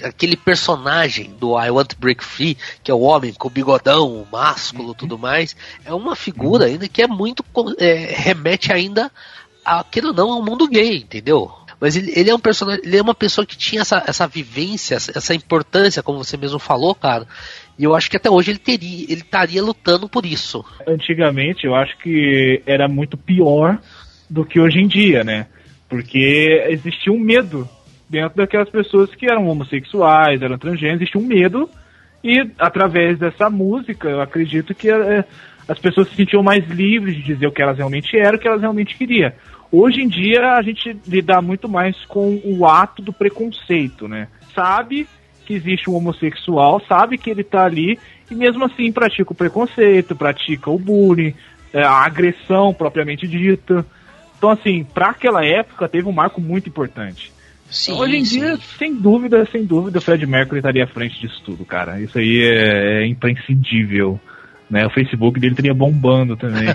aquele 0.03 0.37
personagem 0.37 1.35
do 1.39 1.59
I 1.59 1.71
Want 1.71 1.89
to 1.89 1.97
Break 1.99 2.23
Free, 2.23 2.57
que 2.83 2.91
é 2.91 2.95
o 2.95 3.01
homem 3.01 3.33
com 3.33 3.49
o 3.49 3.51
bigodão, 3.51 4.09
o 4.09 4.27
másculo 4.31 4.95
tudo 4.95 5.19
mais, 5.19 5.57
é 5.85 5.93
uma 5.93 6.15
figura 6.15 6.67
ainda 6.67 6.89
que 6.89 7.03
é 7.03 7.07
muito. 7.07 7.45
é, 7.79 8.15
remete 8.15 8.73
ainda, 8.73 9.11
a, 9.65 9.83
queira 9.85 10.09
ou 10.09 10.15
não, 10.15 10.33
ao 10.33 10.43
mundo 10.43 10.69
gay, 10.69 10.99
entendeu? 10.99 11.51
Mas 11.83 11.97
ele, 11.97 12.13
ele 12.15 12.31
é 12.31 12.35
um 12.35 12.39
personagem, 12.39 12.81
ele 12.85 12.97
é 12.97 13.03
uma 13.03 13.13
pessoa 13.15 13.45
que 13.45 13.59
tinha 13.59 13.83
essa, 13.83 14.05
essa 14.07 14.25
vivência, 14.29 14.95
essa, 14.95 15.35
importância, 15.35 16.01
como 16.01 16.23
você 16.23 16.37
mesmo 16.37 16.61
falou, 16.61 16.95
cara. 16.95 17.27
E 17.77 17.83
eu 17.83 17.93
acho 17.93 18.09
que 18.09 18.17
até 18.17 18.31
hoje 18.31 18.53
ele 18.53 18.61
teria, 18.61 19.03
ele 19.11 19.23
estaria 19.23 19.61
lutando 19.61 20.09
por 20.09 20.25
isso. 20.25 20.65
Antigamente, 20.87 21.67
eu 21.67 21.75
acho 21.75 21.99
que 21.99 22.63
era 22.67 22.87
muito 22.87 23.17
pior 23.17 23.81
do 24.31 24.45
que 24.45 24.61
hoje 24.61 24.79
em 24.79 24.87
dia, 24.87 25.25
né? 25.25 25.49
Porque 25.89 26.65
existia 26.69 27.13
um 27.13 27.19
medo 27.19 27.69
dentro 28.09 28.37
daquelas 28.37 28.71
pessoas 28.71 29.13
que 29.17 29.27
eram 29.27 29.49
homossexuais, 29.49 30.41
eram 30.41 30.59
transgêneros, 30.59 31.03
existia 31.03 31.21
um 31.21 31.27
medo 31.27 31.69
e 32.23 32.49
através 32.61 33.19
dessa 33.19 33.51
música, 33.51 34.09
eu 34.09 34.21
acredito 34.21 34.73
que 34.73 34.89
eh, 34.89 35.25
as 35.67 35.81
pessoas 35.81 36.09
se 36.11 36.15
sentiam 36.15 36.45
mais 36.45 36.65
livres 36.69 37.17
de 37.17 37.23
dizer 37.23 37.49
o 37.49 37.53
que 37.53 37.61
elas 37.61 37.77
realmente 37.77 38.17
eram, 38.17 38.37
o 38.37 38.41
que 38.41 38.47
elas 38.47 38.61
realmente 38.61 38.97
queriam. 38.97 39.33
Hoje 39.73 40.03
em 40.03 40.09
dia 40.09 40.53
a 40.53 40.63
gente 40.63 40.95
lida 41.09 41.41
muito 41.41 41.67
mais 41.67 41.97
com 42.05 42.39
o 42.45 42.67
ato 42.67 43.01
do 43.01 43.11
preconceito, 43.11 44.07
né? 44.07 44.29
Sabe 44.55 45.09
que 45.47 45.55
existe 45.55 45.89
um 45.89 45.95
homossexual, 45.95 46.83
sabe 46.87 47.17
que 47.17 47.31
ele 47.31 47.43
tá 47.43 47.65
ali 47.65 47.99
e 48.31 48.35
mesmo 48.35 48.67
assim 48.67 48.93
pratica 48.93 49.33
o 49.33 49.35
preconceito, 49.35 50.15
pratica 50.15 50.71
o 50.71 50.79
bullying, 50.79 51.35
eh, 51.73 51.83
a 51.83 52.05
agressão 52.05 52.75
propriamente 52.75 53.27
dita. 53.27 53.85
Então 54.37 54.51
assim, 54.51 54.85
para 54.85 55.09
aquela 55.09 55.43
época 55.43 55.89
teve 55.89 56.07
um 56.07 56.13
marco 56.13 56.39
muito 56.39 56.69
importante. 56.69 57.33
Sim, 57.71 57.93
Hoje 57.95 58.19
em 58.19 58.25
sim. 58.27 58.41
dia, 58.41 58.59
sem 58.79 58.95
dúvida, 58.95 59.49
sem 59.51 59.65
dúvida, 59.65 59.99
o 59.99 60.03
Fred 60.03 60.27
Mercury 60.27 60.59
estaria 60.59 60.85
à 60.85 60.87
frente 60.87 61.19
disso 61.19 61.41
tudo, 61.47 61.65
cara. 61.65 61.99
Isso 61.99 62.19
aí 62.19 62.43
é, 62.43 63.05
é 63.05 63.07
imprescindível. 63.07 64.21
Né? 64.69 64.87
O 64.87 64.91
Facebook 64.91 65.41
dele 65.41 65.55
estaria 65.55 65.73
bombando 65.73 66.37
também. 66.37 66.69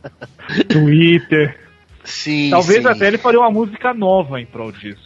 Twitter. 0.68 1.65
Sim, 2.06 2.50
Talvez 2.50 2.82
sim. 2.82 2.88
até 2.88 3.08
ele 3.08 3.18
faria 3.18 3.40
uma 3.40 3.50
música 3.50 3.92
nova 3.92 4.40
em 4.40 4.46
prol 4.46 4.72
disso. 4.72 5.02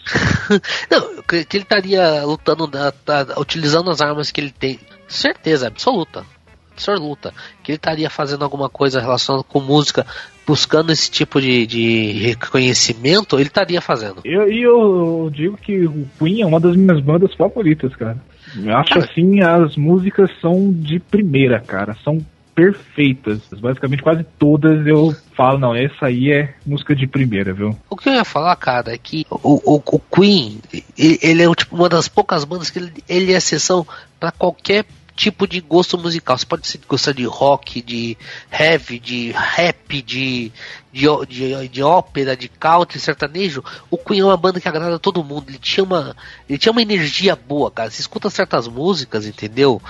Não, 0.90 1.22
que, 1.22 1.36
ele 1.36 1.62
estaria 1.64 2.22
lutando, 2.24 2.66
da- 2.66 2.92
da- 3.04 3.38
utilizando 3.38 3.90
as 3.90 4.00
armas 4.00 4.30
que 4.30 4.40
ele 4.40 4.50
tem. 4.52 4.78
Certeza, 5.08 5.66
absoluta. 5.68 6.24
Absoluta. 6.72 7.32
Que 7.62 7.72
ele 7.72 7.76
estaria 7.76 8.08
fazendo 8.08 8.42
alguma 8.44 8.68
coisa 8.68 9.00
relacionada 9.00 9.44
com 9.44 9.60
música, 9.60 10.06
buscando 10.46 10.90
esse 10.92 11.10
tipo 11.10 11.40
de, 11.40 11.66
de 11.66 12.12
reconhecimento, 12.12 13.36
ele 13.38 13.48
estaria 13.48 13.80
fazendo. 13.80 14.20
Eu- 14.24 14.50
E 14.50 14.62
eu, 14.62 15.30
digo 15.32 15.56
que 15.56 15.84
o 15.86 16.06
Queen 16.18 16.42
é 16.42 16.46
uma 16.46 16.60
das 16.60 16.76
minhas 16.76 17.00
bandas 17.00 17.34
favoritas, 17.34 17.94
cara. 17.96 18.16
Eu 18.56 18.76
acho 18.76 18.98
assim, 18.98 19.40
as 19.40 19.76
músicas 19.76 20.30
são 20.40 20.72
de 20.72 20.98
primeira, 20.98 21.60
cara. 21.60 21.96
São 22.02 22.18
perfeitas. 22.60 23.40
Basicamente, 23.58 24.02
quase 24.02 24.22
todas 24.38 24.86
eu 24.86 25.16
falo, 25.34 25.58
não, 25.58 25.74
essa 25.74 26.06
aí 26.06 26.30
é 26.30 26.54
música 26.66 26.94
de 26.94 27.06
primeira, 27.06 27.54
viu? 27.54 27.74
O 27.88 27.96
que 27.96 28.10
eu 28.10 28.12
ia 28.12 28.24
falar, 28.24 28.54
cara, 28.56 28.92
é 28.92 28.98
que 28.98 29.26
o, 29.30 29.76
o, 29.76 29.76
o 29.76 29.98
Queen, 29.98 30.60
ele, 30.98 31.42
é 31.42 31.54
tipo, 31.54 31.74
uma 31.74 31.88
das 31.88 32.06
poucas 32.06 32.44
bandas 32.44 32.68
que 32.68 32.78
ele, 32.78 32.92
ele 33.08 33.32
é 33.32 33.36
exceção 33.36 33.86
para 34.18 34.30
qualquer 34.30 34.84
tipo 35.16 35.46
de 35.46 35.60
gosto 35.60 35.96
musical. 35.98 36.36
Você 36.36 36.46
pode 36.46 36.80
gostar 36.86 37.12
de 37.12 37.24
rock, 37.24 37.80
de 37.80 38.16
heavy, 38.50 38.98
de 38.98 39.32
rap, 39.32 40.02
de, 40.02 40.52
de, 40.92 41.06
de, 41.28 41.68
de 41.68 41.82
ópera, 41.82 42.36
de 42.36 42.48
country, 42.48 42.98
sertanejo, 42.98 43.62
o 43.90 43.98
Queen 43.98 44.20
é 44.20 44.24
uma 44.24 44.36
banda 44.36 44.60
que 44.60 44.68
agrada 44.68 44.98
todo 44.98 45.24
mundo. 45.24 45.46
Ele 45.48 45.58
tinha 45.58 45.84
uma, 45.84 46.16
ele 46.48 46.58
tinha 46.58 46.72
uma 46.72 46.82
energia 46.82 47.36
boa, 47.36 47.70
cara. 47.70 47.90
Você 47.90 48.00
escuta 48.00 48.30
certas 48.30 48.66
músicas, 48.66 49.26
entendeu? 49.26 49.80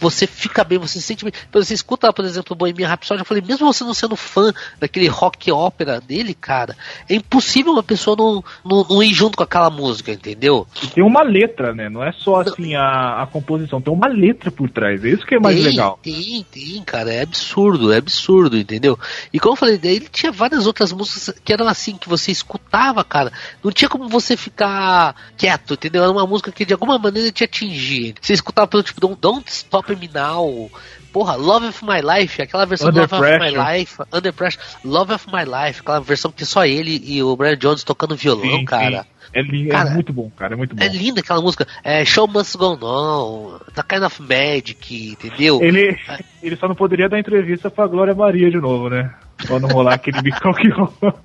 Você 0.00 0.26
fica 0.26 0.64
bem, 0.64 0.78
você 0.78 1.00
se 1.00 1.06
sente 1.06 1.24
bem. 1.24 1.32
Então, 1.48 1.62
Você 1.62 1.74
escuta, 1.74 2.12
por 2.12 2.24
exemplo, 2.24 2.52
o 2.52 2.56
Bohemian 2.56 2.88
Rhapsody, 2.88 3.20
eu 3.20 3.24
falei, 3.24 3.42
mesmo 3.42 3.72
você 3.72 3.84
não 3.84 3.94
sendo 3.94 4.16
fã 4.16 4.52
daquele 4.78 5.08
rock 5.08 5.50
ópera 5.50 6.00
dele, 6.00 6.34
cara, 6.34 6.76
é 7.08 7.14
impossível 7.14 7.72
uma 7.72 7.82
pessoa 7.82 8.16
não, 8.16 8.44
não, 8.64 8.86
não 8.88 9.02
ir 9.02 9.12
junto 9.12 9.36
com 9.36 9.42
aquela 9.42 9.70
música, 9.70 10.12
entendeu? 10.12 10.66
E 10.82 10.86
tem 10.86 11.04
uma 11.04 11.22
letra, 11.22 11.74
né? 11.74 11.88
Não 11.88 12.02
é 12.02 12.12
só 12.12 12.40
assim 12.40 12.74
a, 12.74 13.22
a 13.22 13.26
composição, 13.26 13.80
tem 13.80 13.92
uma 13.92 14.08
letra 14.08 14.50
por 14.50 14.68
trás. 14.70 15.04
É 15.04 15.08
isso 15.08 15.26
que 15.26 15.34
é 15.34 15.38
mais 15.38 15.56
tem, 15.56 15.64
legal. 15.64 15.98
Tem, 16.02 16.46
tem, 16.50 16.82
cara, 16.84 17.12
é 17.12 17.22
absurdo, 17.22 17.92
é 17.92 17.96
absurdo, 17.96 18.56
entendeu? 18.56 18.98
E 19.32 19.40
como 19.40 19.54
eu 19.54 19.56
falei, 19.56 19.78
daí 19.78 19.96
ele 19.96 20.08
tinha 20.10 20.32
várias 20.32 20.66
outras 20.66 20.92
músicas 20.92 21.34
que 21.44 21.52
eram 21.52 21.66
assim, 21.66 21.96
que 21.96 22.08
você 22.08 22.30
escutava, 22.30 23.02
cara. 23.02 23.32
Não 23.62 23.72
tinha 23.72 23.88
como 23.88 24.08
você 24.08 24.36
ficar 24.36 25.14
quieto, 25.36 25.74
entendeu? 25.74 26.02
Era 26.02 26.12
uma 26.12 26.26
música 26.26 26.52
que 26.52 26.64
de 26.64 26.72
alguma 26.72 26.98
maneira 26.98 27.30
te 27.32 27.44
atingia. 27.44 28.14
Você 28.20 28.32
escutava 28.32 28.66
pelo 28.66 28.82
tipo, 28.82 29.16
Don't 29.16 29.50
Stop 29.50 29.85
Now. 30.12 30.70
Porra, 31.12 31.34
Love 31.36 31.66
of 31.68 31.84
My 31.84 32.00
Life, 32.02 32.42
aquela 32.42 32.66
versão 32.66 32.88
Under 32.90 33.02
Love 33.02 33.14
of 33.14 33.22
My 33.22 33.38
Pressure. 33.52 33.78
Life, 33.78 34.02
Under 34.12 34.32
Pressure, 34.32 34.62
Love 34.84 35.12
of 35.14 35.26
My 35.32 35.44
Life, 35.44 35.80
aquela 35.80 36.00
versão 36.00 36.30
que 36.30 36.44
só 36.44 36.64
ele 36.66 37.00
e 37.04 37.22
o 37.22 37.34
Brian 37.36 37.56
Jones 37.56 37.82
tocando 37.84 38.14
violão, 38.16 38.42
Sim, 38.58 38.64
cara. 38.64 39.02
sim. 39.02 39.08
É, 39.32 39.42
li- 39.42 39.66
é 39.68 39.70
Cara, 39.70 39.90
muito 39.90 40.12
bom, 40.12 40.30
cara. 40.30 40.54
É 40.54 40.56
muito 40.56 40.74
bom. 40.74 40.82
É 40.82 40.88
linda 40.88 41.20
aquela 41.20 41.42
música. 41.42 41.66
É 41.84 42.04
Show 42.04 42.26
Must 42.28 42.56
Go 42.56 42.78
On, 42.82 43.58
The 43.74 43.82
Kind 43.82 44.02
of 44.04 44.22
Magic, 44.22 45.10
entendeu? 45.12 45.62
Ele, 45.62 45.98
ele 46.42 46.56
só 46.56 46.66
não 46.68 46.74
poderia 46.74 47.08
dar 47.08 47.18
entrevista 47.18 47.70
pra 47.70 47.86
Glória 47.86 48.14
Maria 48.14 48.50
de 48.50 48.56
novo, 48.58 48.88
né? 48.88 49.12
Pra 49.46 49.58
não 49.60 49.68
rolar 49.68 49.94
aquele 49.94 50.22
bicão 50.22 50.52
que 50.54 50.68
rolou. 50.70 51.18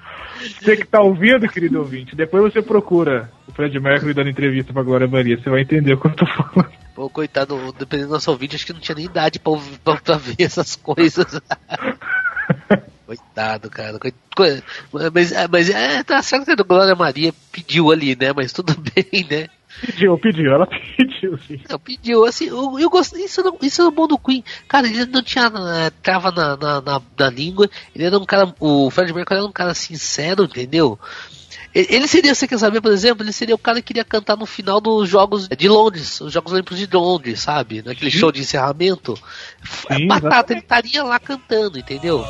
Você 0.62 0.76
que 0.78 0.86
tá 0.86 1.02
ouvindo, 1.02 1.48
querido 1.48 1.80
ouvinte, 1.80 2.16
depois 2.16 2.44
você 2.54 2.62
procura 2.62 3.32
o 3.48 3.52
Fred 3.52 3.80
Mercury 3.80 4.14
dando 4.14 4.30
entrevista 4.30 4.74
pra 4.74 4.84
Glória 4.84 5.08
Maria, 5.08 5.38
você 5.42 5.50
vai 5.50 5.62
entender 5.62 5.94
o 5.94 6.00
que 6.00 6.08
eu 6.08 6.16
tô 6.16 6.26
falando. 6.26 6.72
Pô, 6.96 7.10
coitado, 7.10 7.74
dependendo 7.78 8.10
do 8.10 8.14
nosso 8.14 8.36
vídeo, 8.36 8.56
acho 8.56 8.66
que 8.66 8.74
não 8.74 8.80
tinha 8.80 8.96
nem 8.96 9.06
idade 9.06 9.40
pra, 9.40 9.52
ouvir- 9.54 9.78
pra, 9.80 9.96
pra 9.98 10.18
ver 10.18 10.36
essas 10.40 10.76
coisas. 10.76 11.26
coitado, 13.06 13.70
cara. 13.70 14.00
coi- 14.00 14.14
coi- 14.36 14.62
Mas, 15.14 15.32
é, 15.32 15.48
mas 15.48 15.70
é, 15.70 16.04
tá 16.04 16.22
certo 16.22 16.46
que 16.46 16.52
a 16.52 16.56
Glória 16.64 16.96
Maria 16.96 17.34
pediu 17.52 17.92
ali, 17.92 18.16
né? 18.16 18.32
Mas 18.36 18.52
tudo 18.54 18.74
bem, 18.94 19.26
né? 19.30 19.48
Pediu, 19.80 20.18
pediu, 20.18 20.54
ela 20.54 20.68
pediu, 20.98 21.38
sim. 21.48 21.62
Não, 21.70 21.80
pediu, 21.80 22.26
assim, 22.26 22.48
eu, 22.48 22.78
eu 22.78 22.90
gosto, 22.90 23.18
isso, 23.18 23.42
não, 23.42 23.58
isso 23.62 23.82
é 23.82 23.86
o 23.86 23.92
bom 23.92 24.08
do 24.08 24.18
Queen. 24.18 24.44
Cara, 24.68 24.88
ele 24.88 25.06
não 25.06 25.24
tinha 25.24 25.46
eh, 25.46 25.92
trava 26.02 26.32
na, 26.32 26.58
na, 26.58 26.82
na, 26.82 27.02
na 27.18 27.30
língua, 27.30 27.70
ele 27.96 28.06
era 28.06 28.18
um 28.18 28.26
cara, 28.26 28.54
o 28.60 28.90
Fred 28.90 29.14
Mercury 29.14 29.40
era 29.40 29.48
um 29.48 29.52
cara 29.52 29.74
sincero, 29.74 30.44
entendeu? 30.44 31.00
Ele 31.74 31.88
ele 31.90 32.08
seria, 32.08 32.36
você 32.36 32.48
quer 32.48 32.60
saber, 32.60 32.82
por 32.82 32.92
exemplo, 32.92 33.24
ele 33.24 33.32
seria 33.32 33.56
o 33.56 33.58
cara 33.58 33.82
que 33.82 33.94
iria 33.94 34.04
cantar 34.04 34.36
no 34.36 34.46
final 34.46 34.82
dos 34.82 35.08
Jogos 35.08 35.48
de 35.48 35.70
Londres, 35.70 36.20
os 36.20 36.34
Jogos 36.34 36.52
Olímpicos 36.52 36.78
de 36.78 36.88
Londres, 36.92 37.40
sabe? 37.40 37.82
Naquele 37.82 38.12
show 38.12 38.32
de 38.32 38.42
encerramento. 38.42 39.18
É 39.90 39.96
Sim, 39.96 40.08
batata, 40.08 40.28
exatamente. 40.28 40.52
ele 40.52 40.60
estaria 40.60 41.04
lá 41.04 41.18
cantando, 41.18 41.80
entendeu? 41.80 42.26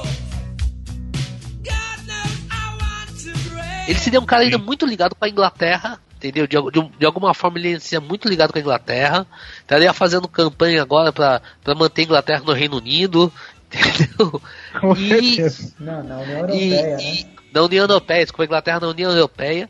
Ele 3.87 3.99
seria 3.99 4.19
um 4.19 4.25
cara 4.25 4.43
ainda 4.43 4.57
muito 4.57 4.85
ligado 4.85 5.15
com 5.15 5.25
a 5.25 5.29
Inglaterra, 5.29 5.99
entendeu? 6.27 6.45
De, 6.47 6.55
de, 6.71 6.89
de 6.99 7.05
alguma 7.05 7.33
forma 7.33 7.57
ele 7.59 7.79
seria 7.79 7.99
muito 8.05 8.27
ligado 8.29 8.51
com 8.51 8.59
a 8.59 8.61
Inglaterra. 8.61 9.25
Estaria 9.59 9.91
fazendo 9.93 10.27
campanha 10.27 10.81
agora 10.81 11.11
para 11.11 11.41
manter 11.75 12.01
a 12.01 12.05
Inglaterra 12.05 12.43
no 12.45 12.53
Reino 12.53 12.77
Unido, 12.77 13.31
entendeu? 13.73 14.41
Com 14.79 14.95
E- 14.95 15.07
certeza. 15.35 15.73
Não, 15.79 16.03
na 16.03 16.17
União 16.19 16.49
E, 16.49 16.71
Europeia, 16.73 16.97
e- 17.01 17.23
né? 17.23 17.29
na 17.53 17.61
União 17.63 17.83
Europeia, 17.83 18.23
desculpa, 18.23 18.43
a 18.43 18.45
Inglaterra 18.45 18.79
na 18.79 18.87
União 18.87 19.11
Europeia. 19.11 19.69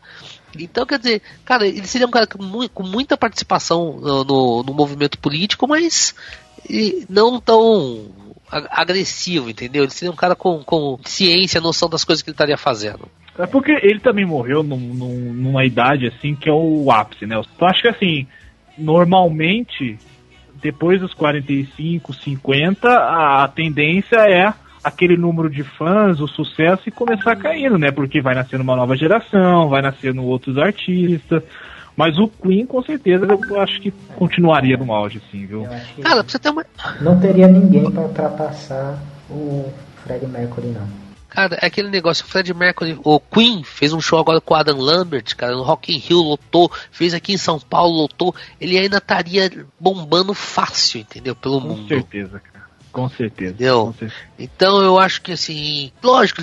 Então, 0.58 0.86
quer 0.86 1.00
dizer, 1.00 1.22
cara, 1.46 1.66
ele 1.66 1.88
seria 1.88 2.06
um 2.06 2.12
cara 2.12 2.28
com, 2.28 2.44
mui- 2.44 2.68
com 2.70 2.84
muita 2.84 3.16
participação 3.18 3.98
no, 4.02 4.24
no, 4.26 4.64
no 4.64 4.74
movimento 4.74 5.18
político, 5.18 5.66
mas 5.68 6.14
e 6.70 7.06
não 7.10 7.40
tão 7.40 8.12
agressivo, 8.52 9.50
entendeu? 9.50 9.84
Ele 9.84 9.92
seria 9.92 10.12
um 10.12 10.16
cara 10.16 10.36
com, 10.36 10.62
com 10.64 11.00
ciência, 11.06 11.62
noção 11.62 11.88
das 11.90 12.04
coisas 12.04 12.22
que 12.22 12.30
ele 12.30 12.34
estaria 12.36 12.58
fazendo. 12.58 13.08
É 13.40 13.48
porque 13.48 13.72
ele 13.72 14.00
também 14.00 14.26
morreu 14.26 14.62
num- 14.62 14.78
num- 14.78 15.34
numa 15.34 15.66
idade 15.66 16.08
assim 16.08 16.36
que 16.36 16.50
é 16.50 16.54
o 16.54 16.92
ápice, 16.92 17.26
né? 17.26 17.36
Eu 17.36 17.68
acho 17.68 17.82
que 17.82 17.88
assim, 17.88 18.28
normalmente, 18.78 19.98
depois 20.62 21.00
dos 21.00 21.14
45, 21.14 22.14
50, 22.14 22.88
a, 22.90 23.44
a 23.44 23.48
tendência 23.48 24.18
é 24.18 24.54
aquele 24.84 25.16
número 25.18 25.50
de 25.50 25.64
fãs, 25.64 26.20
o 26.20 26.28
sucesso 26.28 26.84
e 26.88 26.92
começar 26.92 27.36
caindo, 27.36 27.78
né? 27.78 27.92
Porque 27.92 28.22
vai 28.22 28.34
nascendo 28.36 28.64
uma 28.64 28.76
nova 28.76 28.96
geração, 28.96 29.70
vai 29.70 29.82
nascendo 29.82 30.24
outros 30.24 30.58
artistas. 30.58 31.44
Mas 31.96 32.18
o 32.18 32.28
Queen, 32.28 32.66
com 32.66 32.82
certeza, 32.82 33.26
eu 33.28 33.62
acho 33.62 33.80
que 33.82 33.92
continuaria 34.16 34.78
no 34.78 34.92
auge, 34.94 35.22
assim, 35.28 35.46
viu? 35.46 35.68
Cara, 36.02 36.24
você 36.24 36.40
ter 36.40 36.50
uma. 36.50 36.66
não 37.02 37.20
teria 37.20 37.48
ninguém 37.48 37.92
pra 37.92 38.02
ultrapassar 38.04 38.98
o 39.30 39.72
Fred 40.04 40.26
Mercury, 40.26 40.68
não. 40.68 41.01
Cara, 41.32 41.58
é 41.62 41.66
aquele 41.66 41.90
negócio, 41.90 42.26
o 42.26 42.28
Fred 42.28 42.54
Mercury, 42.54 43.00
o 43.06 43.18
Queen 43.18 43.64
fez 43.64 43.94
um 43.94 44.02
show 44.02 44.20
agora 44.20 44.42
com 44.42 44.54
o 44.54 44.58
Adam 44.58 44.78
Lambert, 44.78 45.34
cara, 45.38 45.56
no 45.56 45.64
Rock 45.64 45.96
in 45.96 45.98
Rio 45.98 46.20
lotou, 46.22 46.70
fez 46.92 47.14
aqui 47.14 47.32
em 47.32 47.38
São 47.38 47.58
Paulo 47.58 48.02
lotou, 48.02 48.36
ele 48.60 48.78
ainda 48.78 48.98
estaria 48.98 49.50
bombando 49.80 50.34
fácil, 50.34 51.00
entendeu? 51.00 51.34
Pelo 51.34 51.62
Com 51.62 51.68
mundo. 51.70 51.88
certeza, 51.88 52.38
cara. 52.38 52.66
Com 52.92 53.08
certeza. 53.08 53.54
Entendeu? 53.54 53.86
Com 53.86 53.94
certeza. 53.94 54.22
Então 54.38 54.82
eu 54.82 55.00
acho 55.00 55.22
que 55.22 55.32
assim, 55.32 55.94
lógico, 56.04 56.42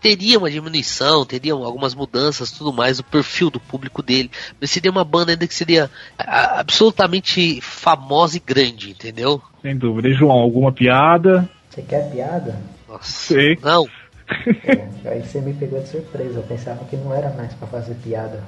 teria 0.00 0.38
uma 0.38 0.50
diminuição, 0.50 1.26
teria 1.26 1.52
algumas 1.52 1.94
mudanças, 1.94 2.50
tudo 2.50 2.72
mais, 2.72 2.98
o 2.98 3.04
perfil 3.04 3.50
do 3.50 3.60
público 3.60 4.02
dele, 4.02 4.30
mas 4.58 4.70
seria 4.70 4.90
uma 4.90 5.04
banda 5.04 5.32
ainda 5.32 5.46
que 5.46 5.54
seria 5.54 5.90
absolutamente 6.16 7.60
famosa 7.60 8.38
e 8.38 8.40
grande, 8.40 8.90
entendeu? 8.92 9.42
Sem 9.60 9.76
dúvida. 9.76 10.08
E, 10.08 10.14
João, 10.14 10.38
alguma 10.38 10.72
piada? 10.72 11.46
Você 11.68 11.82
quer 11.82 12.10
piada? 12.10 12.58
Nossa. 12.88 13.04
Sei. 13.04 13.58
Não, 13.62 13.86
Aí 15.04 15.20
você 15.20 15.40
me 15.40 15.52
pegou 15.52 15.80
de 15.80 15.88
surpresa. 15.88 16.38
Eu 16.38 16.42
pensava 16.42 16.84
que 16.84 16.96
não 16.96 17.14
era 17.14 17.30
mais 17.30 17.52
pra 17.54 17.66
fazer 17.68 17.94
piada. 17.94 18.42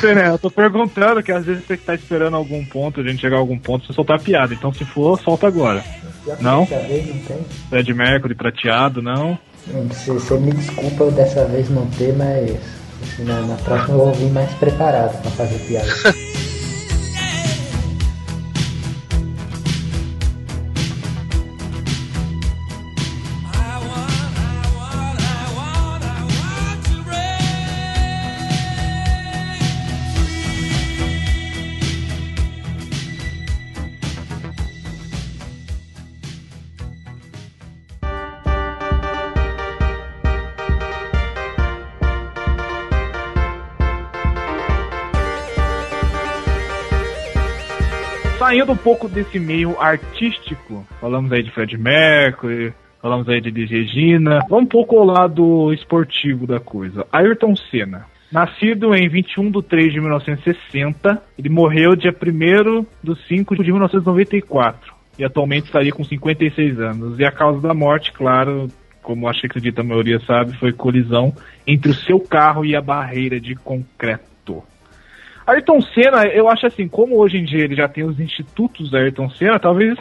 Sei, 0.00 0.14
né? 0.14 0.28
Eu 0.28 0.38
tô 0.38 0.50
perguntando 0.50 1.22
que 1.22 1.32
às 1.32 1.44
vezes 1.44 1.64
você 1.64 1.76
tá 1.76 1.94
esperando 1.94 2.36
algum 2.36 2.64
ponto, 2.64 3.00
a 3.00 3.04
gente 3.04 3.20
chegar 3.20 3.36
a 3.36 3.40
algum 3.40 3.58
ponto, 3.58 3.86
você 3.86 3.92
soltar 3.92 4.20
piada. 4.20 4.54
Então 4.54 4.72
se 4.72 4.84
for, 4.84 5.20
solta 5.20 5.46
agora. 5.46 5.84
Não? 6.40 6.64
Dessa 6.64 6.86
vez 6.86 7.06
não 7.08 7.18
tem. 7.24 7.44
Fred 7.68 7.94
Mercury 7.94 8.34
prateado, 8.34 9.02
não. 9.02 9.38
Você, 9.66 10.12
você 10.12 10.38
me 10.38 10.52
desculpa 10.52 11.04
eu 11.04 11.12
dessa 11.12 11.44
vez 11.44 11.68
não 11.68 11.86
ter, 11.90 12.14
mas 12.14 12.56
assim, 13.02 13.24
na, 13.24 13.40
na 13.42 13.56
próxima 13.56 13.94
eu 13.94 14.04
vou 14.04 14.14
vir 14.14 14.30
mais 14.30 14.50
preparado 14.54 15.20
pra 15.20 15.30
fazer 15.32 15.58
piada. 15.66 15.88
Um 48.68 48.76
pouco 48.76 49.08
desse 49.08 49.38
meio 49.38 49.80
artístico, 49.80 50.86
falamos 51.00 51.32
aí 51.32 51.42
de 51.42 51.50
Fred 51.50 51.78
Mercury, 51.78 52.74
falamos 53.00 53.26
aí 53.26 53.40
de 53.40 53.48
Elis 53.48 53.70
Regina, 53.70 54.40
vamos 54.46 54.64
um 54.64 54.68
pouco 54.68 54.98
ao 54.98 55.06
lado 55.06 55.72
esportivo 55.72 56.46
da 56.46 56.60
coisa. 56.60 57.06
Ayrton 57.10 57.56
Senna. 57.56 58.04
Nascido 58.30 58.94
em 58.94 59.08
21 59.08 59.50
de 59.50 59.62
3 59.62 59.92
de 59.94 60.00
1960, 60.00 61.22
ele 61.38 61.48
morreu 61.48 61.96
dia 61.96 62.12
1 62.12 62.86
de 63.02 63.26
5 63.26 63.56
de 63.56 63.72
1994 63.72 64.94
e 65.18 65.24
atualmente 65.24 65.64
estaria 65.64 65.90
com 65.90 66.04
56 66.04 66.78
anos. 66.78 67.18
E 67.18 67.24
a 67.24 67.32
causa 67.32 67.66
da 67.66 67.72
morte, 67.72 68.12
claro, 68.12 68.68
como 69.02 69.26
acho 69.26 69.40
que 69.40 69.46
acredita 69.46 69.80
a 69.80 69.84
maioria 69.84 70.20
sabe, 70.20 70.54
foi 70.58 70.74
colisão 70.74 71.34
entre 71.66 71.90
o 71.90 71.94
seu 71.94 72.20
carro 72.20 72.66
e 72.66 72.76
a 72.76 72.82
barreira 72.82 73.40
de 73.40 73.54
concreto. 73.54 74.27
Ayrton 75.48 75.80
Senna, 75.80 76.26
eu 76.26 76.48
acho 76.48 76.66
assim, 76.66 76.86
como 76.86 77.16
hoje 77.16 77.38
em 77.38 77.44
dia 77.44 77.64
ele 77.64 77.74
já 77.74 77.88
tem 77.88 78.04
os 78.04 78.20
institutos 78.20 78.90
da 78.90 78.98
Ayrton 78.98 79.30
Senna, 79.30 79.58
talvez 79.58 79.98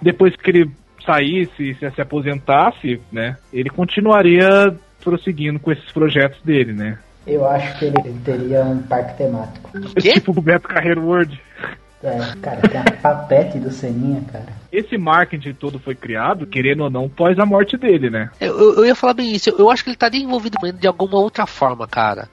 depois 0.00 0.34
que 0.34 0.50
ele 0.50 0.70
saísse, 1.04 1.74
se, 1.74 1.90
se 1.90 2.00
aposentasse, 2.00 3.00
né, 3.12 3.36
ele 3.52 3.70
continuaria 3.70 4.74
prosseguindo 5.02 5.58
com 5.60 5.70
esses 5.70 5.90
projetos 5.92 6.40
dele, 6.42 6.72
né? 6.72 6.98
Eu 7.26 7.46
acho 7.46 7.78
que 7.78 7.84
ele 7.84 8.14
teria 8.24 8.62
um 8.64 8.82
parque 8.82 9.18
temático. 9.18 9.70
Tipo 10.00 10.32
o 10.32 10.40
Beto 10.40 10.66
Carreiro 10.66 11.04
World. 11.04 11.38
É, 12.02 12.18
cara, 12.40 12.60
tem 12.60 12.80
a 12.80 12.84
papete 13.02 13.58
do 13.58 13.70
Seninha, 13.70 14.22
cara. 14.32 14.46
Esse 14.70 14.98
marketing 14.98 15.54
todo 15.54 15.78
foi 15.78 15.94
criado, 15.94 16.46
querendo 16.46 16.84
ou 16.84 16.90
não, 16.90 17.08
pós 17.08 17.38
a 17.38 17.46
morte 17.46 17.76
dele, 17.76 18.10
né? 18.10 18.30
Eu, 18.38 18.74
eu, 18.76 18.84
ia 18.84 18.94
falar 18.94 19.14
bem 19.14 19.32
isso. 19.32 19.48
Eu, 19.50 19.70
acho 19.70 19.82
que 19.82 19.88
ele 19.88 19.96
estaria 19.96 20.22
envolvido 20.22 20.58
de 20.74 20.86
alguma 20.86 21.16
outra 21.16 21.46
forma, 21.46 21.88
cara. 21.88 22.28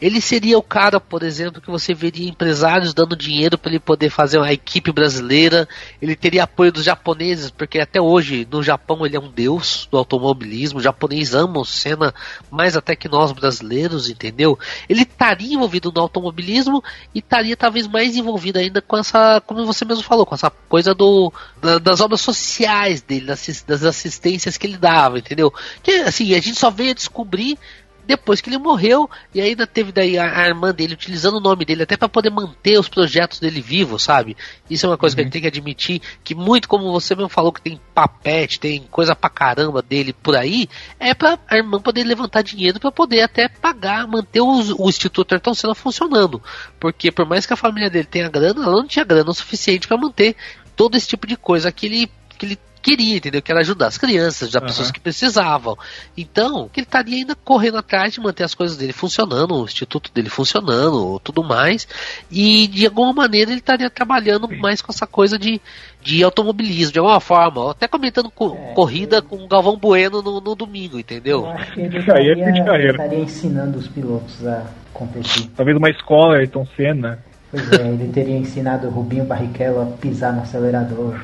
Ele 0.00 0.20
seria 0.20 0.56
o 0.56 0.62
cara, 0.62 1.00
por 1.00 1.24
exemplo, 1.24 1.60
que 1.60 1.70
você 1.70 1.92
veria 1.92 2.28
empresários 2.28 2.94
dando 2.94 3.16
dinheiro 3.16 3.58
para 3.58 3.72
ele 3.72 3.80
poder 3.80 4.08
fazer 4.08 4.38
uma 4.38 4.52
equipe 4.52 4.92
brasileira. 4.92 5.68
Ele 6.00 6.14
teria 6.14 6.44
apoio 6.44 6.70
dos 6.70 6.84
japoneses, 6.84 7.50
porque 7.50 7.80
até 7.80 8.00
hoje 8.00 8.46
no 8.48 8.62
Japão 8.62 9.04
ele 9.04 9.16
é 9.16 9.20
um 9.20 9.30
deus 9.30 9.88
do 9.90 9.98
automobilismo. 9.98 10.78
O 10.78 10.82
japonês 10.82 11.34
ama 11.34 11.58
o 11.58 11.64
Senna 11.64 12.14
mais 12.50 12.76
até 12.76 12.94
que 12.94 13.08
nós 13.08 13.32
brasileiros, 13.32 14.08
entendeu? 14.08 14.56
Ele 14.88 15.02
estaria 15.02 15.54
envolvido 15.54 15.90
no 15.92 16.00
automobilismo 16.00 16.84
e 17.12 17.18
estaria 17.18 17.56
talvez 17.56 17.88
mais 17.88 18.16
envolvido 18.16 18.60
ainda 18.60 18.80
com 18.80 18.96
essa, 18.96 19.42
como 19.44 19.66
você 19.66 19.84
mesmo 19.84 20.04
falou, 20.04 20.24
com 20.24 20.36
essa 20.36 20.50
coisa 20.68 20.94
do 20.94 21.32
da- 21.60 21.79
das 21.80 22.00
obras 22.00 22.20
sociais 22.20 23.02
dele, 23.02 23.26
das, 23.26 23.84
assistências 23.84 24.56
que 24.56 24.66
ele 24.66 24.76
dava, 24.76 25.18
entendeu? 25.18 25.52
Que 25.82 25.92
assim, 26.02 26.34
a 26.34 26.40
gente 26.40 26.58
só 26.58 26.70
veio 26.70 26.90
a 26.90 26.94
descobrir 26.94 27.58
depois 28.06 28.40
que 28.40 28.48
ele 28.50 28.58
morreu 28.58 29.08
e 29.32 29.40
ainda 29.40 29.68
teve 29.68 29.92
daí 29.92 30.18
a, 30.18 30.40
a 30.40 30.48
irmã 30.48 30.74
dele 30.74 30.94
utilizando 30.94 31.36
o 31.36 31.40
nome 31.40 31.64
dele 31.64 31.84
até 31.84 31.96
para 31.96 32.08
poder 32.08 32.30
manter 32.30 32.76
os 32.76 32.88
projetos 32.88 33.38
dele 33.38 33.60
vivos, 33.60 34.02
sabe? 34.02 34.36
Isso 34.68 34.84
é 34.84 34.88
uma 34.88 34.98
coisa 34.98 35.14
que 35.14 35.20
a 35.20 35.24
gente 35.24 35.32
tem 35.32 35.42
que 35.42 35.46
admitir 35.46 36.02
que 36.24 36.34
muito 36.34 36.68
como 36.68 36.90
você 36.90 37.14
mesmo 37.14 37.28
falou 37.28 37.52
que 37.52 37.62
tem 37.62 37.80
papete, 37.94 38.58
tem 38.58 38.82
coisa 38.90 39.14
pra 39.14 39.30
caramba 39.30 39.80
dele 39.80 40.12
por 40.12 40.34
aí, 40.34 40.68
é 40.98 41.14
pra 41.14 41.38
a 41.46 41.56
irmã 41.56 41.78
poder 41.80 42.02
levantar 42.02 42.42
dinheiro 42.42 42.80
para 42.80 42.90
poder 42.90 43.20
até 43.22 43.48
pagar, 43.48 44.08
manter 44.08 44.40
os- 44.40 44.70
o 44.76 44.88
Instituto 44.88 45.32
Ayrton 45.32 45.54
Senna 45.54 45.74
funcionando. 45.74 46.42
Porque 46.80 47.12
por 47.12 47.26
mais 47.26 47.46
que 47.46 47.52
a 47.52 47.56
família 47.56 47.90
dele 47.90 48.06
tenha 48.10 48.28
grana, 48.28 48.64
ela 48.64 48.72
não 48.76 48.88
tinha 48.88 49.04
grana 49.04 49.30
o 49.30 49.34
suficiente 49.34 49.86
para 49.86 49.96
manter 49.96 50.34
todo 50.80 50.96
esse 50.96 51.06
tipo 51.06 51.26
de 51.26 51.36
coisa 51.36 51.70
que 51.70 51.84
ele 51.84 52.10
que 52.38 52.46
ele 52.46 52.58
queria, 52.80 53.18
entendeu? 53.18 53.42
Que 53.42 53.52
era 53.52 53.60
ajudar 53.60 53.88
as 53.88 53.98
crianças, 53.98 54.44
ajudar 54.48 54.62
pessoas 54.62 54.90
que 54.90 54.98
precisavam. 54.98 55.76
Então, 56.16 56.70
que 56.72 56.80
ele 56.80 56.86
estaria 56.86 57.18
ainda 57.18 57.34
correndo 57.34 57.76
atrás 57.76 58.14
de 58.14 58.20
manter 58.22 58.44
as 58.44 58.54
coisas 58.54 58.78
dele 58.78 58.94
funcionando, 58.94 59.54
o 59.54 59.64
instituto 59.64 60.10
dele 60.10 60.30
funcionando, 60.30 61.20
tudo 61.22 61.44
mais. 61.44 61.86
E 62.30 62.66
de 62.68 62.86
alguma 62.86 63.12
maneira 63.12 63.50
ele 63.50 63.60
estaria 63.60 63.90
trabalhando 63.90 64.48
mais 64.58 64.80
com 64.80 64.90
essa 64.90 65.06
coisa 65.06 65.38
de, 65.38 65.60
de 66.02 66.24
automobilismo, 66.24 66.94
de 66.94 66.98
alguma 66.98 67.20
forma. 67.20 67.60
Ou 67.60 67.70
Até 67.72 67.86
comentando 67.86 68.30
co- 68.30 68.56
É, 68.56 68.72
corrida 68.72 69.20
com 69.20 69.36
o 69.36 69.46
Galvão 69.46 69.76
Bueno 69.76 70.22
no, 70.22 70.40
no 70.40 70.54
domingo, 70.54 70.98
entendeu? 70.98 71.40
Eu 71.40 71.50
acho 71.50 71.72
que 71.74 71.80
ele 71.82 71.98
estaria, 71.98 72.34
carreira. 72.64 72.90
estaria 72.92 73.18
ensinando 73.18 73.78
os 73.78 73.86
pilotos 73.86 74.46
a 74.46 74.64
competir. 74.94 75.50
Talvez 75.54 75.76
uma 75.76 75.90
escola, 75.90 76.36
Ayrton 76.38 76.66
Senna. 76.74 77.22
Pois 77.50 77.72
é, 77.72 77.88
ele 77.88 78.12
teria 78.12 78.36
ensinado 78.36 78.86
o 78.86 78.90
Rubinho 78.90 79.24
Barrichello 79.24 79.82
a 79.82 79.86
pisar 79.96 80.32
no 80.32 80.42
acelerador. 80.42 81.20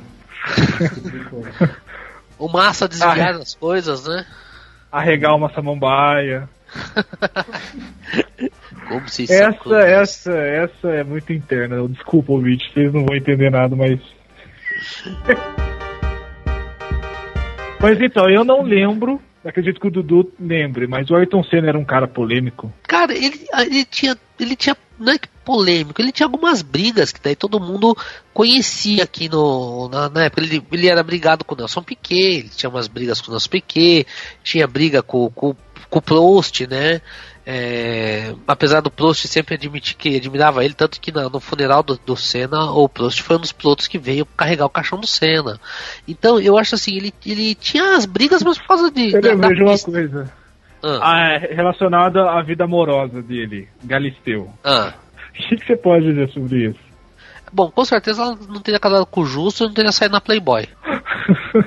Tipo. 0.95 1.47
O 2.39 2.49
Massa 2.51 2.85
a 2.85 2.89
desviar 2.89 3.35
Ah. 3.35 3.39
das 3.39 3.55
coisas, 3.55 4.07
né? 4.07 4.27
Arregar 4.93 5.35
uma 5.35 5.51
samambaia. 5.55 6.47
Como 8.89 9.09
se 9.09 9.23
isso 9.23 9.33
Essa, 9.33 9.79
essa, 9.79 10.33
essa 10.33 10.89
é 10.89 11.03
muito 11.03 11.33
interna. 11.33 11.89
Desculpa, 11.89 12.33
ouvinte, 12.33 12.71
vocês 12.73 12.93
não 12.93 13.07
vão 13.07 13.17
entender 13.17 13.51
nada, 13.51 13.75
mas. 13.75 13.99
mas 17.81 18.01
então, 18.01 18.29
eu 18.29 18.45
não 18.45 18.63
lembro. 18.63 19.21
Acredito 19.45 19.81
que 19.81 19.87
o 19.87 19.91
Dudu 19.91 20.33
lembre, 20.41 20.87
mas 20.87 21.09
o 21.09 21.15
Ayrton 21.15 21.43
Senna 21.45 21.69
era 21.69 21.79
um 21.79 21.85
cara 21.85 22.09
polêmico. 22.09 22.73
Cara, 22.83 23.15
ele, 23.15 23.47
ele 23.59 23.85
tinha. 23.85 24.17
Ele 24.39 24.57
tinha. 24.57 24.77
Não 24.99 25.13
é 25.13 25.19
que 25.19 25.29
polêmico, 25.45 26.01
ele 26.01 26.11
tinha 26.11 26.27
algumas 26.27 26.63
brigas 26.63 27.13
que 27.13 27.21
daí 27.23 27.37
todo 27.37 27.61
mundo 27.61 27.97
conhecia 28.33 29.05
aqui 29.05 29.29
no. 29.29 29.89
Na, 29.89 30.09
na 30.09 30.25
época. 30.25 30.43
Ele, 30.43 30.63
ele 30.73 30.89
era 30.89 31.03
brigado 31.03 31.45
com 31.45 31.55
o 31.55 31.59
Nelson 31.59 31.83
Piquet, 31.83 32.39
ele 32.41 32.49
tinha 32.49 32.71
umas 32.71 32.89
brigas 32.89 33.21
com 33.21 33.29
o 33.29 33.31
Nelson 33.33 33.49
Piquet, 33.51 34.07
tinha 34.43 34.67
briga 34.67 35.03
com, 35.03 35.31
com, 35.31 35.55
com 35.89 35.99
o 35.99 36.03
Prost, 36.03 36.63
né? 36.67 37.01
É, 37.49 38.35
apesar 38.45 38.81
do 38.81 38.91
Prost 38.91 39.25
sempre 39.29 39.55
admitir 39.55 39.95
que 39.95 40.17
admirava 40.17 40.65
ele, 40.65 40.75
tanto 40.75 41.01
que 41.01 41.13
na- 41.13 41.29
no 41.29 41.39
funeral 41.39 41.81
do, 41.81 41.97
do 42.05 42.17
Senna, 42.17 42.73
o 42.73 42.89
Prost 42.89 43.21
foi 43.23 43.37
um 43.37 43.41
dos 43.41 43.53
pilotos 43.53 43.87
que 43.87 43.99
veio 43.99 44.27
carregar 44.27 44.67
o 44.67 44.71
caixão 44.71 44.99
do 44.99 45.07
Senna. 45.07 45.61
Então 46.09 46.41
eu 46.41 46.59
acho 46.59 46.75
assim, 46.75 46.97
ele, 46.97 47.15
ele 47.25 47.55
tinha 47.55 47.95
as 47.97 48.05
brigas, 48.05 48.43
mas 48.43 48.59
por 48.59 48.67
causa 48.67 48.91
de. 48.91 49.13
Eu 49.15 49.21
da- 49.21 49.35
da 49.35 49.49
uma 49.49 49.71
pista. 49.73 49.91
coisa. 49.93 50.33
Ah, 50.87 51.01
Ah, 51.03 51.33
é 51.35 51.55
relacionada 51.55 52.31
à 52.31 52.43
vida 52.43 52.65
amorosa 52.65 53.23
dele, 53.23 53.69
Galisteu. 53.85 54.51
ah. 54.65 54.93
O 55.31 55.49
que, 55.49 55.57
que 55.57 55.67
você 55.67 55.77
pode 55.77 56.07
dizer 56.07 56.31
sobre 56.31 56.69
isso? 56.71 56.79
Bom, 57.53 57.71
com 57.71 57.85
certeza 57.85 58.23
ela 58.23 58.39
não 58.49 58.61
teria 58.61 58.81
casado 58.81 59.05
com 59.07 59.21
o 59.21 59.27
Justo 59.27 59.65
e 59.65 59.67
não 59.67 59.75
teria 59.75 59.93
saído 59.93 60.15
na 60.15 60.21
Playboy. 60.21 60.67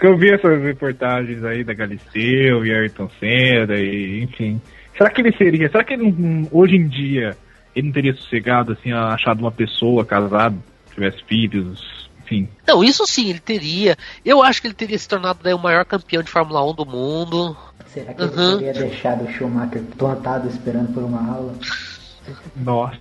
Eu 0.00 0.16
vi 0.16 0.30
essas 0.30 0.62
reportagens 0.62 1.42
aí 1.42 1.64
da 1.64 1.72
Galisteu 1.74 2.64
e 2.64 2.72
Ayrton 2.72 3.08
Senna, 3.18 3.74
e 3.76 4.22
enfim. 4.22 4.60
Será 4.96 5.10
que 5.10 5.20
ele 5.20 5.36
seria. 5.36 5.68
Será 5.70 5.82
que 5.82 5.94
ele, 5.94 6.12
não- 6.12 6.48
hoje 6.52 6.76
em 6.76 6.86
dia 6.86 7.36
ele 7.74 7.86
não 7.88 7.92
teria 7.92 8.14
sossegado, 8.14 8.72
assim, 8.72 8.92
achado 8.92 9.40
uma 9.40 9.50
pessoa 9.52 10.04
casada, 10.04 10.56
tivesse 10.94 11.22
filhos, 11.24 12.08
enfim. 12.22 12.48
Não, 12.68 12.84
isso 12.84 13.04
sim, 13.06 13.30
ele 13.30 13.40
teria. 13.40 13.96
Eu 14.24 14.42
acho 14.42 14.60
que 14.60 14.68
ele 14.68 14.74
teria 14.74 14.98
se 14.98 15.08
tornado 15.08 15.40
daí, 15.42 15.52
o 15.54 15.58
maior 15.58 15.84
campeão 15.84 16.22
de 16.22 16.30
Fórmula 16.30 16.64
1 16.70 16.74
do 16.74 16.86
mundo. 16.86 17.56
Será 17.96 18.12
que 18.12 18.22
Uhum. 18.24 18.48
ele 18.50 18.58
teria 18.58 18.72
deixado 18.74 19.24
o 19.24 19.28
Schumacher 19.32 19.82
plantado 19.96 20.46
esperando 20.48 20.92
por 20.92 21.02
uma 21.02 21.34
aula? 21.34 21.54
Nossa. 22.56 22.98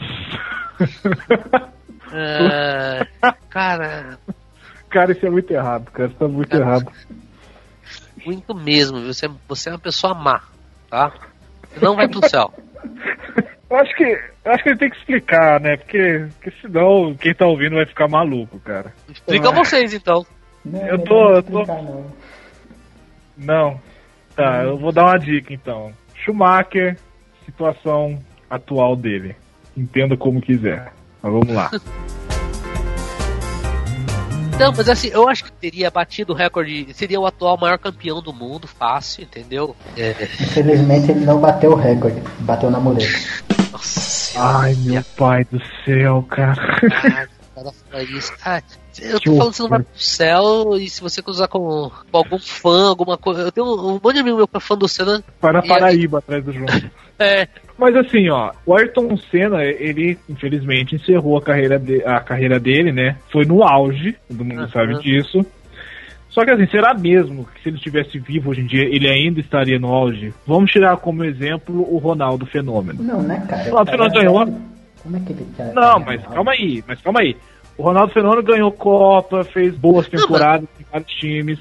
É, 2.14 3.06
cara, 3.50 4.18
cara, 4.90 5.12
isso 5.12 5.26
é 5.26 5.30
muito 5.30 5.52
errado, 5.52 5.92
cara. 5.92 6.08
Isso 6.10 6.18
tá 6.18 6.28
muito 6.28 6.50
Cara, 6.50 6.64
errado. 6.64 6.92
muito 8.26 8.56
mesmo. 8.56 9.00
viu? 9.02 9.14
Você, 9.14 9.28
você 9.48 9.70
é 9.70 9.74
uma 9.74 9.80
pessoa 9.80 10.14
má, 10.14 10.42
tá? 10.90 11.12
Você 11.74 11.84
não 11.86 11.96
vai 11.96 12.08
pro 12.08 12.26
céu. 12.30 12.54
Eu 13.70 13.78
acho 13.78 13.96
que. 13.98 14.04
Eu 14.46 14.52
acho 14.52 14.64
que 14.64 14.70
ele 14.70 14.78
tem 14.78 14.90
que 14.92 14.98
explicar, 14.98 15.60
né? 15.60 15.76
Porque, 15.76 16.28
porque 16.36 16.52
senão 16.62 17.16
quem 17.20 17.34
tá 17.34 17.48
ouvindo 17.48 17.76
vai 17.76 17.86
ficar 17.86 18.08
maluco, 18.08 18.60
cara. 18.60 18.94
Explica 19.10 19.50
Ah. 19.50 19.52
vocês 19.52 19.94
então. 19.94 20.26
Não, 20.64 20.80
Eu 20.88 21.00
tô- 21.04 21.14
não 21.16 21.34
eu 21.36 21.44
tô- 21.44 21.60
explicar, 21.62 21.82
não. 21.84 22.06
Não. 23.38 23.82
Tá, 24.36 24.64
eu 24.64 24.78
vou 24.78 24.92
dar 24.92 25.06
uma 25.06 25.18
dica 25.18 25.54
então. 25.54 25.92
Schumacher, 26.14 26.98
situação 27.46 28.20
atual 28.50 28.96
dele. 28.96 29.36
Entenda 29.76 30.18
como 30.18 30.42
quiser. 30.42 30.92
Mas 31.22 31.32
vamos 31.32 31.54
lá. 31.54 31.72
Não, 34.58 34.72
mas 34.72 34.88
assim, 34.88 35.10
eu 35.10 35.28
acho 35.28 35.44
que 35.44 35.52
teria 35.52 35.92
batido 35.92 36.32
o 36.32 36.36
recorde. 36.36 36.88
Seria 36.94 37.20
o 37.20 37.26
atual 37.26 37.58
maior 37.58 37.78
campeão 37.78 38.22
do 38.22 38.32
mundo, 38.32 38.68
fácil, 38.68 39.24
entendeu? 39.24 39.76
É, 39.98 40.12
Infelizmente 40.40 41.12
ele 41.12 41.26
não 41.26 41.42
bateu 41.42 41.74
o 41.74 41.76
recorde, 41.76 42.22
bateu 42.40 42.72
na 42.72 42.80
muleta. 42.80 43.06
nossa. 43.70 44.40
Ai, 44.42 44.74
meu 44.76 45.04
pai 45.18 45.46
do 45.52 45.62
céu, 45.84 46.26
cara. 46.30 47.28
Cara 47.56 47.72
fala 47.90 48.04
isso. 48.04 48.38
Cara, 48.38 48.64
eu 49.02 49.20
tô 49.20 49.36
falando 49.38 49.52
que 49.52 49.56
você 49.58 49.64
não 49.64 49.70
vai 49.70 49.80
pro 49.84 50.00
céu 50.00 50.78
e 50.78 50.90
se 50.90 51.02
você 51.02 51.22
cruzar 51.22 51.48
com, 51.48 51.60
com 52.12 52.18
algum 52.18 52.38
fã, 52.40 52.90
alguma 52.90 53.18
coisa. 53.18 53.42
Eu 53.42 53.52
tenho 53.52 53.66
um, 53.68 53.90
um 53.96 54.00
monte 54.04 54.14
de 54.14 54.20
amigo 54.20 54.38
meu 54.38 54.48
que 54.48 54.58
é 54.58 54.60
fã 54.60 54.78
do 54.78 54.88
Senna. 54.88 55.24
Vai 55.42 55.54
na 55.54 55.60
E 55.60 55.62
aí- 55.64 55.68
Paraíba 55.68 56.18
atrás 56.20 56.44
do 56.44 56.52
João. 56.54 56.66
É, 57.18 57.48
Mas 57.78 57.96
assim, 57.96 58.30
ó, 58.30 58.52
o 58.66 58.76
Ayrton 58.76 59.16
Senna, 59.32 59.64
ele 59.64 60.20
infelizmente 60.28 60.96
encerrou 60.96 61.38
a 61.38 61.42
carreira, 61.42 61.80
de- 61.80 62.04
a 62.04 62.20
carreira 62.20 62.60
dele, 62.60 62.92
né? 62.92 63.16
Foi 63.32 63.46
no 63.46 63.64
auge, 63.64 64.18
todo 64.28 64.44
mundo 64.44 64.64
Aham. 64.64 64.70
sabe 64.70 65.00
disso. 65.02 65.46
Só 66.30 66.44
que 66.44 66.52
assim, 66.52 66.68
será 66.68 66.94
mesmo 66.94 67.46
que 67.56 67.64
se 67.64 67.70
ele 67.70 67.78
estivesse 67.78 68.20
vivo 68.20 68.50
hoje 68.50 68.60
em 68.60 68.66
dia, 68.68 68.84
ele 68.84 69.08
ainda 69.08 69.40
estaria 69.40 69.80
no 69.80 69.88
auge? 69.94 70.34
Vamos 70.46 70.70
tirar 70.72 70.98
como 70.98 71.24
exemplo 71.24 71.88
o 71.90 71.98
Ronaldo 72.00 72.46
Fenômeno. 72.46 73.02
Não, 73.02 73.22
né, 73.22 73.46
cara? 73.48 73.64
Ronaldo 73.70 73.92
Fenômeno 73.92 74.14
ganhou. 74.20 74.62
Como 75.06 75.18
é 75.18 75.20
que 75.20 75.34
ele 75.34 75.48
tá? 75.56 75.66
Não, 75.66 76.00
mas 76.00 76.26
calma 76.26 76.52
aí, 76.52 76.84
mas 76.88 77.00
calma 77.00 77.20
aí. 77.22 77.38
O 77.78 77.84
Ronaldo 77.84 78.12
Fenômeno 78.12 78.42
ganhou 78.42 78.72
Copa, 78.72 79.44
fez 79.44 79.76
boas 79.76 80.08
temporadas 80.08 80.68
em 80.80 80.86
vários 80.92 81.12
times. 81.12 81.60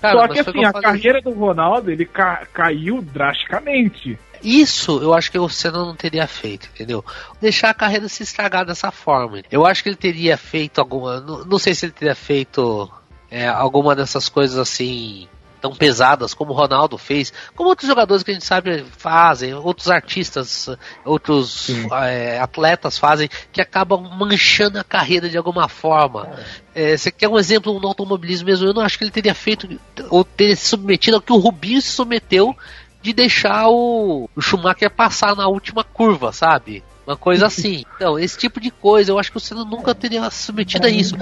cara, 0.00 0.20
Só 0.20 0.28
que 0.28 0.38
assim, 0.38 0.64
a 0.64 0.72
carreira 0.72 1.20
do 1.20 1.30
Ronaldo, 1.32 1.90
ele 1.90 2.04
ca- 2.04 2.46
caiu 2.52 3.02
drasticamente. 3.02 4.16
Isso 4.42 5.00
eu 5.02 5.12
acho 5.12 5.30
que 5.32 5.38
o 5.38 5.48
Senna 5.48 5.78
não 5.78 5.96
teria 5.96 6.26
feito, 6.28 6.68
entendeu? 6.72 7.04
Deixar 7.40 7.70
a 7.70 7.74
carreira 7.74 8.08
se 8.08 8.22
estragar 8.22 8.64
dessa 8.64 8.90
forma. 8.92 9.42
Eu 9.50 9.66
acho 9.66 9.82
que 9.82 9.88
ele 9.88 9.96
teria 9.96 10.36
feito 10.36 10.78
alguma. 10.80 11.18
Não, 11.20 11.44
não 11.44 11.58
sei 11.58 11.74
se 11.74 11.86
ele 11.86 11.92
teria 11.92 12.14
feito 12.14 12.88
é, 13.30 13.48
alguma 13.48 13.96
dessas 13.96 14.28
coisas 14.28 14.56
assim. 14.58 15.26
Tão 15.64 15.74
pesadas 15.74 16.34
como 16.34 16.52
o 16.52 16.54
Ronaldo 16.54 16.98
fez, 16.98 17.32
como 17.56 17.70
outros 17.70 17.88
jogadores 17.88 18.22
que 18.22 18.30
a 18.30 18.34
gente 18.34 18.44
sabe 18.44 18.84
fazem, 18.98 19.54
outros 19.54 19.88
artistas, 19.88 20.68
outros 21.06 21.70
é, 22.02 22.38
atletas 22.38 22.98
fazem, 22.98 23.30
que 23.50 23.62
acabam 23.62 24.02
manchando 24.14 24.78
a 24.78 24.84
carreira 24.84 25.26
de 25.26 25.38
alguma 25.38 25.66
forma. 25.66 26.28
É, 26.74 26.94
você 26.94 27.10
quer 27.10 27.30
um 27.30 27.38
exemplo 27.38 27.80
no 27.80 27.88
automobilismo 27.88 28.44
mesmo? 28.44 28.66
Eu 28.66 28.74
não 28.74 28.82
acho 28.82 28.98
que 28.98 29.04
ele 29.04 29.10
teria 29.10 29.34
feito 29.34 29.80
ou 30.10 30.22
teria 30.22 30.54
se 30.54 30.66
submetido 30.66 31.16
ao 31.16 31.22
que 31.22 31.32
o 31.32 31.38
Rubinho 31.38 31.80
se 31.80 31.92
submeteu 31.92 32.54
de 33.00 33.14
deixar 33.14 33.66
o, 33.70 34.28
o 34.36 34.42
Schumacher 34.42 34.90
passar 34.90 35.34
na 35.34 35.48
última 35.48 35.82
curva, 35.82 36.30
sabe? 36.30 36.84
Uma 37.06 37.16
coisa 37.16 37.46
assim. 37.48 37.86
Então, 37.96 38.18
esse 38.18 38.36
tipo 38.36 38.60
de 38.60 38.70
coisa, 38.70 39.12
eu 39.12 39.18
acho 39.18 39.30
que 39.30 39.38
o 39.38 39.40
Senna 39.40 39.64
nunca 39.64 39.94
teria 39.94 40.28
se 40.28 40.42
submetido 40.42 40.86
a 40.86 40.90
isso. 40.90 41.16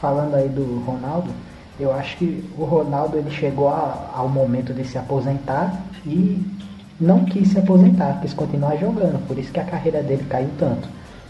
falando 0.00 0.36
aí 0.36 0.48
do 0.48 0.78
Ronaldo, 0.78 1.34
eu 1.78 1.92
acho 1.92 2.16
que 2.16 2.44
o 2.56 2.64
Ronaldo 2.64 3.18
ele 3.18 3.30
chegou 3.30 3.68
a- 3.68 4.10
ao 4.14 4.28
momento 4.28 4.72
de 4.74 4.84
se 4.84 4.98
aposentar 4.98 5.72
e 6.06 6.40
não 7.00 7.24
quis 7.24 7.48
se 7.48 7.58
aposentar, 7.58 8.20
quis 8.20 8.32
continuar 8.34 8.76
jogando, 8.76 9.24
por 9.26 9.38
isso 9.38 9.52
que 9.52 9.60
a 9.60 9.64
carreira 9.64 10.02
dele 10.02 10.24
caiu 10.28 10.50
tanto. 10.58 10.88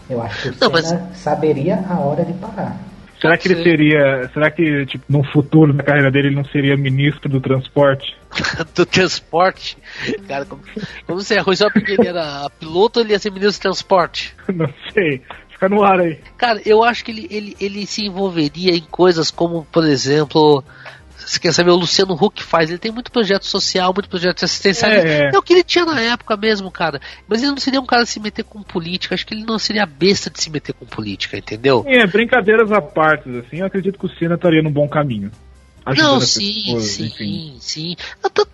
Eu 0.09 0.21
acho 0.21 0.41
que 0.41 0.49
o 0.49 0.55
Não, 0.61 0.71
mas- 0.71 0.87
Senna 0.87 1.09
saberia 1.13 1.83
a 1.87 1.99
hora 1.99 2.25
de 2.25 2.33
parar. 2.33 2.75
Será 3.21 3.37
que 3.37 3.49
ele 3.49 3.57
Sim. 3.57 3.63
seria. 3.63 4.29
Será 4.33 4.49
que, 4.49 4.85
tipo, 4.85 5.03
no 5.09 5.21
futuro 5.25 5.73
da 5.73 5.83
carreira 5.83 6.09
dele 6.09 6.29
ele 6.29 6.35
não 6.37 6.45
seria 6.45 6.77
ministro 6.77 7.27
do 7.29 7.41
transporte? 7.41 8.15
do 8.73 8.85
transporte. 8.85 9.77
Cara, 10.25 10.45
como, 10.45 10.61
como 11.05 11.21
você 11.21 11.37
arrojou 11.37 11.69
porque 11.69 11.91
ele 11.91 12.07
era 12.07 12.49
piloto 12.57 12.99
ou 12.99 13.05
ele 13.05 13.11
ia 13.11 13.19
ser 13.19 13.29
ministro 13.31 13.59
do 13.59 13.61
transporte? 13.73 14.33
Não 14.55 14.69
sei. 14.93 15.21
Fica 15.59 15.67
no 15.67 15.83
ar 15.83 15.99
aí. 15.99 16.17
Cara, 16.37 16.61
eu 16.65 16.81
acho 16.85 17.03
que 17.03 17.11
ele, 17.11 17.27
ele, 17.29 17.57
ele 17.59 17.85
se 17.85 18.05
envolveria 18.05 18.71
em 18.71 18.81
coisas 18.89 19.29
como, 19.29 19.65
por 19.65 19.83
exemplo. 19.85 20.63
Você 21.17 21.37
quer 21.37 21.51
saber 21.51 21.71
o 21.71 21.75
Luciano 21.75 22.13
Huck 22.13 22.41
faz? 22.41 22.69
Ele 22.69 22.79
tem 22.79 22.93
muito 22.93 23.11
projeto 23.11 23.45
social, 23.45 23.93
muito 23.93 24.09
projeto 24.09 24.45
assistencial. 24.45 24.89
É. 24.89 25.29
É. 25.33 25.37
o 25.37 25.41
que 25.41 25.51
ele 25.51 25.63
tinha 25.63 25.83
na 25.83 25.99
época 25.99 26.37
mesmo, 26.37 26.71
cara. 26.71 27.01
Mas 27.27 27.43
ele 27.43 27.51
não 27.51 27.57
seria 27.57 27.81
um 27.81 27.85
cara 27.85 28.03
de 28.03 28.09
se 28.09 28.21
meter 28.21 28.45
com 28.45 28.63
política. 28.63 29.13
Acho 29.13 29.27
que 29.27 29.33
ele 29.33 29.43
não 29.43 29.59
seria 29.59 29.83
a 29.83 29.85
besta 29.85 30.29
de 30.29 30.41
se 30.41 30.49
meter 30.49 30.73
com 30.73 30.85
política, 30.85 31.37
entendeu? 31.37 31.83
É, 31.85 32.07
brincadeiras 32.07 32.71
à 32.71 32.81
parte, 32.81 33.29
assim, 33.37 33.57
eu 33.57 33.65
acredito 33.65 33.99
que 33.99 34.05
o 34.05 34.09
Senna 34.09 34.35
estaria 34.35 34.63
num 34.63 34.71
bom 34.71 34.87
caminho. 34.87 35.29
Não, 35.85 36.19
sim, 36.21 36.63
pessoas, 36.65 36.83
sim, 36.83 37.05
enfim. 37.05 37.57
sim. 37.59 37.95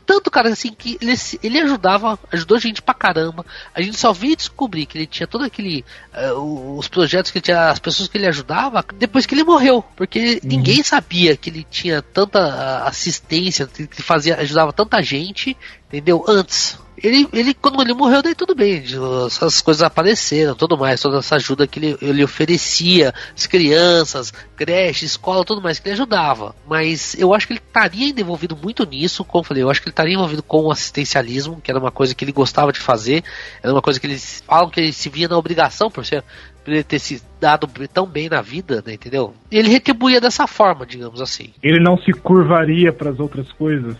Tanto, 0.05 0.29
cara, 0.29 0.49
assim, 0.49 0.71
que 0.71 0.97
ele, 1.01 1.13
ele 1.43 1.59
ajudava, 1.59 2.17
ajudou 2.31 2.55
a 2.57 2.59
gente 2.59 2.81
pra 2.81 2.93
caramba. 2.93 3.45
A 3.73 3.81
gente 3.81 3.97
só 3.97 4.13
veio 4.13 4.35
descobrir 4.35 4.85
que 4.85 4.97
ele 4.97 5.07
tinha 5.07 5.25
todo 5.27 5.43
aquele. 5.43 5.83
eh, 6.13 6.31
os 6.31 6.87
projetos 6.87 7.31
que 7.31 7.39
ele 7.39 7.43
tinha, 7.43 7.69
as 7.69 7.79
pessoas 7.79 8.07
que 8.07 8.17
ele 8.17 8.27
ajudava, 8.27 8.85
depois 8.97 9.25
que 9.25 9.33
ele 9.33 9.43
morreu. 9.43 9.83
Porque 9.95 10.39
Uhum. 10.43 10.49
ninguém 10.49 10.83
sabia 10.83 11.35
que 11.35 11.49
ele 11.49 11.65
tinha 11.69 12.01
tanta 12.01 12.39
ah, 12.39 12.87
assistência, 12.87 13.65
que 13.67 13.87
que 13.87 14.01
fazia, 14.01 14.35
ajudava 14.37 14.71
tanta 14.71 15.01
gente, 15.01 15.57
entendeu? 15.87 16.23
Antes. 16.27 16.77
Ele, 17.01 17.27
ele, 17.33 17.53
quando 17.53 17.81
ele 17.81 17.93
morreu, 17.93 18.21
daí 18.21 18.33
tudo 18.33 18.55
bem, 18.55 18.83
essas 19.25 19.61
coisas 19.61 19.83
apareceram, 19.83 20.55
tudo 20.55 20.77
mais, 20.77 21.01
toda 21.01 21.17
essa 21.17 21.35
ajuda 21.35 21.67
que 21.67 21.79
ele, 21.79 21.97
ele 22.01 22.23
oferecia, 22.23 23.13
as 23.35 23.45
crianças, 23.45 24.33
creche, 24.55 25.05
escola, 25.05 25.43
tudo 25.43 25.61
mais 25.61 25.77
que 25.77 25.89
ele 25.89 25.93
ajudava. 25.93 26.55
Mas 26.67 27.15
eu 27.19 27.33
acho 27.33 27.47
que 27.47 27.53
ele 27.53 27.61
estaria 27.65 28.09
envolvido 28.09 28.55
muito 28.55 28.85
nisso, 28.85 29.25
como 29.25 29.41
eu 29.41 29.47
falei, 29.47 29.63
eu 29.63 29.69
acho 29.69 29.81
que 29.81 29.87
ele 29.87 29.93
estaria 29.93 30.13
envolvido 30.13 30.41
com 30.41 30.65
o 30.65 30.71
assistencialismo, 30.71 31.59
que 31.61 31.69
era 31.69 31.79
uma 31.79 31.91
coisa 31.91 32.15
que 32.15 32.23
ele 32.23 32.31
gostava 32.31 32.71
de 32.71 32.79
fazer, 32.79 33.23
era 33.61 33.73
uma 33.73 33.81
coisa 33.81 33.99
que 33.99 34.07
eles 34.07 34.43
falam 34.47 34.69
que 34.69 34.79
ele 34.79 34.93
se 34.93 35.09
via 35.09 35.27
na 35.27 35.37
obrigação 35.37 35.91
por 35.91 36.05
ser 36.05 36.23
ele 36.67 36.83
ter 36.83 36.99
se 36.99 37.21
dado 37.39 37.67
tão 37.93 38.07
bem 38.07 38.29
na 38.29 38.41
vida, 38.41 38.83
né, 38.85 38.93
entendeu? 38.93 39.33
Ele 39.51 39.69
retribuía 39.69 40.19
dessa 40.19 40.47
forma, 40.47 40.85
digamos 40.85 41.21
assim. 41.21 41.49
Ele 41.61 41.79
não 41.79 41.97
se 41.97 42.11
curvaria 42.11 42.91
para 42.91 43.11
as 43.11 43.19
outras 43.19 43.51
coisas. 43.51 43.95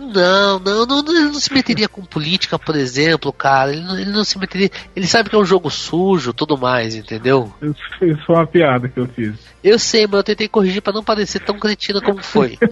Não, 0.00 0.58
não, 0.58 0.86
não, 0.86 0.98
ele 1.00 1.26
não 1.26 1.34
se 1.34 1.52
meteria 1.52 1.88
com 1.88 2.02
política, 2.02 2.58
por 2.58 2.74
exemplo, 2.74 3.32
cara. 3.32 3.72
Ele 3.72 3.82
não, 3.82 3.98
ele 3.98 4.10
não 4.10 4.24
se 4.24 4.38
meteria. 4.38 4.70
Ele 4.96 5.06
sabe 5.06 5.28
que 5.28 5.36
é 5.36 5.38
um 5.38 5.44
jogo 5.44 5.70
sujo, 5.70 6.32
tudo 6.32 6.56
mais, 6.56 6.94
entendeu? 6.94 7.52
Isso 7.60 8.04
isso 8.04 8.24
foi 8.24 8.36
uma 8.36 8.46
piada 8.46 8.88
que 8.88 8.98
eu 8.98 9.06
fiz. 9.06 9.34
Eu 9.62 9.78
sei, 9.78 10.06
mas 10.06 10.16
eu 10.16 10.24
tentei 10.24 10.48
corrigir 10.48 10.80
pra 10.80 10.92
não 10.92 11.04
parecer 11.04 11.40
tão 11.40 11.58
cretina 11.58 12.00
como 12.00 12.22
foi. 12.22 12.58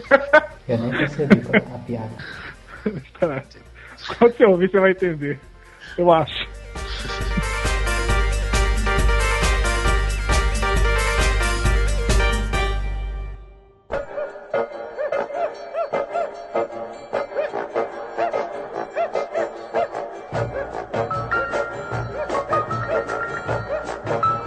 Eu 0.69 0.77
nem 0.79 0.91
percebi 0.91 1.41
a 1.55 1.79
piada. 1.79 2.11
Tá. 3.19 3.43
Quando 4.19 4.35
você 4.35 4.45
ouvir, 4.47 4.71
você 4.71 4.81
vai 4.81 4.93
entender. 4.93 5.39
Eu 5.99 6.11
acho. 6.11 6.49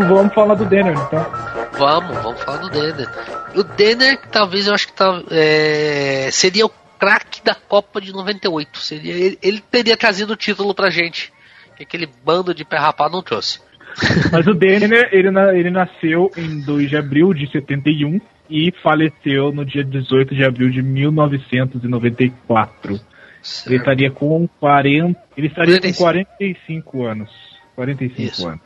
Vamos 0.07 0.33
falar 0.33 0.55
do 0.55 0.65
Denner, 0.65 0.93
então. 0.93 1.25
vamos, 1.77 2.17
vamos 2.21 2.41
falar 2.43 2.57
do 2.57 2.69
Denner. 2.69 3.07
O 3.55 3.63
Denner, 3.63 4.19
talvez 4.31 4.67
eu 4.67 4.73
acho 4.73 4.87
que 4.87 4.93
tá, 4.93 5.21
é, 5.31 6.29
seria 6.31 6.65
o 6.65 6.71
craque 6.99 7.43
da 7.43 7.55
Copa 7.55 7.99
de 7.99 8.13
98. 8.13 8.79
Seria, 8.79 9.13
ele, 9.13 9.39
ele 9.41 9.63
teria 9.71 9.97
trazido 9.97 10.33
o 10.33 10.37
título 10.37 10.75
pra 10.75 10.89
gente. 10.89 11.33
Que 11.75 11.83
aquele 11.83 12.07
bando 12.23 12.53
de 12.53 12.63
pé 12.63 12.77
rapado 12.77 13.13
não 13.13 13.23
trouxe. 13.23 13.59
Mas 14.31 14.47
o 14.47 14.53
Denner, 14.53 15.09
ele, 15.11 15.27
ele 15.57 15.71
nasceu 15.71 16.31
em 16.37 16.61
2 16.61 16.89
de 16.89 16.97
abril 16.97 17.33
de 17.33 17.51
71 17.51 18.21
e 18.49 18.73
faleceu 18.83 19.51
no 19.51 19.65
dia 19.65 19.83
18 19.83 20.33
de 20.35 20.45
abril 20.45 20.69
de 20.69 20.81
1994. 20.81 22.99
Ele 23.65 23.77
estaria 23.77 24.11
com 24.11 24.47
40. 24.59 25.19
Ele 25.35 25.47
estaria 25.47 25.81
com 25.81 25.91
45 25.93 27.05
anos. 27.05 27.31
45 27.75 28.21
Isso. 28.21 28.47
anos. 28.47 28.61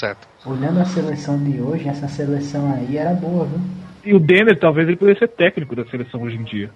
Certo. 0.00 0.26
Olhando 0.46 0.80
a 0.80 0.86
seleção 0.86 1.36
de 1.44 1.60
hoje, 1.60 1.86
essa 1.86 2.08
seleção 2.08 2.72
aí 2.72 2.96
era 2.96 3.12
boa, 3.12 3.44
viu? 3.44 3.60
E 4.02 4.14
o 4.14 4.18
Denner, 4.18 4.58
talvez 4.58 4.88
ele 4.88 4.96
pudesse 4.96 5.18
ser 5.18 5.28
técnico 5.28 5.76
da 5.76 5.84
seleção 5.84 6.22
hoje 6.22 6.36
em 6.36 6.42
dia. 6.42 6.70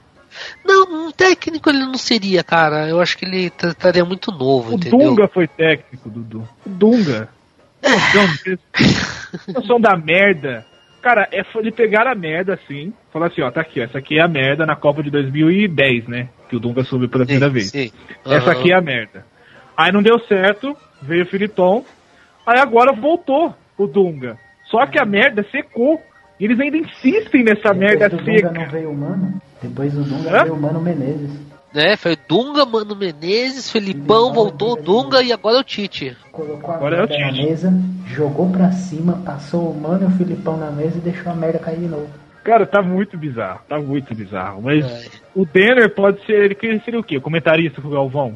Não, 0.62 1.06
um 1.06 1.10
técnico 1.10 1.70
ele 1.70 1.78
não 1.78 1.94
seria, 1.94 2.44
cara. 2.44 2.86
Eu 2.86 3.00
acho 3.00 3.16
que 3.16 3.24
ele 3.24 3.46
estaria 3.46 4.04
muito 4.04 4.30
novo, 4.30 4.72
O 4.72 4.74
entendeu? 4.74 4.98
Dunga 4.98 5.26
foi 5.26 5.48
técnico, 5.48 6.10
Dudu. 6.10 6.46
O 6.66 6.68
Dunga. 6.68 7.30
Noção, 7.82 8.58
noção 9.54 9.80
da 9.80 9.96
merda. 9.96 10.66
Cara, 11.00 11.26
é 11.32 11.42
de 11.62 11.70
pegar 11.70 12.06
a 12.06 12.14
merda 12.14 12.54
assim, 12.54 12.92
falar 13.10 13.28
assim, 13.28 13.40
ó, 13.40 13.50
tá 13.50 13.62
aqui, 13.62 13.80
ó, 13.80 13.84
essa 13.84 13.98
aqui 13.98 14.18
é 14.18 14.22
a 14.22 14.28
merda 14.28 14.66
na 14.66 14.76
Copa 14.76 15.02
de 15.02 15.10
2010, 15.10 16.08
né? 16.08 16.28
Que 16.48 16.56
o 16.56 16.60
Dunga 16.60 16.84
subiu 16.84 17.08
pela 17.08 17.24
primeira 17.24 17.48
vez. 17.48 17.70
Sim. 17.70 17.90
Essa 18.24 18.50
Aham. 18.50 18.52
aqui 18.52 18.72
é 18.72 18.76
a 18.76 18.82
merda. 18.82 19.24
Aí 19.74 19.90
não 19.92 20.02
deu 20.02 20.18
certo, 20.20 20.76
veio 21.00 21.24
o 21.24 21.28
Filipão. 21.28 21.86
Aí 22.46 22.58
agora 22.60 22.92
voltou 22.92 23.54
o 23.78 23.86
Dunga. 23.86 24.38
Só 24.70 24.86
que 24.86 24.98
a 25.00 25.04
merda 25.04 25.44
secou. 25.50 26.00
E 26.38 26.44
eles 26.46 26.58
ainda 26.58 26.76
insistem 26.76 27.44
nessa 27.44 27.72
merda 27.72 28.08
Depois 28.08 28.24
do 28.24 28.32
Dunga 28.32 28.50
não 28.52 28.60
seca. 28.62 28.72
veio 28.72 28.90
o 28.90 28.96
Mano. 28.96 29.40
Depois 29.62 29.92
do 29.92 30.02
Dunga 30.02 30.30
Hã? 30.30 30.42
veio 30.42 30.54
o 30.54 30.60
Mano 30.60 30.80
Menezes. 30.80 31.30
É, 31.72 31.96
foi 31.96 32.16
Dunga, 32.28 32.64
Mano 32.64 32.94
Menezes, 32.96 33.70
Felipão, 33.70 34.32
voltou 34.32 34.72
o 34.72 34.76
Dunga 34.82 35.22
e 35.22 35.32
agora 35.32 35.56
é 35.56 35.60
o 35.60 35.64
Tite. 35.64 36.16
Colocou 36.32 36.70
a 36.72 36.76
Agora 36.76 36.96
é 36.96 37.04
o 37.04 37.08
merda 37.08 37.18
na 37.26 37.32
Tite. 37.32 37.46
mesa, 37.46 37.72
jogou 38.06 38.50
pra 38.50 38.70
cima, 38.72 39.22
passou 39.24 39.70
o 39.70 39.80
Mano 39.80 40.04
e 40.04 40.06
o 40.06 40.16
Filipão 40.16 40.56
na 40.56 40.70
mesa 40.70 40.98
e 40.98 41.00
deixou 41.00 41.32
a 41.32 41.34
merda 41.36 41.58
cair 41.60 41.78
de 41.78 41.86
novo. 41.86 42.08
Cara, 42.44 42.66
tá 42.66 42.82
muito 42.82 43.16
bizarro. 43.16 43.60
Tá 43.68 43.78
muito 43.78 44.14
bizarro. 44.14 44.60
Mas 44.62 44.84
É. 44.84 45.08
o 45.34 45.46
Denner 45.46 45.88
pode 45.94 46.24
ser. 46.26 46.44
Ele 46.44 46.54
queria- 46.54 46.80
seria 46.84 47.00
o 47.00 47.04
quê? 47.04 47.18
Comentarista 47.20 47.80
com 47.80 47.88
o 47.88 47.92
Galvão? 47.92 48.34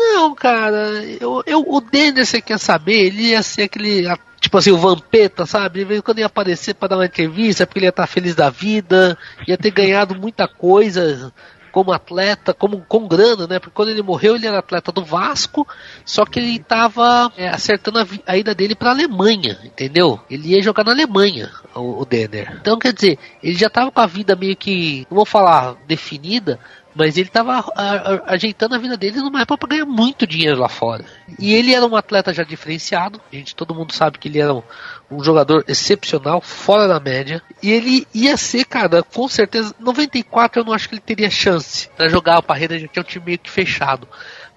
Não, 0.00 0.34
cara, 0.34 1.04
eu, 1.20 1.42
eu, 1.46 1.62
o 1.66 1.80
Denner, 1.80 2.24
você 2.24 2.40
quer 2.40 2.58
saber, 2.58 3.06
ele 3.06 3.28
ia 3.28 3.42
ser 3.42 3.64
aquele, 3.64 4.08
a- 4.08 4.18
tipo 4.40 4.56
assim, 4.56 4.70
o 4.70 4.78
Vampeta, 4.78 5.44
sabe? 5.44 6.00
Quando 6.00 6.20
ia 6.20 6.26
aparecer 6.26 6.74
pra 6.74 6.88
dar 6.88 6.96
uma 6.96 7.04
entrevista, 7.04 7.66
porque 7.66 7.78
ele 7.80 7.86
ia 7.86 7.90
estar 7.90 8.06
feliz 8.06 8.34
da 8.34 8.48
vida, 8.48 9.16
ia 9.46 9.58
ter 9.58 9.70
ganhado 9.70 10.14
muita 10.14 10.48
coisa 10.48 11.30
como 11.70 11.92
atleta, 11.92 12.52
como 12.52 12.80
com 12.88 13.06
grana, 13.06 13.46
né? 13.46 13.58
Porque 13.60 13.74
quando 13.74 13.90
ele 13.90 14.02
morreu, 14.02 14.34
ele 14.34 14.46
era 14.46 14.58
atleta 14.58 14.90
do 14.90 15.04
Vasco, 15.04 15.68
só 16.04 16.24
que 16.24 16.40
ele 16.40 16.58
tava 16.58 17.30
é, 17.36 17.48
acertando 17.48 18.00
a, 18.00 18.06
a 18.26 18.36
ida 18.36 18.52
dele 18.54 18.74
pra 18.74 18.90
Alemanha, 18.90 19.56
entendeu? 19.64 20.18
Ele 20.28 20.48
ia 20.48 20.62
jogar 20.62 20.82
na 20.82 20.90
Alemanha, 20.90 21.48
o, 21.74 22.00
o 22.00 22.04
Denner. 22.04 22.56
Então, 22.60 22.76
quer 22.78 22.92
dizer, 22.92 23.18
ele 23.40 23.54
já 23.54 23.70
tava 23.70 23.92
com 23.92 24.00
a 24.00 24.06
vida 24.06 24.34
meio 24.34 24.56
que, 24.56 25.06
não 25.08 25.14
vou 25.16 25.24
falar 25.26 25.76
definida, 25.86 26.58
mas 27.00 27.16
ele 27.16 27.28
tava 27.30 27.52
a- 27.54 27.62
a- 27.74 28.22
ajeitando 28.34 28.74
a 28.74 28.78
vida 28.78 28.96
dele 28.96 29.16
numa 29.20 29.40
época 29.40 29.56
para 29.58 29.68
ganhar 29.70 29.86
muito 29.86 30.26
dinheiro 30.26 30.58
lá 30.60 30.68
fora. 30.68 31.04
E 31.38 31.54
ele 31.54 31.72
era 31.74 31.86
um 31.86 31.96
atleta 31.96 32.32
já 32.34 32.42
diferenciado. 32.44 33.20
Gente, 33.32 33.54
todo 33.54 33.74
mundo 33.74 33.92
sabe 33.94 34.18
que 34.18 34.28
ele 34.28 34.38
era 34.38 34.52
um, 34.52 34.62
um 35.10 35.24
jogador 35.24 35.64
excepcional, 35.66 36.40
fora 36.42 36.86
da 36.86 37.00
média. 37.00 37.42
E 37.62 37.70
ele 37.70 38.06
ia 38.14 38.36
ser, 38.36 38.66
cara, 38.66 39.02
com 39.02 39.26
certeza. 39.28 39.74
94 39.80 40.60
eu 40.60 40.64
não 40.66 40.72
acho 40.74 40.88
que 40.88 40.94
ele 40.94 41.00
teria 41.00 41.30
chance 41.30 41.88
para 41.96 42.08
jogar 42.08 42.36
a 42.36 42.42
Parreira, 42.42 42.78
já 42.78 42.86
tinha 42.86 43.02
um 43.02 43.06
time 43.06 43.24
meio 43.24 43.38
que 43.38 43.50
fechado. 43.50 44.06